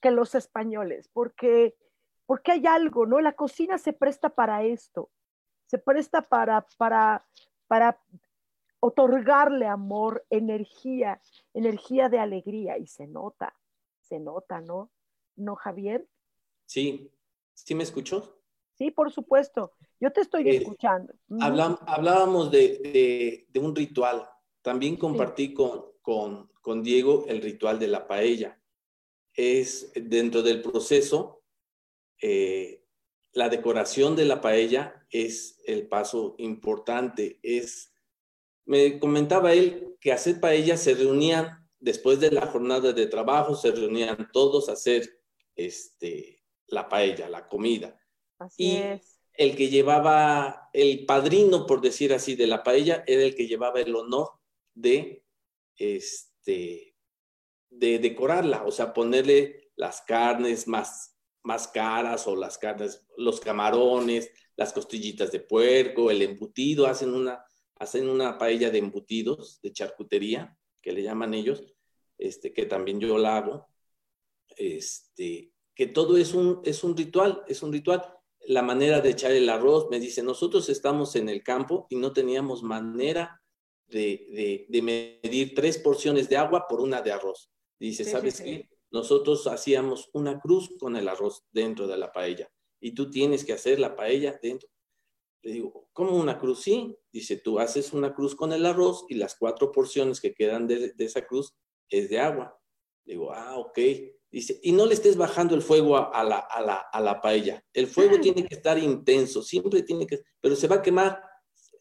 que 0.00 0.10
los 0.10 0.34
españoles, 0.34 1.08
porque, 1.12 1.76
porque 2.26 2.52
hay 2.52 2.66
algo, 2.66 3.06
¿no? 3.06 3.20
La 3.20 3.32
cocina 3.32 3.78
se 3.78 3.92
presta 3.92 4.30
para 4.30 4.62
esto, 4.64 5.10
se 5.66 5.78
presta 5.78 6.22
para, 6.22 6.66
para, 6.78 7.24
para 7.72 7.98
otorgarle 8.80 9.66
amor, 9.66 10.26
energía, 10.28 11.22
energía 11.54 12.10
de 12.10 12.18
alegría, 12.18 12.76
y 12.76 12.86
se 12.86 13.06
nota, 13.06 13.58
se 14.02 14.20
nota, 14.20 14.60
¿no? 14.60 14.90
¿No, 15.36 15.54
Javier? 15.54 16.06
Sí, 16.66 17.10
¿sí 17.54 17.74
me 17.74 17.82
escuchó? 17.82 18.38
Sí, 18.74 18.90
por 18.90 19.10
supuesto. 19.10 19.72
Yo 19.98 20.12
te 20.12 20.20
estoy 20.20 20.46
eh, 20.50 20.56
escuchando. 20.56 21.14
hablábamos 21.40 22.50
de, 22.50 23.48
un 23.54 23.74
ritual. 23.74 24.28
También 24.60 24.96
compartí 24.96 25.54
con, 25.54 25.92
con, 26.02 26.82
Diego 26.82 27.24
el 27.26 27.40
ritual 27.40 27.78
de 27.78 27.88
la 27.88 28.06
paella. 28.06 28.60
Es 29.32 29.92
dentro 29.94 30.42
del 30.42 30.60
proceso, 30.60 31.42
eh, 32.20 32.81
la 33.32 33.48
decoración 33.48 34.16
de 34.16 34.24
la 34.24 34.40
paella 34.40 35.06
es 35.10 35.60
el 35.64 35.88
paso 35.88 36.34
importante. 36.38 37.38
Es, 37.42 37.92
me 38.64 38.98
comentaba 38.98 39.52
él 39.52 39.96
que 40.00 40.12
hacer 40.12 40.40
paella 40.40 40.76
se 40.76 40.94
reunían 40.94 41.68
después 41.80 42.20
de 42.20 42.30
la 42.30 42.46
jornada 42.46 42.92
de 42.92 43.06
trabajo, 43.06 43.54
se 43.54 43.72
reunían 43.72 44.30
todos 44.32 44.68
a 44.68 44.72
hacer 44.72 45.20
este, 45.56 46.42
la 46.66 46.88
paella, 46.88 47.28
la 47.28 47.48
comida 47.48 47.98
y 48.56 48.78
el 49.34 49.56
que 49.56 49.68
llevaba, 49.68 50.68
el 50.72 51.04
padrino, 51.06 51.66
por 51.66 51.80
decir 51.80 52.12
así, 52.12 52.34
de 52.34 52.46
la 52.46 52.62
paella, 52.62 53.04
era 53.06 53.22
el 53.22 53.34
que 53.34 53.46
llevaba 53.46 53.80
el 53.80 53.94
honor 53.94 54.30
de, 54.74 55.24
este, 55.76 56.94
de 57.70 57.98
decorarla, 57.98 58.64
o 58.64 58.70
sea, 58.70 58.92
ponerle 58.92 59.70
las 59.76 60.02
carnes 60.02 60.68
más, 60.68 61.11
más 61.42 61.68
caras 61.68 62.26
o 62.26 62.36
las 62.36 62.58
carnes, 62.58 63.06
los 63.16 63.40
camarones, 63.40 64.30
las 64.56 64.72
costillitas 64.72 65.32
de 65.32 65.40
puerco, 65.40 66.10
el 66.10 66.22
embutido, 66.22 66.86
hacen 66.86 67.14
una, 67.14 67.44
hacen 67.76 68.08
una 68.08 68.38
paella 68.38 68.70
de 68.70 68.78
embutidos, 68.78 69.60
de 69.62 69.72
charcutería, 69.72 70.56
que 70.80 70.92
le 70.92 71.02
llaman 71.02 71.34
ellos, 71.34 71.64
este, 72.18 72.52
que 72.52 72.66
también 72.66 73.00
yo 73.00 73.18
la 73.18 73.36
hago, 73.36 73.68
este, 74.56 75.52
que 75.74 75.86
todo 75.86 76.16
es 76.16 76.34
un, 76.34 76.60
es 76.64 76.84
un 76.84 76.96
ritual, 76.96 77.42
es 77.48 77.62
un 77.62 77.72
ritual 77.72 78.02
la 78.46 78.62
manera 78.62 79.00
de 79.00 79.10
echar 79.10 79.32
el 79.32 79.48
arroz. 79.48 79.88
Me 79.90 80.00
dice, 80.00 80.22
nosotros 80.22 80.68
estamos 80.68 81.16
en 81.16 81.28
el 81.28 81.42
campo 81.42 81.86
y 81.90 81.96
no 81.96 82.12
teníamos 82.12 82.62
manera 82.62 83.40
de, 83.86 84.66
medir 84.82 85.54
tres 85.54 85.78
porciones 85.78 86.28
de 86.28 86.36
agua 86.36 86.66
por 86.68 86.80
una 86.80 87.02
de 87.02 87.12
arroz. 87.12 87.50
Dice, 87.78 88.04
¿sabes 88.04 88.40
qué? 88.40 88.68
Nosotros 88.92 89.46
hacíamos 89.46 90.10
una 90.12 90.38
cruz 90.38 90.70
con 90.78 90.96
el 90.96 91.08
arroz 91.08 91.44
dentro 91.50 91.86
de 91.86 91.96
la 91.96 92.12
paella 92.12 92.52
y 92.78 92.92
tú 92.92 93.10
tienes 93.10 93.44
que 93.44 93.54
hacer 93.54 93.80
la 93.80 93.96
paella 93.96 94.38
dentro. 94.42 94.68
Le 95.42 95.52
digo, 95.52 95.88
¿cómo 95.92 96.16
una 96.16 96.38
cruz? 96.38 96.60
Sí. 96.62 96.94
Dice, 97.10 97.36
tú 97.36 97.58
haces 97.58 97.92
una 97.92 98.14
cruz 98.14 98.34
con 98.34 98.52
el 98.52 98.66
arroz 98.66 99.06
y 99.08 99.14
las 99.14 99.34
cuatro 99.36 99.72
porciones 99.72 100.20
que 100.20 100.34
quedan 100.34 100.66
de, 100.66 100.92
de 100.92 101.04
esa 101.04 101.26
cruz 101.26 101.54
es 101.88 102.10
de 102.10 102.20
agua. 102.20 102.58
Le 103.04 103.14
digo, 103.14 103.32
ah, 103.32 103.56
ok. 103.56 103.78
Dice, 104.30 104.60
y 104.62 104.72
no 104.72 104.86
le 104.86 104.94
estés 104.94 105.16
bajando 105.16 105.54
el 105.54 105.62
fuego 105.62 105.96
a, 105.96 106.24
la, 106.24 106.38
a, 106.38 106.60
la, 106.60 106.76
a 106.76 107.00
la, 107.00 107.20
paella. 107.20 107.64
El 107.72 107.86
fuego 107.86 108.20
tiene 108.20 108.46
que 108.46 108.54
estar 108.54 108.78
intenso, 108.78 109.42
siempre 109.42 109.82
tiene 109.82 110.06
que, 110.06 110.20
pero 110.40 110.54
se 110.54 110.68
va 110.68 110.76
a 110.76 110.82
quemar. 110.82 111.22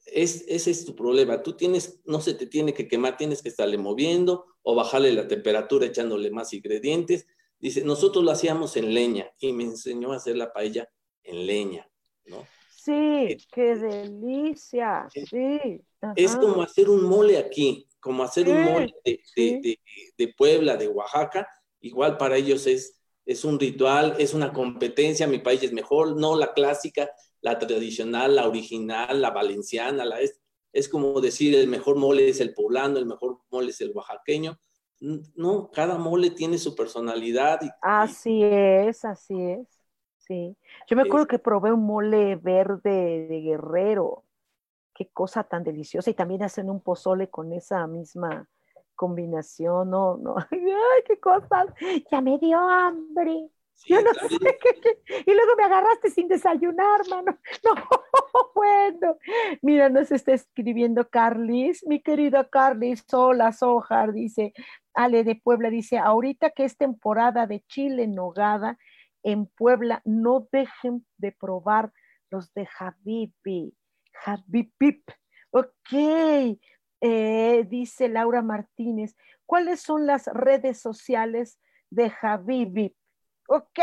Es, 0.05 0.43
ese 0.47 0.71
es 0.71 0.85
tu 0.85 0.95
problema. 0.95 1.43
Tú 1.43 1.55
tienes, 1.55 2.01
no 2.05 2.21
se 2.21 2.33
te 2.33 2.47
tiene 2.47 2.73
que 2.73 2.87
quemar, 2.87 3.17
tienes 3.17 3.41
que 3.41 3.49
estarle 3.49 3.77
moviendo 3.77 4.45
o 4.63 4.75
bajarle 4.75 5.11
la 5.13 5.27
temperatura 5.27 5.85
echándole 5.85 6.31
más 6.31 6.53
ingredientes. 6.53 7.27
Dice, 7.59 7.83
nosotros 7.83 8.23
lo 8.23 8.31
hacíamos 8.31 8.75
en 8.77 8.93
leña 8.93 9.31
y 9.39 9.53
me 9.53 9.63
enseñó 9.63 10.13
a 10.13 10.17
hacer 10.17 10.37
la 10.37 10.51
paella 10.51 10.89
en 11.23 11.45
leña, 11.45 11.89
¿no? 12.25 12.45
Sí, 12.83 13.37
qué 13.53 13.75
delicia. 13.75 15.07
Sí. 15.13 15.81
Es 16.15 16.35
como 16.35 16.63
hacer 16.63 16.89
un 16.89 17.03
mole 17.03 17.37
aquí, 17.37 17.87
como 17.99 18.23
hacer 18.23 18.49
un 18.49 18.63
mole 18.63 18.93
de, 19.05 20.33
Puebla, 20.35 20.77
de 20.77 20.87
Oaxaca. 20.87 21.47
Igual 21.79 22.17
para 22.17 22.37
ellos 22.37 22.65
es, 22.65 22.99
es 23.23 23.45
un 23.45 23.59
ritual, 23.59 24.15
es 24.17 24.33
una 24.33 24.51
competencia. 24.51 25.27
Mi 25.27 25.37
país 25.37 25.61
es 25.61 25.73
mejor, 25.73 26.19
no 26.19 26.35
la 26.35 26.53
clásica, 26.53 27.11
la 27.41 27.59
tradicional, 27.59 28.35
la 28.35 28.47
original, 28.47 29.21
la 29.21 29.29
valenciana. 29.29 30.03
La 30.03 30.19
es, 30.19 30.40
es 30.73 30.87
como 30.87 31.19
decir 31.21 31.55
el 31.55 31.67
mejor 31.67 31.95
mole 31.97 32.29
es 32.29 32.39
el 32.39 32.53
poblano, 32.53 32.97
el 32.97 33.05
mejor 33.05 33.39
mole 33.49 33.71
es 33.71 33.81
el 33.81 33.91
oaxaqueño. 33.91 34.57
No, 35.35 35.71
cada 35.71 35.97
mole 35.97 36.29
tiene 36.29 36.57
su 36.57 36.75
personalidad. 36.75 37.59
así 37.81 38.43
es, 38.43 39.03
así 39.03 39.41
es. 39.41 39.67
Sí. 40.19 40.55
Yo 40.87 40.95
me 40.95 41.01
acuerdo 41.01 41.27
que 41.27 41.39
probé 41.39 41.71
un 41.71 41.85
mole 41.85 42.35
verde 42.35 43.27
de 43.27 43.41
guerrero. 43.41 44.23
Qué 44.93 45.09
cosa 45.09 45.43
tan 45.43 45.63
deliciosa. 45.63 46.09
Y 46.09 46.13
también 46.13 46.43
hacen 46.43 46.69
un 46.69 46.81
pozole 46.81 47.29
con 47.29 47.51
esa 47.51 47.85
misma 47.87 48.47
combinación. 48.95 49.89
No, 49.89 50.17
no. 50.21 50.35
Ay, 50.37 51.03
qué 51.07 51.19
cosas. 51.19 51.67
Ya 52.11 52.21
me 52.21 52.37
dio 52.37 52.59
hambre. 52.59 53.49
Yo 53.85 54.01
no 54.01 54.13
sé 54.13 54.59
qué, 54.61 55.23
Y 55.25 55.33
luego 55.33 55.55
me 55.57 55.63
agarraste 55.63 56.11
sin 56.11 56.27
desayunar, 56.27 57.01
mano. 57.09 57.37
No, 57.65 57.73
bueno. 58.55 59.17
Mira, 59.61 59.89
nos 59.89 60.11
está 60.11 60.33
escribiendo 60.33 61.09
Carlis, 61.09 61.85
mi 61.85 62.01
querida 62.01 62.47
Carlis, 62.49 63.05
hola, 63.13 63.51
Sojar, 63.51 64.13
dice, 64.13 64.53
Ale 64.93 65.23
de 65.23 65.35
Puebla, 65.35 65.69
dice, 65.69 65.97
ahorita 65.97 66.51
que 66.51 66.65
es 66.65 66.77
temporada 66.77 67.47
de 67.47 67.61
chile 67.67 68.07
nogada, 68.07 68.77
en 69.23 69.45
Puebla, 69.45 70.01
no 70.03 70.47
dejen 70.51 71.05
de 71.17 71.31
probar 71.31 71.91
los 72.29 72.53
de 72.53 72.67
Habibi. 72.79 73.75
Habibip. 74.25 75.09
Ok, 75.51 75.93
eh, 77.01 77.65
dice 77.69 78.09
Laura 78.09 78.41
Martínez. 78.41 79.15
¿Cuáles 79.45 79.81
son 79.81 80.07
las 80.07 80.27
redes 80.27 80.79
sociales 80.79 81.59
de 81.89 82.11
Habibip? 82.21 82.95
Ok, 83.47 83.79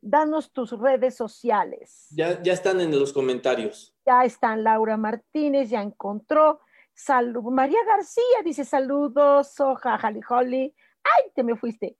danos 0.00 0.52
tus 0.52 0.70
redes 0.78 1.16
sociales. 1.16 2.06
Ya, 2.10 2.42
ya 2.42 2.52
están 2.52 2.80
en 2.80 2.90
los 2.98 3.12
comentarios. 3.12 3.94
Ya 4.06 4.24
están 4.24 4.64
Laura 4.64 4.96
Martínez, 4.96 5.70
ya 5.70 5.82
encontró. 5.82 6.60
Salud. 6.94 7.42
María 7.50 7.78
García 7.86 8.42
dice 8.44 8.64
saludos, 8.64 9.54
soja, 9.54 9.98
Holly. 10.28 10.74
Ay, 11.02 11.30
te 11.34 11.42
me 11.42 11.56
fuiste. 11.56 11.96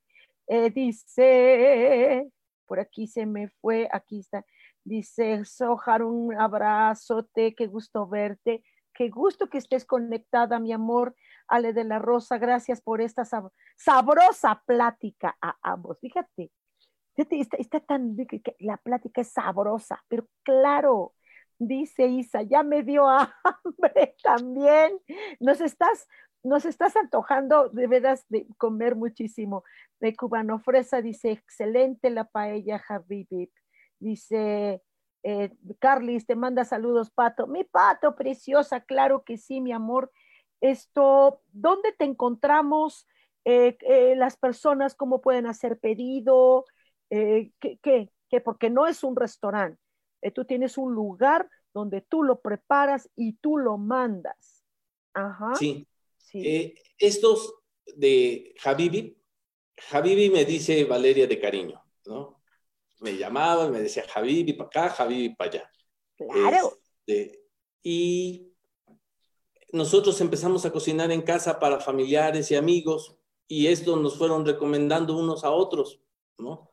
Eh, 0.47 0.69
dice, 0.69 2.29
por 2.65 2.79
aquí 2.79 3.07
se 3.07 3.25
me 3.25 3.47
fue, 3.47 3.87
aquí 3.91 4.19
está. 4.19 4.45
Dice, 4.83 5.45
Sojar, 5.45 6.03
un 6.03 6.33
abrazote, 6.33 7.53
qué 7.55 7.67
gusto 7.67 8.07
verte, 8.07 8.63
qué 8.93 9.09
gusto 9.09 9.47
que 9.49 9.59
estés 9.59 9.85
conectada, 9.85 10.59
mi 10.59 10.73
amor. 10.73 11.15
Ale 11.47 11.73
de 11.73 11.83
la 11.83 11.99
Rosa, 11.99 12.37
gracias 12.37 12.81
por 12.81 13.01
esta 13.01 13.23
sabrosa 13.77 14.63
plática 14.65 15.37
a 15.41 15.57
ambos. 15.61 15.99
Fíjate, 15.99 16.51
está, 17.15 17.79
tan, 17.81 18.15
la 18.59 18.77
plática 18.77 19.21
es 19.21 19.31
sabrosa, 19.31 20.03
pero 20.07 20.27
claro, 20.43 21.13
dice 21.57 22.07
Isa, 22.07 22.41
ya 22.41 22.63
me 22.63 22.83
dio 22.83 23.07
hambre 23.09 24.15
también. 24.23 24.99
Nos 25.39 25.61
estás 25.61 26.07
nos 26.43 26.65
estás 26.65 26.95
antojando 26.95 27.69
de 27.69 27.87
veras 27.87 28.25
de 28.29 28.47
comer 28.57 28.95
muchísimo. 28.95 29.63
De 29.99 30.15
cubano 30.15 30.59
fresa 30.59 31.01
dice, 31.01 31.31
excelente 31.31 32.09
la 32.09 32.25
paella, 32.25 32.81
Habibip. 32.87 33.51
Dice, 33.99 34.81
eh, 35.23 35.51
Carlis, 35.79 36.25
te 36.25 36.35
manda 36.35 36.65
saludos, 36.65 37.11
Pato. 37.11 37.47
Mi 37.47 37.63
Pato, 37.63 38.15
preciosa, 38.15 38.81
claro 38.81 39.23
que 39.23 39.37
sí, 39.37 39.61
mi 39.61 39.71
amor. 39.71 40.11
Esto, 40.61 41.41
¿dónde 41.51 41.91
te 41.91 42.05
encontramos? 42.05 43.07
Eh, 43.45 43.77
eh, 43.81 44.15
las 44.15 44.37
personas, 44.37 44.95
¿cómo 44.95 45.21
pueden 45.21 45.45
hacer 45.45 45.77
pedido? 45.79 46.65
¿Qué, 47.11 47.77
qué, 47.81 48.09
qué? 48.29 48.41
Porque 48.41 48.69
no 48.69 48.87
es 48.87 49.03
un 49.03 49.15
restaurante. 49.15 49.79
tú 50.33 50.45
tienes 50.45 50.77
un 50.77 50.93
lugar 50.93 51.49
donde 51.73 52.01
tú 52.01 52.23
lo 52.23 52.41
preparas 52.41 53.09
y 53.15 53.33
tú 53.33 53.57
lo 53.57 53.77
mandas. 53.77 54.63
Ajá. 55.13 55.55
Sí, 55.55 55.87
eh, 56.33 56.75
estos 56.97 57.53
de 57.95 58.55
Habibi, 58.63 59.17
Habibi 59.91 60.29
me 60.29 60.45
dice 60.45 60.85
Valeria 60.85 61.27
de 61.27 61.39
cariño, 61.39 61.83
¿no? 62.05 62.41
Me 63.01 63.17
llamaba, 63.17 63.67
me 63.69 63.81
decía 63.81 64.05
Habibi 64.13 64.53
para 64.53 64.67
acá, 64.67 65.03
Habibi 65.03 65.35
para 65.35 65.49
allá. 65.49 65.71
Claro. 66.15 66.77
Este, 67.05 67.43
y 67.83 68.53
nosotros 69.73 70.21
empezamos 70.21 70.65
a 70.65 70.71
cocinar 70.71 71.11
en 71.11 71.21
casa 71.21 71.59
para 71.59 71.79
familiares 71.79 72.51
y 72.51 72.55
amigos 72.55 73.17
y 73.47 73.67
esto 73.67 73.97
nos 73.97 74.17
fueron 74.17 74.45
recomendando 74.45 75.17
unos 75.17 75.43
a 75.43 75.51
otros, 75.51 75.99
¿no? 76.37 76.70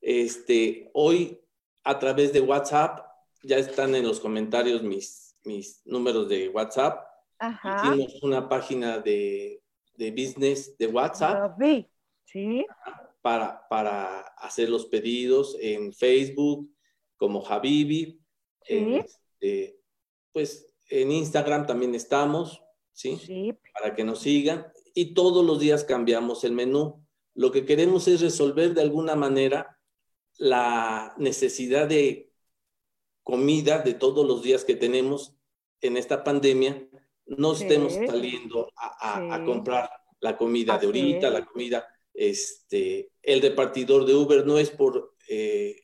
Este, 0.00 0.90
hoy 0.94 1.40
a 1.84 1.98
través 1.98 2.32
de 2.32 2.40
WhatsApp, 2.40 3.06
ya 3.42 3.56
están 3.56 3.94
en 3.94 4.06
los 4.06 4.20
comentarios 4.20 4.82
mis, 4.82 5.36
mis 5.44 5.82
números 5.86 6.28
de 6.28 6.48
WhatsApp, 6.48 7.10
Hicimos 7.40 8.22
una 8.22 8.48
página 8.48 8.98
de, 8.98 9.62
de 9.94 10.10
business 10.10 10.76
de 10.76 10.86
WhatsApp. 10.86 11.58
Sí. 12.24 12.66
Para, 13.22 13.66
para 13.68 14.20
hacer 14.20 14.68
los 14.68 14.86
pedidos 14.86 15.56
en 15.60 15.92
Facebook 15.92 16.70
como 17.16 17.46
Habibi. 17.46 18.20
Este, 18.62 19.80
pues 20.32 20.74
en 20.88 21.12
Instagram 21.12 21.66
también 21.66 21.94
estamos, 21.94 22.62
¿sí? 22.92 23.16
¿sí? 23.16 23.54
Para 23.72 23.94
que 23.94 24.04
nos 24.04 24.20
sigan. 24.20 24.66
Y 24.94 25.14
todos 25.14 25.44
los 25.44 25.60
días 25.60 25.84
cambiamos 25.84 26.44
el 26.44 26.52
menú. 26.52 27.04
Lo 27.34 27.50
que 27.50 27.64
queremos 27.64 28.06
es 28.06 28.20
resolver 28.20 28.74
de 28.74 28.82
alguna 28.82 29.16
manera 29.16 29.78
la 30.40 31.14
necesidad 31.18 31.86
de 31.86 32.32
comida 33.22 33.80
de 33.80 33.92
todos 33.92 34.26
los 34.26 34.42
días 34.42 34.64
que 34.64 34.74
tenemos 34.74 35.36
en 35.82 35.98
esta 35.98 36.24
pandemia 36.24 36.88
no 37.26 37.52
estemos 37.52 37.92
saliendo 37.92 38.72
a, 38.74 39.42
comprar 39.44 39.90
la 40.20 40.38
comida 40.38 40.78
de 40.78 40.86
ahorita, 40.86 41.28
la 41.28 41.44
comida, 41.44 41.86
este, 42.14 43.12
el 43.22 43.42
repartidor 43.42 44.06
de 44.06 44.14
Uber 44.14 44.46
no 44.46 44.58
es 44.58 44.70
por, 44.70 45.14
eh, 45.28 45.76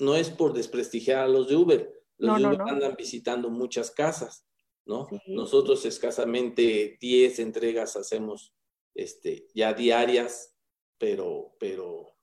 no 0.00 0.16
es 0.16 0.30
por 0.30 0.54
desprestigiar 0.54 1.18
a 1.18 1.28
los 1.28 1.46
de 1.46 1.56
Uber, 1.56 1.92
los 2.16 2.38
de 2.38 2.46
Uber 2.46 2.60
andan 2.62 2.96
visitando 2.96 3.50
muchas 3.50 3.90
casas, 3.90 4.46
¿no? 4.86 5.08
Nosotros 5.26 5.84
escasamente 5.84 6.96
10 7.00 7.38
entregas 7.38 7.96
hacemos 7.96 8.54
este, 8.94 9.46
ya 9.54 9.74
diarias, 9.74 10.56
pero, 10.98 11.54
pero 11.60 12.13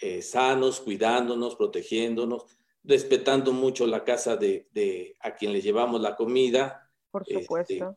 eh, 0.00 0.22
sanos, 0.22 0.80
cuidándonos, 0.80 1.56
protegiéndonos, 1.56 2.44
respetando 2.84 3.52
mucho 3.52 3.86
la 3.86 4.04
casa 4.04 4.36
de, 4.36 4.68
de 4.72 5.16
a 5.20 5.34
quien 5.34 5.52
le 5.52 5.60
llevamos 5.60 6.00
la 6.00 6.16
comida, 6.16 6.90
por 7.10 7.22
este, 7.22 7.42
supuesto. 7.42 7.96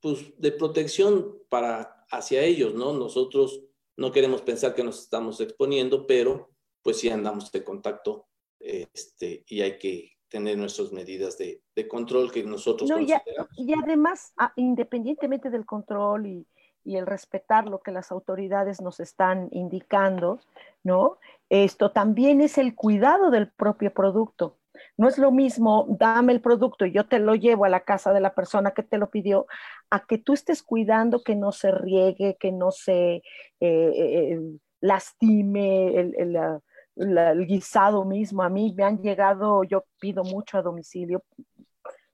pues 0.00 0.38
de 0.38 0.52
protección 0.52 1.38
para 1.48 2.04
hacia 2.10 2.42
ellos, 2.42 2.74
¿no? 2.74 2.92
Nosotros 2.92 3.62
no 3.96 4.12
queremos 4.12 4.42
pensar 4.42 4.74
que 4.74 4.84
nos 4.84 5.00
estamos 5.00 5.40
exponiendo, 5.40 6.06
pero 6.06 6.50
pues 6.82 6.98
sí 6.98 7.08
andamos 7.08 7.50
de 7.52 7.64
contacto 7.64 8.28
este, 8.60 9.44
y 9.46 9.60
hay 9.60 9.78
que 9.78 10.18
tener 10.28 10.58
nuestras 10.58 10.92
medidas 10.92 11.38
de, 11.38 11.62
control 11.88 12.30
que 12.30 12.42
nosotros 12.44 12.90
no, 12.90 13.00
y 13.00 13.12
además, 13.72 14.32
ah, 14.36 14.52
independientemente 14.56 15.48
del 15.48 15.64
control 15.64 16.26
y, 16.26 16.46
y, 16.88 16.96
el 16.96 17.06
respetar 17.06 17.66
lo 17.66 17.80
que 17.80 17.92
las 17.92 18.10
autoridades 18.10 18.80
nos 18.80 19.00
están 19.00 19.48
indicando, 19.52 20.40
¿no? 20.82 21.18
Esto 21.48 21.90
también 21.92 22.40
es 22.40 22.58
el 22.58 22.74
cuidado 22.74 23.30
del 23.30 23.48
propio 23.48 23.92
producto. 23.92 24.56
No 24.96 25.08
es 25.08 25.18
lo 25.18 25.30
mismo, 25.30 25.86
dame 25.88 26.32
el 26.32 26.40
producto 26.40 26.86
y 26.86 26.92
yo 26.92 27.06
te 27.06 27.18
lo 27.18 27.34
llevo 27.34 27.64
a 27.64 27.68
la 27.68 27.80
casa 27.80 28.12
de 28.12 28.20
la 28.20 28.34
persona 28.34 28.72
que 28.72 28.82
te 28.82 28.98
lo 28.98 29.10
pidió, 29.10 29.46
a 29.90 30.06
que 30.06 30.18
tú 30.18 30.32
estés 30.34 30.62
cuidando 30.62 31.22
que 31.22 31.34
no 31.34 31.52
se 31.52 31.70
riegue, 31.72 32.36
que 32.38 32.52
no 32.52 32.70
se 32.70 33.16
eh, 33.16 33.22
eh, 33.60 34.40
lastime 34.80 35.96
el, 35.96 37.46
guisado 37.46 38.04
mismo. 38.04 38.42
A 38.42 38.48
mí 38.48 38.74
me 38.76 38.84
han 38.84 38.98
llegado, 39.02 39.64
yo 39.64 39.84
pido 40.00 40.24
mucho 40.24 40.58
a 40.58 40.62
domicilio, 40.62 41.22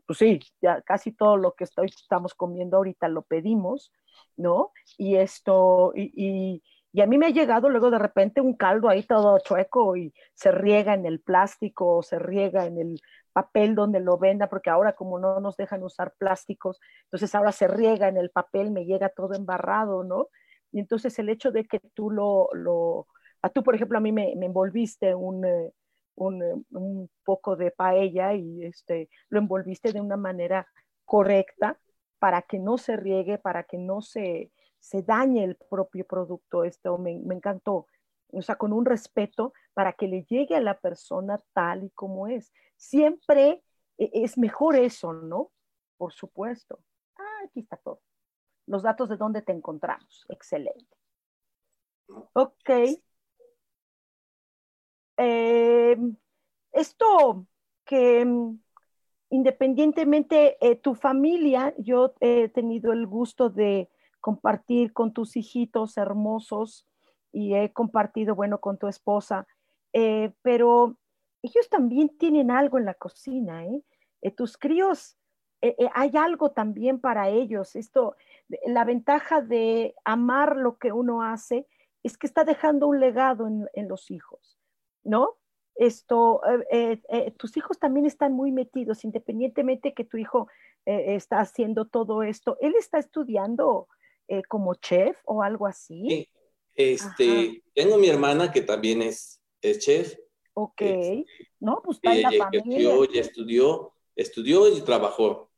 pues 0.06 0.18
sí, 0.18 0.40
ya 0.60 0.82
casi 0.82 1.12
todo 1.12 1.36
lo 1.36 1.52
que 1.52 1.64
estamos 1.64 2.34
comiendo 2.34 2.76
ahorita 2.76 3.08
lo 3.08 3.22
pedimos, 3.22 3.90
¿no? 4.36 4.72
Y 4.98 5.16
esto, 5.16 5.92
y 5.94 6.62
y 6.94 7.00
a 7.00 7.06
mí 7.06 7.18
me 7.18 7.26
ha 7.26 7.30
llegado 7.30 7.68
luego 7.68 7.90
de 7.90 7.98
repente 7.98 8.40
un 8.40 8.54
caldo 8.54 8.88
ahí 8.88 9.02
todo 9.02 9.40
chueco 9.40 9.96
y 9.96 10.14
se 10.34 10.52
riega 10.52 10.94
en 10.94 11.06
el 11.06 11.20
plástico 11.20 11.96
o 11.96 12.02
se 12.04 12.20
riega 12.20 12.66
en 12.66 12.78
el 12.78 13.00
papel 13.32 13.74
donde 13.74 13.98
lo 13.98 14.16
venda, 14.16 14.48
porque 14.48 14.70
ahora 14.70 14.92
como 14.94 15.18
no 15.18 15.40
nos 15.40 15.56
dejan 15.56 15.82
usar 15.82 16.14
plásticos, 16.16 16.78
entonces 17.06 17.34
ahora 17.34 17.50
se 17.50 17.66
riega 17.66 18.06
en 18.06 18.16
el 18.16 18.30
papel, 18.30 18.70
me 18.70 18.84
llega 18.84 19.08
todo 19.08 19.34
embarrado, 19.34 20.04
¿no? 20.04 20.28
Y 20.70 20.78
entonces 20.78 21.18
el 21.18 21.30
hecho 21.30 21.50
de 21.50 21.64
que 21.64 21.80
tú 21.94 22.12
lo, 22.12 22.48
lo 22.52 23.08
a 23.42 23.48
tú, 23.48 23.64
por 23.64 23.74
ejemplo, 23.74 23.98
a 23.98 24.00
mí 24.00 24.12
me, 24.12 24.32
envolviste 24.32 25.16
un, 25.16 25.44
eh, 25.44 25.72
un, 26.14 26.42
eh, 26.44 26.54
un, 26.70 27.10
poco 27.24 27.56
de 27.56 27.72
paella 27.72 28.34
y 28.34 28.64
este, 28.66 29.08
lo 29.30 29.40
envolviste 29.40 29.92
de 29.92 30.00
una 30.00 30.16
manera 30.16 30.68
correcta 31.04 31.76
para 32.24 32.40
que 32.40 32.58
no 32.58 32.78
se 32.78 32.96
riegue, 32.96 33.36
para 33.36 33.64
que 33.64 33.76
no 33.76 34.00
se, 34.00 34.50
se 34.78 35.02
dañe 35.02 35.44
el 35.44 35.56
propio 35.56 36.06
producto. 36.06 36.64
Esto 36.64 36.96
me, 36.96 37.12
encantó. 37.12 37.86
O 38.32 38.40
sea, 38.40 38.56
con 38.56 38.72
un 38.72 38.86
respeto 38.86 39.52
para 39.74 39.92
que 39.92 40.08
le 40.08 40.24
llegue 40.24 40.56
a 40.56 40.62
la 40.62 40.80
persona 40.80 41.38
tal 41.52 41.84
y 41.84 41.90
como 41.90 42.26
es. 42.26 42.50
Siempre 42.78 43.62
e, 43.98 44.10
es 44.14 44.38
mejor 44.38 44.74
eso, 44.74 45.12
¿no? 45.12 45.52
Por 45.98 46.14
supuesto. 46.14 46.78
Ah, 47.18 47.40
aquí 47.44 47.60
está 47.60 47.76
todo. 47.76 48.00
Los 48.64 48.82
datos 48.82 49.10
de 49.10 49.18
dónde 49.18 49.42
te 49.42 49.52
encontramos. 49.52 50.24
Excelente. 50.30 50.96
Ok. 52.32 52.70
Eh, 55.18 55.96
esto 56.72 57.46
que 57.84 58.24
mm, 58.24 58.63
independientemente 59.34 60.56
eh, 60.60 60.76
tu 60.76 60.94
familia, 60.94 61.74
yo 61.76 62.14
he 62.20 62.48
tenido 62.50 62.92
el 62.92 63.04
gusto 63.04 63.50
de 63.50 63.90
compartir 64.20 64.92
con 64.92 65.12
tus 65.12 65.36
hijitos 65.36 65.96
hermosos 65.96 66.86
y 67.32 67.54
he 67.54 67.72
compartido, 67.72 68.36
bueno, 68.36 68.60
con 68.60 68.78
tu 68.78 68.86
esposa, 68.86 69.48
eh, 69.92 70.32
pero 70.42 70.98
ellos 71.42 71.68
también 71.68 72.16
tienen 72.16 72.52
algo 72.52 72.78
en 72.78 72.84
la 72.84 72.94
cocina, 72.94 73.66
¿eh? 73.66 73.82
tus 74.36 74.56
críos, 74.56 75.18
hay 75.94 76.12
algo 76.16 76.52
también 76.52 77.00
para 77.00 77.28
ellos. 77.28 77.74
Esto, 77.74 78.16
la 78.66 78.84
ventaja 78.84 79.42
de 79.42 79.94
amar 80.04 80.56
lo 80.56 80.78
que 80.78 80.92
uno 80.92 81.22
hace 81.22 81.66
es 82.02 82.16
que 82.16 82.26
está 82.26 82.44
dejando 82.44 82.86
un 82.86 83.00
legado 83.00 83.46
en 83.48 83.88
los 83.88 84.10
hijos, 84.10 84.58
¿no? 85.02 85.36
Esto, 85.76 86.40
eh, 86.44 86.64
eh, 86.70 87.02
eh, 87.08 87.30
tus 87.32 87.56
hijos 87.56 87.78
también 87.78 88.06
están 88.06 88.32
muy 88.32 88.52
metidos, 88.52 89.04
independientemente 89.04 89.92
que 89.92 90.04
tu 90.04 90.16
hijo 90.16 90.48
está 90.86 91.40
haciendo 91.40 91.86
todo 91.86 92.22
esto. 92.22 92.58
¿Él 92.60 92.74
está 92.78 92.98
estudiando 92.98 93.88
como 94.48 94.74
chef 94.74 95.16
o 95.24 95.42
algo 95.42 95.66
así? 95.66 96.04
Sí. 96.06 96.28
Este, 96.74 97.62
tengo 97.74 97.96
mi 97.96 98.08
hermana 98.08 98.52
que 98.52 98.60
también 98.60 99.00
es, 99.00 99.40
chef. 99.78 100.14
Ok. 100.52 100.82
Este, 100.82 101.26
no, 101.58 101.80
pues 101.82 101.96
está 101.96 102.14
ella, 102.14 102.30
la 102.30 102.44
familia. 102.44 103.06
estudió, 103.14 103.94
estudió 104.14 104.68
y 104.68 104.82
trabajó. 104.82 105.50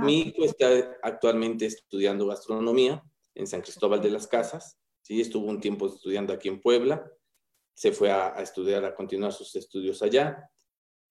mi 0.00 0.20
hijo 0.20 0.44
está 0.44 0.68
actualmente 1.02 1.66
estudiando 1.66 2.26
gastronomía 2.26 3.04
en 3.34 3.46
San 3.46 3.60
Cristóbal 3.60 4.00
de 4.00 4.10
las 4.10 4.26
Casas. 4.26 4.78
Sí, 5.02 5.20
estuvo 5.20 5.50
un 5.50 5.60
tiempo 5.60 5.86
estudiando 5.86 6.32
aquí 6.32 6.48
en 6.48 6.62
Puebla 6.62 7.12
se 7.76 7.92
fue 7.92 8.10
a, 8.10 8.30
estudiar, 8.40 8.86
a 8.86 8.94
continuar 8.94 9.32
sus 9.34 9.54
estudios 9.54 10.02
allá. 10.02 10.50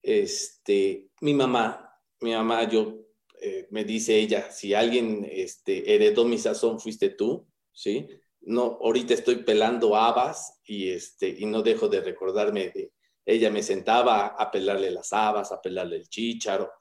Este, 0.02 1.10
mi 1.20 1.32
mamá, 1.32 1.96
mi 2.20 2.32
mamá, 2.32 2.68
yo, 2.68 3.06
eh, 3.40 3.68
me 3.70 3.84
dice 3.84 4.16
ella, 4.16 4.50
si 4.50 4.74
alguien 4.74 5.24
este, 5.30 5.94
heredó 5.94 6.24
mi 6.24 6.38
sazón, 6.38 6.80
fuiste 6.80 7.10
tú, 7.10 7.46
¿sí? 7.72 8.08
No, 8.40 8.78
ahorita 8.82 9.14
estoy 9.14 9.44
pelando 9.44 9.94
habas 9.94 10.60
y, 10.64 10.90
este, 10.90 11.28
y 11.28 11.46
no 11.46 11.62
dejo 11.62 11.88
de 11.88 12.00
recordarme 12.00 12.70
de, 12.70 12.92
ella 13.24 13.48
me 13.48 13.62
sentaba 13.62 14.26
a 14.26 14.50
pelarle 14.50 14.90
las 14.90 15.12
habas, 15.12 15.52
a 15.52 15.60
pelarle 15.60 15.96
el 15.96 16.08
chícharo, 16.08 16.72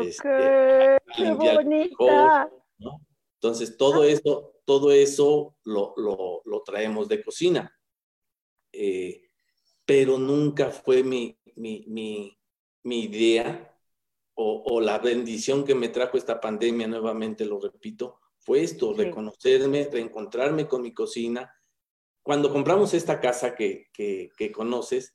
este, 0.00 0.28
a, 0.28 1.00
limpiar 1.18 1.62
el 1.62 1.90
¿no? 2.78 3.06
Entonces, 3.34 3.76
todo 3.76 4.04
eso, 4.04 4.54
todo 4.64 4.92
eso 4.92 5.56
lo, 5.64 5.94
lo, 5.96 6.42
lo 6.44 6.62
traemos 6.62 7.08
de 7.08 7.24
cocina. 7.24 7.76
Eh, 8.72 9.31
pero 9.92 10.16
nunca 10.16 10.70
fue 10.70 11.02
mi, 11.02 11.38
mi, 11.56 11.84
mi, 11.86 12.34
mi 12.82 13.00
idea 13.04 13.78
o, 14.32 14.62
o, 14.64 14.80
la 14.80 14.98
bendición 14.98 15.66
que 15.66 15.74
me 15.74 15.90
trajo 15.90 16.16
esta 16.16 16.40
pandemia, 16.40 16.88
nuevamente 16.88 17.44
lo 17.44 17.60
repito, 17.60 18.18
fue 18.38 18.62
esto, 18.62 18.94
reconocerme, 18.94 19.86
reencontrarme 19.92 20.66
con 20.66 20.80
mi 20.80 20.94
cocina. 20.94 21.54
Cuando 22.22 22.50
compramos 22.50 22.94
esta 22.94 23.20
casa 23.20 23.54
que, 23.54 23.90
que, 23.92 24.30
que, 24.34 24.50
conoces, 24.50 25.14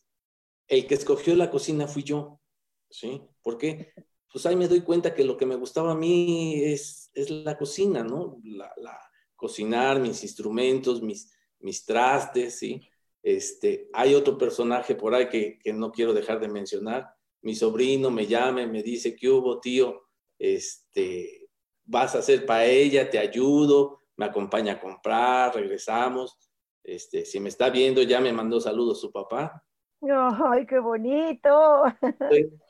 el 0.67 0.86
que 0.86 0.93
escogió 0.93 1.36
la 1.36 1.49
cocina 1.49 1.88
fui 1.88 2.03
yo, 2.03 2.39
¿sí? 2.88 3.23
¿Por 3.41 3.57
qué? 3.57 3.93
Pues 4.32 4.45
ahí 4.45 4.55
me 4.55 4.67
doy 4.67 4.82
cuenta 4.82 5.15
que 5.15 5.23
lo 5.23 5.38
que 5.38 5.47
me 5.47 5.55
gustaba 5.55 5.93
a 5.93 5.95
mí 5.95 6.61
es, 6.63 7.09
es 7.15 7.32
la 7.32 7.57
cocina, 7.57 8.03
¿no? 8.03 8.39
La, 8.43 8.71
la, 8.78 8.99
cocinar, 9.36 9.99
mis 9.99 10.21
instrumentos, 10.21 11.01
mis, 11.01 11.34
mis 11.61 11.84
trastes, 11.84 12.59
¿sí? 12.59 12.88
Este, 13.28 13.89
hay 13.91 14.15
otro 14.15 14.38
personaje 14.38 14.95
por 14.95 15.13
ahí 15.13 15.28
que, 15.28 15.73
no 15.73 15.91
quiero 15.91 16.13
dejar 16.13 16.39
de 16.39 16.47
mencionar. 16.47 17.13
Mi 17.41 17.55
sobrino 17.55 18.09
me 18.09 18.25
llama 18.25 18.61
y 18.61 18.67
me 18.67 18.82
dice, 18.82 19.17
¿qué 19.17 19.30
hubo, 19.30 19.59
tío? 19.59 20.01
Este, 20.39 21.49
vas 21.84 22.15
a 22.15 22.19
hacer 22.19 22.45
paella, 22.45 23.09
te 23.09 23.19
ayudo, 23.19 24.03
me 24.15 24.28
acompaña 24.28 24.73
a 24.73 24.80
comprar, 24.80 25.53
regresamos. 25.53 26.38
Este, 26.82 27.25
si 27.25 27.41
me 27.41 27.49
está 27.49 27.69
viendo, 27.69 28.01
ya 28.01 28.21
me 28.21 28.32
mandó 28.32 28.61
saludos 28.61 29.01
su 29.01 29.11
papá. 29.11 29.61
¡Ay, 30.01 30.65
qué 30.65 30.80
bonito! 30.80 31.84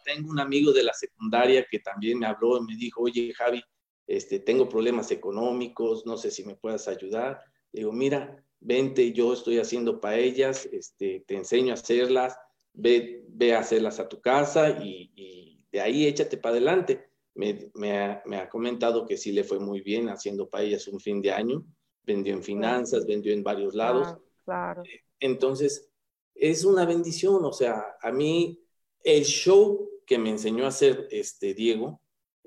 Tengo 0.05 0.31
un 0.31 0.39
amigo 0.39 0.73
de 0.73 0.81
la 0.81 0.93
secundaria 0.93 1.67
que 1.69 1.81
también 1.81 2.17
me 2.17 2.25
habló 2.25 2.57
y 2.57 2.61
me 2.63 2.75
dijo, 2.75 3.03
oye, 3.03 3.31
Javi, 3.35 3.61
este, 4.07 4.39
tengo 4.39 4.67
problemas 4.67 5.11
económicos, 5.11 6.03
no 6.07 6.17
sé 6.17 6.31
si 6.31 6.43
me 6.43 6.55
puedas 6.55 6.87
ayudar. 6.87 7.43
Digo, 7.71 7.91
mira, 7.91 8.43
vente, 8.59 9.13
yo 9.13 9.33
estoy 9.33 9.59
haciendo 9.59 9.99
paellas, 9.99 10.67
este, 10.71 11.23
te 11.27 11.35
enseño 11.35 11.71
a 11.71 11.75
hacerlas, 11.75 12.37
ve, 12.73 13.23
ve 13.29 13.53
a 13.53 13.59
hacerlas 13.59 13.99
a 13.99 14.07
tu 14.07 14.21
casa 14.21 14.69
y, 14.81 15.65
de 15.71 15.81
ahí 15.81 16.05
échate 16.05 16.37
para 16.37 16.53
adelante. 16.53 17.09
Me, 17.35 17.69
me, 17.75 17.91
ha, 18.37 18.49
comentado 18.49 19.05
que 19.05 19.15
sí 19.15 19.31
le 19.31 19.43
fue 19.43 19.59
muy 19.59 19.81
bien 19.81 20.09
haciendo 20.09 20.49
paellas 20.49 20.87
un 20.87 20.99
fin 20.99 21.21
de 21.21 21.31
año, 21.31 21.63
vendió 22.03 22.33
en 22.33 22.41
finanzas, 22.41 23.05
vendió 23.05 23.31
en 23.31 23.43
varios 23.43 23.75
lados. 23.75 24.17
claro. 24.43 24.83
Entonces, 25.19 25.89
es 26.33 26.63
una 26.63 26.85
bendición, 26.85 27.43
o 27.43 27.51
sea, 27.51 27.97
a 28.01 28.11
mí 28.11 28.63
el 29.03 29.23
show 29.23 29.89
que 30.05 30.17
me 30.17 30.29
enseñó 30.29 30.65
a 30.65 30.69
hacer 30.69 31.07
este 31.11 31.53
Diego, 31.53 32.01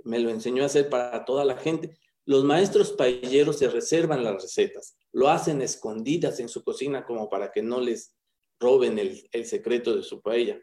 me 0.04 0.18
lo 0.18 0.30
enseñó 0.30 0.62
a 0.62 0.66
hacer 0.66 0.88
para 0.88 1.24
toda 1.24 1.44
la 1.44 1.56
gente. 1.56 1.96
Los 2.24 2.44
maestros 2.44 2.92
paelleros 2.92 3.58
se 3.58 3.68
reservan 3.68 4.24
las 4.24 4.42
recetas, 4.42 4.96
lo 5.12 5.28
hacen 5.28 5.62
escondidas 5.62 6.40
en 6.40 6.48
su 6.48 6.62
cocina 6.62 7.04
como 7.04 7.28
para 7.28 7.50
que 7.50 7.62
no 7.62 7.80
les 7.80 8.14
roben 8.58 8.98
el, 8.98 9.46
secreto 9.46 9.96
de 9.96 10.02
su 10.02 10.20
paella. 10.20 10.60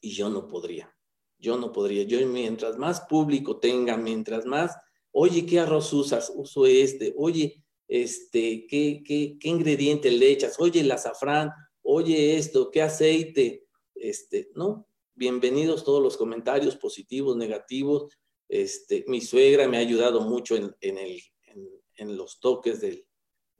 Y 0.00 0.10
yo 0.10 0.28
no 0.30 0.48
podría, 0.48 0.94
yo 1.38 1.56
no 1.56 1.72
podría. 1.72 2.02
Yo 2.04 2.26
mientras 2.26 2.76
más 2.78 3.02
público 3.02 3.58
tenga, 3.58 3.96
mientras 3.96 4.46
más, 4.46 4.76
oye, 5.12 5.46
¿qué 5.46 5.60
arroz 5.60 5.92
usas? 5.92 6.32
Uso 6.34 6.66
este, 6.66 7.14
oye, 7.16 7.62
este, 7.86 8.66
¿qué, 8.66 9.02
qué, 9.06 9.36
qué 9.38 9.48
ingrediente 9.48 10.10
le 10.10 10.30
echas? 10.30 10.58
Oye, 10.58 10.80
el 10.80 10.90
azafrán, 10.90 11.52
oye 11.82 12.36
esto, 12.36 12.70
¿qué 12.70 12.82
aceite? 12.82 13.66
Este, 13.94 14.50
no, 14.54 14.88
bienvenidos 15.14 15.84
todos 15.84 16.02
los 16.02 16.16
comentarios 16.16 16.76
positivos, 16.76 17.36
negativos. 17.36 18.12
Este, 18.48 19.04
mi 19.06 19.20
suegra 19.20 19.68
me 19.68 19.76
ha 19.76 19.80
ayudado 19.80 20.22
mucho 20.22 20.56
en, 20.56 20.74
en, 20.80 22.16
los 22.16 22.40
toques 22.40 22.80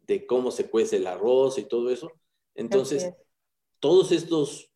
de 0.03 0.27
cómo 0.27 0.51
se 0.51 0.69
cuece 0.69 0.97
el 0.97 1.07
arroz 1.07 1.59
y 1.59 1.65
todo 1.65 1.91
eso. 1.91 2.11
Entonces, 2.55 3.13
todos 3.81 4.13
estos 4.13 4.71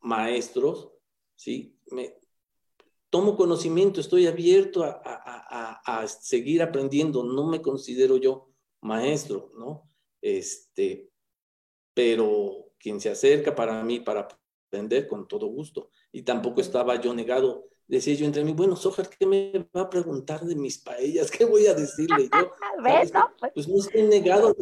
maestros, 0.00 0.90
¿sí? 1.34 1.78
Me, 1.90 2.16
tomo 3.10 3.36
conocimiento, 3.36 4.00
estoy 4.00 4.26
abierto 4.26 4.82
a, 4.82 5.00
a, 5.84 6.08
seguir 6.08 6.62
aprendiendo, 6.62 7.22
no 7.22 7.46
me 7.46 7.62
considero 7.62 8.16
yo 8.16 8.50
maestro, 8.80 9.52
¿no? 9.56 9.88
Este, 10.20 11.10
pero 11.94 12.72
quien 12.78 13.00
se 13.00 13.10
acerca 13.10 13.54
para 13.54 13.82
mí 13.84 14.00
para 14.00 14.28
aprender 14.68 15.06
con 15.06 15.28
todo 15.28 15.46
gusto. 15.46 15.90
Y 16.10 16.22
tampoco 16.22 16.60
estaba 16.60 17.00
yo 17.00 17.14
negado 17.14 17.68
decía 17.86 18.14
yo 18.14 18.26
entre 18.26 18.44
mí, 18.44 18.52
bueno, 18.52 18.76
Sojar, 18.76 19.08
¿qué 19.08 19.26
me 19.26 19.68
va 19.76 19.82
a 19.82 19.90
preguntar 19.90 20.40
de 20.40 20.56
mis 20.56 20.78
paellas? 20.78 21.30
¿Qué 21.38 21.44
voy 21.44 21.66
a 21.66 21.74
decirle 21.74 22.28
yo? 22.32 22.52
Pues. 22.82 23.12
pues 23.54 23.68
no 23.68 23.78
estoy 23.78 24.02
negado 24.02 24.54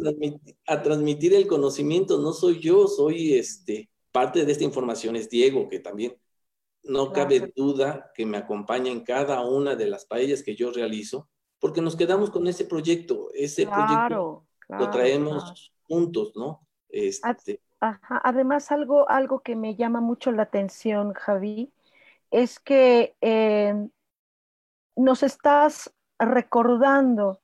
a 0.67 0.81
transmitir, 0.81 1.33
el 1.33 1.47
conocimiento, 1.47 2.19
no 2.19 2.31
soy 2.31 2.59
yo, 2.59 2.87
soy 2.87 3.33
este, 3.33 3.89
parte 4.11 4.45
de 4.45 4.51
esta 4.51 4.63
información 4.63 5.15
es 5.15 5.29
Diego, 5.29 5.67
que 5.67 5.79
también 5.79 6.15
no 6.83 7.11
cabe 7.11 7.51
duda 7.55 8.11
que 8.13 8.25
me 8.25 8.37
acompaña 8.37 8.91
en 8.91 9.03
cada 9.03 9.41
una 9.41 9.75
de 9.75 9.87
las 9.87 10.05
paellas 10.05 10.43
que 10.43 10.55
yo 10.55 10.71
realizo, 10.71 11.27
porque 11.59 11.81
nos 11.81 11.95
quedamos 11.95 12.29
con 12.29 12.47
ese 12.47 12.65
proyecto, 12.65 13.29
ese 13.33 13.65
proyecto 13.65 14.45
lo 14.69 14.89
traemos 14.91 15.73
juntos, 15.81 16.33
¿no? 16.35 16.65
Este, 16.89 17.59
Además, 17.79 18.71
algo, 18.71 19.09
algo 19.09 19.41
que 19.41 19.55
me 19.55 19.75
llama 19.75 19.99
mucho 19.99 20.31
la 20.31 20.43
atención, 20.43 21.13
Javi, 21.13 21.73
es 22.33 22.59
que 22.59 23.15
eh, 23.21 23.75
nos 24.95 25.21
estás 25.21 25.93
recordando 26.17 27.41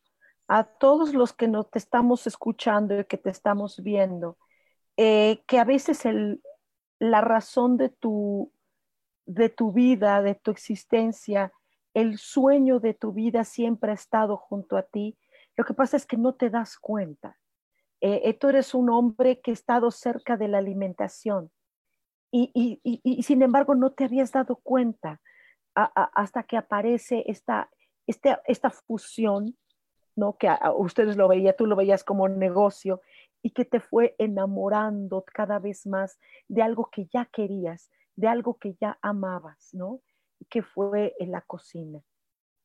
a 0.47 0.63
todos 0.63 1.13
los 1.13 1.31
que 1.31 1.47
nos 1.47 1.69
te 1.69 1.77
estamos 1.77 2.25
escuchando 2.25 2.99
y 2.99 3.05
que 3.05 3.17
te 3.17 3.29
estamos 3.29 3.83
viendo, 3.83 4.39
eh, 4.97 5.43
que 5.45 5.59
a 5.59 5.63
veces 5.63 6.05
el, 6.05 6.41
la 6.97 7.21
razón 7.21 7.77
de 7.77 7.89
tu, 7.89 8.51
de 9.27 9.49
tu 9.49 9.71
vida, 9.71 10.23
de 10.23 10.33
tu 10.33 10.49
existencia, 10.49 11.53
el 11.93 12.17
sueño 12.17 12.79
de 12.79 12.95
tu 12.95 13.13
vida 13.13 13.43
siempre 13.43 13.91
ha 13.91 13.93
estado 13.95 14.37
junto 14.37 14.75
a 14.75 14.81
ti. 14.81 15.19
Lo 15.55 15.65
que 15.65 15.75
pasa 15.75 15.97
es 15.97 16.07
que 16.07 16.17
no 16.17 16.33
te 16.33 16.49
das 16.49 16.79
cuenta. 16.79 17.37
Eh, 18.01 18.21
eh, 18.23 18.33
tú 18.33 18.49
eres 18.49 18.73
un 18.73 18.89
hombre 18.89 19.39
que 19.39 19.51
ha 19.51 19.53
estado 19.53 19.91
cerca 19.91 20.35
de 20.35 20.47
la 20.47 20.57
alimentación 20.57 21.51
y, 22.31 23.23
sin 23.23 23.41
embargo 23.41 23.75
no 23.75 23.91
te 23.91 24.05
habías 24.05 24.31
dado 24.31 24.57
cuenta 24.57 25.19
hasta 25.73 26.43
que 26.43 26.57
aparece 26.57 27.23
esta, 27.27 27.69
esta, 28.05 28.41
esta 28.45 28.69
fusión 28.69 29.55
¿no? 30.19 30.37
Que 30.37 30.49
ustedes 30.77 31.17
lo 31.17 31.27
veían, 31.27 31.55
tú 31.57 31.65
lo 31.65 31.75
veías 31.75 32.03
como 32.03 32.27
negocio 32.27 33.01
y 33.41 33.51
que 33.51 33.65
te 33.65 33.79
fue 33.79 34.15
enamorando 34.19 35.23
cada 35.33 35.59
vez 35.59 35.87
más 35.87 36.19
de 36.47 36.61
algo 36.61 36.89
que 36.91 37.05
ya 37.05 37.25
querías, 37.25 37.89
de 38.15 38.27
algo 38.27 38.57
que 38.57 38.75
ya 38.79 38.99
amabas, 39.01 39.73
¿no? 39.73 40.01
Que 40.49 40.61
fue 40.61 41.15
en 41.19 41.31
la 41.31 41.41
cocina. 41.41 42.03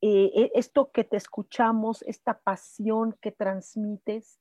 Eh, 0.00 0.32
eh, 0.34 0.50
esto 0.54 0.90
que 0.90 1.04
te 1.04 1.16
escuchamos, 1.16 2.02
esta 2.02 2.40
pasión 2.40 3.16
que 3.22 3.30
transmites, 3.30 4.38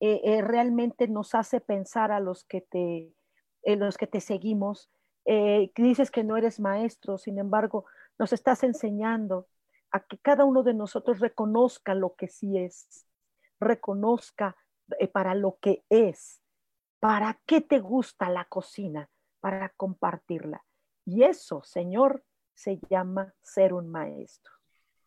eh, 0.00 0.40
realmente 0.42 1.06
nos 1.06 1.34
hace 1.34 1.60
pensar 1.60 2.10
a 2.10 2.18
los 2.18 2.44
que 2.44 2.60
te, 2.60 3.12
los 3.64 3.96
que 3.96 4.06
te 4.06 4.20
seguimos. 4.20 4.90
dices 5.76 6.10
que 6.10 6.24
no 6.24 6.36
eres 6.36 6.60
maestro, 6.60 7.18
sin 7.18 7.38
embargo, 7.38 7.84
nos 8.18 8.32
estás 8.32 8.62
enseñando 8.62 9.46
a 9.90 10.00
que 10.00 10.18
cada 10.18 10.44
uno 10.44 10.62
de 10.62 10.74
nosotros 10.74 11.20
reconozca 11.20 11.94
lo 11.94 12.14
que 12.14 12.28
sí 12.28 12.58
es, 12.58 13.06
reconozca 13.60 14.56
eh, 14.98 15.06
para 15.06 15.34
lo 15.34 15.58
que 15.60 15.84
es, 15.90 16.40
para 16.98 17.40
qué 17.46 17.60
te 17.60 17.78
gusta 17.78 18.30
la 18.30 18.46
cocina, 18.46 19.08
para 19.40 19.68
compartirla. 19.70 20.64
Y 21.04 21.24
eso, 21.24 21.62
Señor, 21.62 22.24
se 22.54 22.80
llama 22.88 23.34
ser 23.42 23.74
un 23.74 23.90
maestro. 23.90 24.52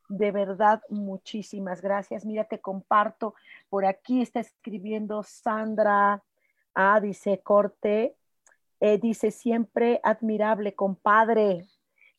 De 0.08 0.32
verdad, 0.32 0.82
muchísimas 0.90 1.82
gracias. 1.82 2.26
Mira, 2.26 2.44
te 2.44 2.60
comparto. 2.60 3.34
Por 3.70 3.86
aquí 3.86 4.22
está 4.22 4.40
escribiendo 4.40 5.24
Sandra. 5.24 6.24
Ah, 6.76 7.00
dice 7.00 7.42
Corte. 7.42 8.16
Eh, 8.80 8.98
dice 8.98 9.32
siempre 9.32 10.00
admirable, 10.04 10.76
compadre. 10.76 11.66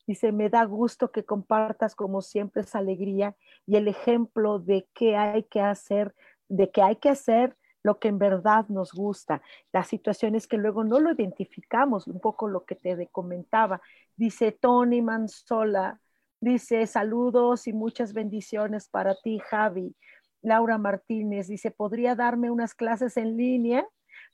Dice, 0.07 0.31
me 0.31 0.49
da 0.49 0.63
gusto 0.63 1.11
que 1.11 1.25
compartas 1.25 1.95
como 1.95 2.21
siempre 2.21 2.61
esa 2.61 2.79
alegría 2.79 3.35
y 3.65 3.75
el 3.75 3.87
ejemplo 3.87 4.59
de 4.59 4.87
qué 4.93 5.17
hay 5.17 5.43
que 5.43 5.61
hacer, 5.61 6.15
de 6.47 6.71
que 6.71 6.81
hay 6.81 6.95
que 6.95 7.09
hacer 7.09 7.57
lo 7.83 7.99
que 7.99 8.07
en 8.07 8.17
verdad 8.17 8.67
nos 8.69 8.93
gusta. 8.93 9.41
Las 9.71 9.87
situaciones 9.87 10.47
que 10.47 10.57
luego 10.57 10.83
no 10.83 10.99
lo 10.99 11.11
identificamos, 11.11 12.07
un 12.07 12.19
poco 12.19 12.47
lo 12.47 12.65
que 12.65 12.75
te 12.75 13.07
comentaba. 13.07 13.81
Dice 14.15 14.51
Tony 14.51 15.01
Manzola, 15.01 15.99
dice 16.39 16.87
saludos 16.87 17.67
y 17.67 17.73
muchas 17.73 18.13
bendiciones 18.13 18.89
para 18.89 19.15
ti, 19.15 19.39
Javi. 19.39 19.95
Laura 20.41 20.77
Martínez 20.77 21.47
dice, 21.47 21.71
¿podría 21.71 22.15
darme 22.15 22.49
unas 22.51 22.73
clases 22.75 23.17
en 23.17 23.37
línea 23.37 23.87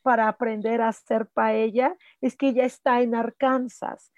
para 0.03 0.27
aprender 0.27 0.81
a 0.81 0.89
hacer 0.89 1.27
paella? 1.33 1.95
Es 2.21 2.35
que 2.35 2.49
ella 2.49 2.65
está 2.65 3.01
en 3.01 3.15
Arkansas 3.15 4.11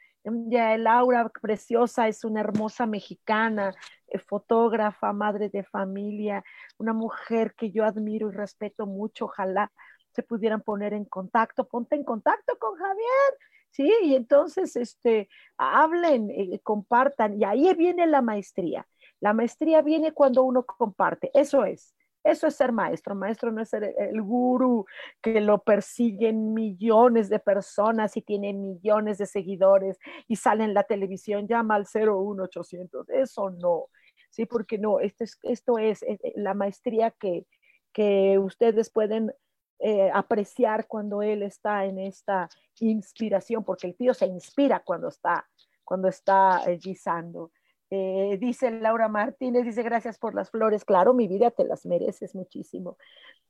ya 0.48 0.78
Laura, 0.78 1.30
preciosa, 1.42 2.08
es 2.08 2.24
una 2.24 2.42
hermosa 2.42 2.86
mexicana, 2.86 3.74
eh, 4.08 4.18
fotógrafa, 4.20 5.14
madre 5.14 5.50
de 5.50 5.64
familia, 5.64 6.44
una 6.78 6.94
mujer 6.94 7.54
que 7.56 7.72
yo 7.72 7.86
admiro 7.86 8.30
y 8.30 8.34
respeto 8.34 8.86
mucho. 8.88 9.26
Ojalá 9.26 9.72
se 10.14 10.24
pudieran 10.24 10.62
poner 10.62 10.94
en 10.94 11.06
contacto. 11.06 11.68
Ponte 11.68 11.96
en 11.96 12.04
contacto 12.04 12.58
con 12.58 12.76
Javier, 12.76 13.38
¿sí? 13.72 13.92
Y 14.04 14.16
entonces, 14.16 14.76
este, 14.76 15.30
hablen, 15.58 16.32
eh, 16.32 16.60
compartan. 16.64 17.40
Y 17.40 17.44
ahí 17.44 17.74
viene 17.76 18.08
la 18.08 18.22
maestría. 18.22 18.88
La 19.20 19.34
maestría 19.34 19.82
viene 19.82 20.12
cuando 20.14 20.44
uno 20.44 20.66
comparte. 20.66 21.30
Eso 21.34 21.66
es. 21.66 21.94
Eso 22.26 22.48
es 22.48 22.56
ser 22.56 22.72
maestro. 22.72 23.14
Maestro 23.14 23.52
no 23.52 23.62
es 23.62 23.70
ser 23.70 23.94
el 24.00 24.20
gurú 24.24 24.88
que 25.22 25.40
lo 25.42 25.60
persiguen 25.60 26.56
millones 26.56 27.30
de 27.30 27.38
personas 27.38 28.18
y 28.18 28.24
tiene 28.24 28.52
millones 28.52 29.20
de 29.20 29.28
seguidores 29.28 30.00
y 30.28 30.36
sale 30.36 30.64
en 30.64 30.74
la 30.74 30.84
televisión, 30.84 31.48
llama 31.48 31.76
al 31.76 31.86
01800. 31.86 33.10
Eso 33.10 33.52
no. 33.52 33.90
Sí, 34.32 34.48
porque 34.48 34.80
no, 34.80 35.00
esto 35.00 35.24
es, 35.24 35.38
esto 35.44 35.78
es 35.78 36.02
eh, 36.02 36.18
eh, 36.24 36.34
la 36.36 36.56
maestría 36.56 37.12
que, 37.12 37.46
que 37.94 38.40
ustedes 38.40 38.90
pueden 38.90 39.32
eh, 39.78 40.10
apreciar 40.12 40.88
cuando 40.88 41.22
él 41.22 41.44
está 41.44 41.86
en 41.86 42.00
esta 42.00 42.50
inspiración, 42.80 43.64
porque 43.64 43.86
el 43.86 43.96
tío 43.96 44.16
se 44.16 44.26
inspira 44.26 44.80
cuando 44.80 45.10
está, 45.10 45.48
cuando 45.84 46.08
está 46.08 46.64
guisando. 46.82 47.52
Eh, 47.92 48.38
dice 48.40 48.72
Laura 48.72 49.08
Martínez, 49.08 49.64
dice 49.64 49.84
gracias 49.84 50.18
por 50.18 50.34
las 50.34 50.50
flores. 50.50 50.86
Claro, 50.86 51.14
mi 51.14 51.28
vida 51.28 51.52
te 51.52 51.66
las 51.66 51.86
mereces 51.86 52.36
muchísimo. 52.36 52.98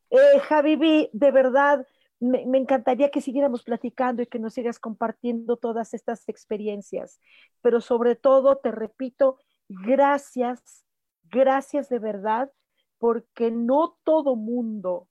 Eh, 0.10 0.40
Javibi, 0.42 1.10
de 1.14 1.32
verdad, 1.32 1.88
me, 2.20 2.58
encantaría 2.58 3.10
que 3.12 3.22
siguiéramos 3.22 3.64
platicando 3.64 4.22
y 4.22 4.28
que 4.28 4.40
nos 4.40 4.54
sigas 4.54 4.80
compartiendo 4.80 5.58
todas 5.58 5.94
estas 5.94 6.28
experiencias. 6.28 7.20
Pero 7.62 7.82
sobre 7.82 8.16
todo, 8.16 8.58
te 8.58 8.72
repito, 8.72 9.40
gracias, 9.68 10.86
gracias 11.24 11.90
de 11.90 12.00
verdad, 12.00 12.52
porque 12.98 13.52
no 13.52 13.98
todo 14.04 14.36
mundo 14.36 15.08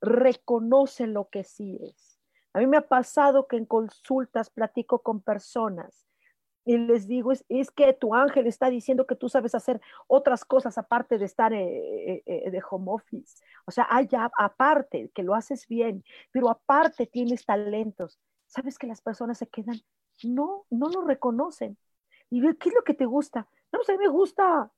reconoce 0.00 1.06
lo 1.06 1.28
que 1.28 1.44
sí 1.44 1.78
es. 1.82 2.18
A 2.52 2.58
mí 2.58 2.66
me 2.66 2.76
ha 2.76 2.88
pasado 2.88 3.46
que 3.46 3.56
en 3.56 3.64
consultas 3.64 4.50
platico 4.50 5.02
con 5.02 5.22
personas 5.22 6.11
y 6.64 6.78
les 6.78 7.08
digo, 7.08 7.32
es, 7.32 7.44
es, 7.48 7.70
que 7.70 7.92
tu 7.92 8.14
ángel 8.14 8.46
está 8.46 8.70
diciendo 8.70 9.06
que 9.06 9.16
tú 9.16 9.28
sabes 9.28 9.54
hacer 9.54 9.80
otras 10.06 10.44
cosas 10.44 10.78
aparte 10.78 11.18
de 11.18 11.24
estar 11.24 11.52
eh, 11.52 11.58
eh, 11.64 12.22
eh, 12.26 12.50
de 12.50 12.62
home 12.70 12.92
office. 12.92 13.42
O 13.66 13.72
sea, 13.72 13.86
hay 13.90 14.08
aparte, 14.38 15.10
que 15.14 15.22
lo 15.22 15.34
haces 15.34 15.66
bien, 15.66 16.04
pero 16.30 16.50
aparte 16.50 17.06
tienes 17.06 17.44
talentos. 17.44 18.20
¿Sabes 18.46 18.78
que 18.78 18.86
las 18.86 19.00
personas 19.00 19.38
se 19.38 19.48
quedan? 19.48 19.80
No, 20.22 20.66
no 20.70 20.88
lo 20.88 21.02
reconocen. 21.02 21.76
¿Y 22.30 22.40
qué 22.56 22.68
es 22.68 22.74
lo 22.74 22.84
que 22.84 22.94
te 22.94 23.06
gusta? 23.06 23.48
No, 23.72 23.78
pues 23.78 23.88
a 23.88 23.92
mí 23.92 23.98
me 23.98 24.08
gusta 24.08 24.70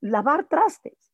lavar 0.00 0.46
trastes, 0.46 1.12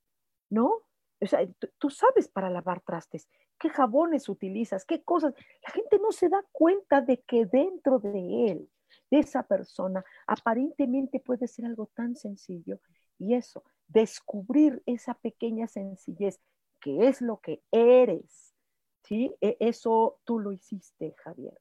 ¿no? 0.51 0.83
O 1.21 1.27
sea, 1.27 1.47
tú 1.79 1.89
sabes 1.89 2.29
para 2.29 2.51
lavar 2.51 2.81
trastes, 2.81 3.29
qué 3.59 3.71
jabones 3.71 4.29
utilizas, 4.29 4.85
qué 4.85 5.03
cosas. 5.05 5.35
La 5.63 5.71
gente 5.71 5.99
no 6.01 6.11
se 6.11 6.29
da 6.29 6.45
cuenta 6.51 7.01
de 7.01 7.21
que 7.23 7.47
dentro 7.47 8.01
de 8.01 8.47
él 8.51 8.71
de 9.11 9.21
esa 9.21 9.43
persona 9.43 10.05
aparentemente 10.27 11.21
puede 11.21 11.47
ser 11.47 11.67
algo 11.67 11.91
tan 11.95 12.17
sencillo. 12.17 12.81
Y 13.19 13.35
eso, 13.35 13.63
descubrir 13.89 14.83
esa 14.87 15.15
pequeña 15.15 15.69
sencillez, 15.69 16.41
que 16.81 17.09
es 17.09 17.21
lo 17.21 17.41
que 17.41 17.63
eres, 17.71 18.55
¿sí? 19.03 19.35
E, 19.41 19.57
eso 19.61 20.19
tú 20.25 20.39
lo 20.39 20.53
hiciste, 20.53 21.15
Javier. 21.23 21.59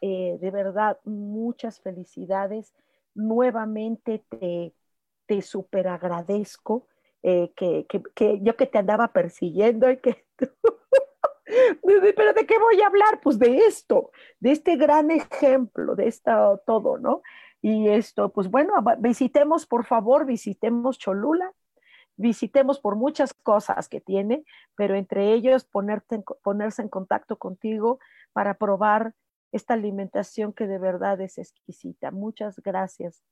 Eh, 0.00 0.38
de 0.40 0.50
verdad, 0.50 0.98
muchas 1.04 1.80
felicidades. 1.80 2.74
Nuevamente 3.14 4.24
te, 4.28 4.74
te 5.26 5.42
super 5.42 5.88
agradezco 5.88 6.86
eh, 7.22 7.52
que, 7.56 7.86
que, 8.14 8.40
yo 8.40 8.56
que 8.56 8.66
te 8.66 8.78
andaba 8.78 9.08
persiguiendo 9.08 9.90
y 9.90 9.96
que 9.98 10.24
tú 10.36 10.46
pero 12.16 12.32
¿de 12.32 12.46
qué 12.46 12.58
voy 12.58 12.80
a 12.80 12.86
hablar? 12.86 13.20
Pues 13.22 13.38
de 13.38 13.58
esto, 13.58 14.10
de 14.40 14.52
este 14.52 14.76
gran 14.76 15.10
ejemplo, 15.10 15.94
de 15.94 16.08
esto 16.08 16.62
todo, 16.66 16.98
¿no? 16.98 17.22
Y 17.62 17.88
esto, 17.88 18.30
pues 18.30 18.50
bueno, 18.50 18.74
visitemos, 18.98 19.66
por 19.66 19.84
favor, 19.84 20.26
visitemos 20.26 20.98
Cholula, 20.98 21.52
visitemos 22.16 22.80
por 22.80 22.96
muchas 22.96 23.34
cosas 23.34 23.88
que 23.88 24.00
tiene, 24.00 24.44
pero 24.76 24.94
entre 24.94 25.32
ellos 25.32 25.64
ponerse 25.64 26.82
en 26.82 26.88
contacto 26.88 27.36
contigo 27.36 27.98
para 28.32 28.54
probar 28.54 29.14
esta 29.52 29.74
alimentación 29.74 30.52
que 30.52 30.66
de 30.66 30.78
verdad 30.78 31.20
es 31.20 31.38
exquisita. 31.38 32.10
Muchas 32.10 32.60
gracias. 32.60 33.22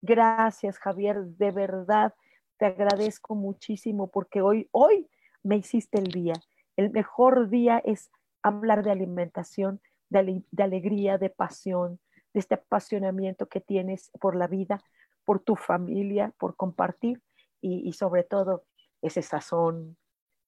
Gracias, 0.00 0.78
Javier, 0.78 1.24
de 1.24 1.50
verdad 1.50 2.14
te 2.56 2.66
agradezco 2.66 3.34
muchísimo 3.34 4.08
porque 4.10 4.40
hoy, 4.40 4.68
hoy 4.70 5.08
me 5.42 5.56
hiciste 5.56 5.98
el 5.98 6.06
día 6.06 6.34
el 6.76 6.90
mejor 6.90 7.48
día 7.48 7.78
es 7.78 8.10
hablar 8.42 8.84
de 8.84 8.90
alimentación, 8.90 9.80
de, 10.10 10.44
alegría, 10.58 11.18
de 11.18 11.30
pasión, 11.30 11.98
de 12.32 12.40
este 12.40 12.54
apasionamiento 12.54 13.46
que 13.46 13.60
tienes 13.60 14.10
por 14.20 14.36
la 14.36 14.46
vida, 14.46 14.82
por 15.24 15.40
tu 15.40 15.56
familia, 15.56 16.34
por 16.38 16.56
compartir 16.56 17.22
y, 17.60 17.92
sobre 17.94 18.22
todo 18.24 18.64
ese 19.00 19.22
sazón. 19.22 19.96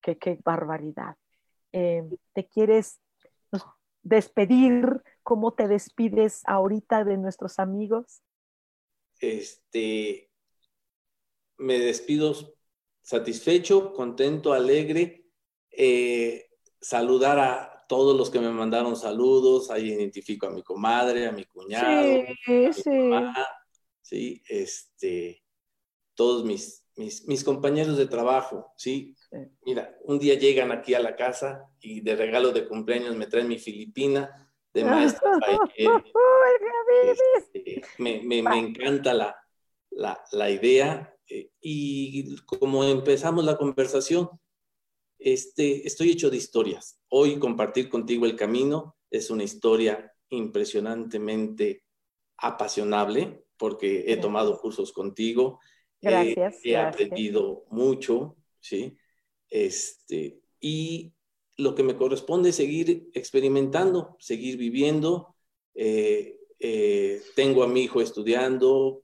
Qué, 0.03 0.39
barbaridad. 0.45 1.17
Eh, 1.73 2.05
¿Te 2.33 2.47
quieres 2.47 3.01
despedir? 4.03 5.03
¿Cómo 5.23 5.55
te 5.55 5.67
despides 5.67 6.43
ahorita 6.47 7.05
de 7.05 7.17
nuestros 7.17 7.59
amigos? 7.59 8.23
Este, 9.19 10.31
me 11.57 11.79
despido 11.79 12.35
satisfecho, 13.03 13.93
contento, 13.95 14.53
alegre, 14.53 15.26
eh, 15.77 16.47
saludar 16.81 17.39
a 17.39 17.85
todos 17.89 18.17
los 18.17 18.31
que 18.31 18.41
me 18.41 18.51
mandaron 18.51 18.97
saludos, 18.97 19.71
ahí 19.71 19.93
identifico 19.93 20.47
a 20.47 20.51
mi 20.51 20.63
comadre, 20.63 21.27
a 21.27 21.33
mi 21.33 21.45
cuñado, 21.45 22.25
sí, 22.45 22.73
sí. 22.73 23.11
sí, 24.03 24.43
este, 24.49 25.43
todos 26.15 26.45
mis, 26.45 26.85
mis, 26.97 27.45
compañeros 27.45 27.97
de 27.97 28.07
trabajo, 28.07 28.73
¿sí? 28.77 29.15
Mira, 29.65 29.97
un 30.05 30.19
día 30.19 30.35
llegan 30.35 30.73
aquí 30.73 30.95
a 30.95 31.01
la 31.01 31.15
casa 31.15 31.69
y 31.81 32.01
de 32.01 32.17
regalo 32.17 32.53
de 32.53 32.67
cumpleaños 32.67 33.15
me 33.15 33.27
traen 33.27 33.49
mi 33.49 33.59
filipina 33.59 34.53
de 34.73 34.85
maestra. 34.85 35.31
este, 37.05 37.83
me, 37.99 38.23
me, 38.23 38.43
me, 38.43 38.59
encanta 38.59 39.15
la, 39.15 39.37
la, 39.91 40.21
la 40.33 40.51
idea 40.51 41.15
eh, 41.29 41.51
y 41.61 42.37
como 42.45 42.85
empezamos 42.85 43.45
la 43.45 43.57
conversación, 43.57 44.31
este, 45.27 45.85
estoy 45.85 46.13
hecho 46.13 46.31
de 46.31 46.37
historias. 46.37 47.01
Hoy 47.09 47.41
compartir 47.41 47.89
contigo 47.89 48.27
el 48.27 48.37
camino 48.37 48.97
es 49.11 49.29
una 49.29 49.43
historia 49.43 50.15
impresionantemente 50.29 51.83
apasionable 52.37 53.43
porque 53.57 54.05
he 54.07 54.19
tomado 54.19 54.57
cursos 54.61 54.93
contigo. 54.93 55.59
Gracias. 56.01 56.61
he 56.63 56.77
aprendido 56.77 57.65
mucho, 57.71 58.37
¿sí? 58.61 58.97
Este, 59.51 60.39
y 60.61 61.13
lo 61.57 61.75
que 61.75 61.83
me 61.83 61.97
corresponde 61.97 62.51
es 62.51 62.57
seguir 62.57 63.11
experimentando, 63.13 64.17
seguir 64.21 64.57
viviendo. 64.57 65.35
Eh, 65.75 66.39
eh, 66.61 67.21
tengo 67.35 67.65
a 67.65 67.67
mi 67.67 67.83
hijo 67.83 68.01
estudiando, 68.01 69.03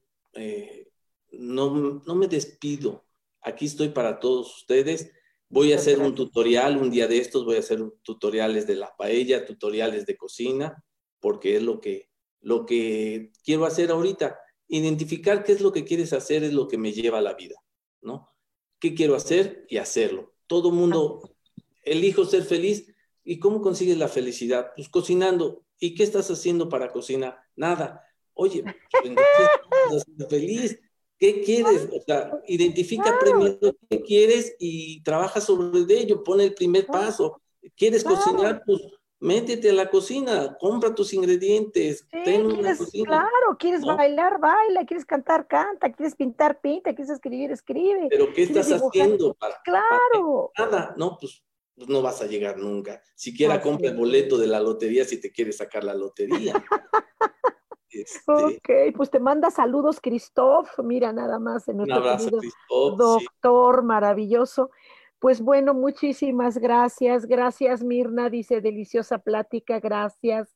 no, 1.33 2.01
no 2.07 2.15
me 2.15 2.29
despido. 2.29 3.05
Aquí 3.41 3.65
estoy 3.65 3.89
para 3.89 4.21
todos 4.21 4.59
ustedes. 4.59 5.11
Voy 5.53 5.75
a 5.75 5.77
hacer 5.77 5.99
un 5.99 6.15
tutorial 6.15 6.79
un 6.79 6.91
día 6.91 7.07
de 7.07 7.19
estos, 7.19 7.45
voy 7.45 7.57
a 7.57 7.59
hacer 7.59 7.79
tutoriales 8.03 8.67
de 8.67 8.75
la 8.75 8.97
paella, 8.97 9.45
tutoriales 9.45 10.07
de 10.07 10.17
cocina, 10.17 10.83
porque 11.21 11.57
es 11.57 11.63
lo 11.63 11.79
que, 11.79 12.09
lo 12.41 12.65
que 12.65 13.33
quiero 13.45 13.67
hacer 13.67 13.91
ahorita. 13.91 14.39
Identificar 14.67 15.45
qué 15.45 15.53
es 15.53 15.61
lo 15.61 15.71
que 15.71 15.85
quieres 15.85 16.15
hacer 16.15 16.43
es 16.43 16.55
lo 16.55 16.69
que 16.69 16.79
me 16.79 16.93
lleva 16.93 17.19
a 17.19 17.21
la 17.21 17.35
vida, 17.35 17.57
¿no? 18.01 18.31
¿Qué 18.79 18.95
quiero 18.95 19.15
hacer? 19.15 19.67
Y 19.69 19.77
hacerlo. 19.77 20.33
Todo 20.47 20.71
mundo, 20.71 21.37
elijo 21.83 22.25
ser 22.25 22.45
feliz. 22.45 22.91
¿Y 23.23 23.39
cómo 23.39 23.61
consigues 23.61 23.99
la 23.99 24.09
felicidad? 24.09 24.73
Pues 24.75 24.89
cocinando. 24.89 25.67
¿Y 25.79 25.95
qué 25.95 26.03
estás 26.03 26.31
haciendo 26.31 26.71
para 26.71 26.91
cocinar? 26.91 27.37
Nada. 27.57 28.03
Oye, 28.33 28.63
pues, 28.63 28.77
entonces, 29.05 30.29
feliz. 30.31 30.81
¿Qué 31.23 31.41
quieres? 31.41 31.89
O 31.93 32.03
sea, 32.05 32.33
identifica 32.49 33.17
primero 33.21 33.77
qué 33.89 34.03
quieres 34.03 34.57
y 34.59 35.01
trabaja 35.05 35.41
sobre 35.41 35.79
ello, 35.95 36.25
pone 36.25 36.43
el 36.43 36.53
primer 36.53 36.85
paso. 36.85 37.41
¿Quieres 37.77 38.03
cocinar? 38.03 38.65
Pues 38.67 38.81
métete 39.21 39.71
a 39.71 39.73
la 39.73 39.89
cocina, 39.89 40.57
compra 40.59 40.93
tus 40.93 41.15
ingredientes, 41.15 42.09
ten 42.11 42.45
una 42.45 42.77
cocina. 42.77 43.05
Claro, 43.07 43.57
quieres 43.57 43.85
bailar, 43.85 44.41
baila, 44.41 44.85
quieres 44.85 45.07
cantar, 45.07 45.47
canta, 45.47 45.93
quieres 45.93 46.17
pintar, 46.17 46.61
pinta, 46.61 46.93
quieres 46.93 47.15
escribir, 47.15 47.53
escribe. 47.53 48.09
Pero 48.11 48.33
¿qué 48.33 48.43
estás 48.43 48.73
haciendo 48.73 49.35
para, 49.35 49.61
claro. 49.63 50.51
nada? 50.59 50.93
No, 50.97 51.19
pues, 51.21 51.45
pues, 51.77 51.89
no 51.89 52.03
vas 52.03 52.21
a 52.21 52.27
llegar 52.27 52.59
nunca. 52.59 53.01
Siquiera 53.15 53.63
compra 53.63 53.91
el 53.91 53.97
boleto 53.97 54.37
de 54.39 54.49
la 54.49 54.59
lotería 54.59 55.05
si 55.05 55.21
te 55.21 55.31
quieres 55.31 55.59
sacar 55.59 55.85
la 55.85 55.95
lotería. 55.95 56.55
Este, 57.93 58.33
ok, 58.33 58.97
pues 58.97 59.11
te 59.11 59.21
manda 59.21 59.51
saludos, 59.51 60.01
Christoph. 60.01 60.69
Mira, 60.83 61.13
nada 61.13 61.39
más 61.39 61.69
en 61.69 61.79
nuestro 61.79 62.41
Un 62.71 62.97
doctor 62.97 63.83
maravilloso. 63.83 64.71
Pues 65.19 65.41
bueno, 65.41 65.75
muchísimas 65.75 66.59
gracias. 66.59 67.27
Gracias, 67.27 67.83
Mirna, 67.85 68.29
dice 68.29 68.61
deliciosa 68.61 69.19
plática. 69.19 69.79
Gracias. 69.79 70.49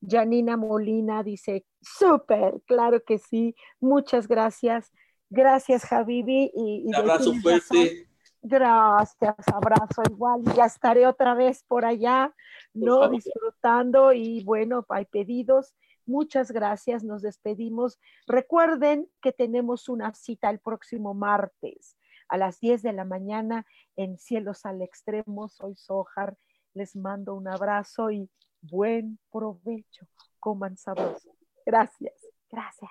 Janina 0.00 0.56
Molina 0.56 1.22
dice, 1.22 1.64
súper, 1.80 2.60
claro 2.66 3.02
que 3.04 3.18
sí. 3.18 3.54
Muchas 3.80 4.28
gracias. 4.28 4.92
Gracias, 5.30 5.84
Javibi. 5.84 6.50
Y, 6.54 6.84
Un 6.86 6.94
abrazo 6.94 7.34
fuerte. 7.42 8.08
Gracias, 8.40 9.36
abrazo 9.52 10.02
igual. 10.10 10.42
Ya 10.56 10.66
estaré 10.66 11.06
otra 11.06 11.34
vez 11.34 11.64
por 11.64 11.84
allá, 11.84 12.32
¿no? 12.72 13.08
Disfrutando 13.08 14.12
y 14.12 14.44
bueno, 14.44 14.86
hay 14.88 15.04
pedidos 15.06 15.74
Muchas 16.08 16.50
gracias, 16.50 17.04
nos 17.04 17.20
despedimos. 17.20 18.00
Recuerden 18.26 19.10
que 19.20 19.30
tenemos 19.30 19.90
una 19.90 20.14
cita 20.14 20.48
el 20.48 20.58
próximo 20.58 21.12
martes 21.12 21.98
a 22.28 22.38
las 22.38 22.60
10 22.60 22.80
de 22.82 22.94
la 22.94 23.04
mañana 23.04 23.66
en 23.94 24.18
Cielos 24.18 24.64
al 24.64 24.80
Extremo. 24.80 25.50
Soy 25.50 25.76
Sojar, 25.76 26.38
les 26.72 26.96
mando 26.96 27.34
un 27.34 27.46
abrazo 27.46 28.10
y 28.10 28.30
buen 28.62 29.18
provecho. 29.30 30.06
Coman 30.40 30.78
sabroso. 30.78 31.30
Gracias, 31.66 32.14
gracias. 32.50 32.90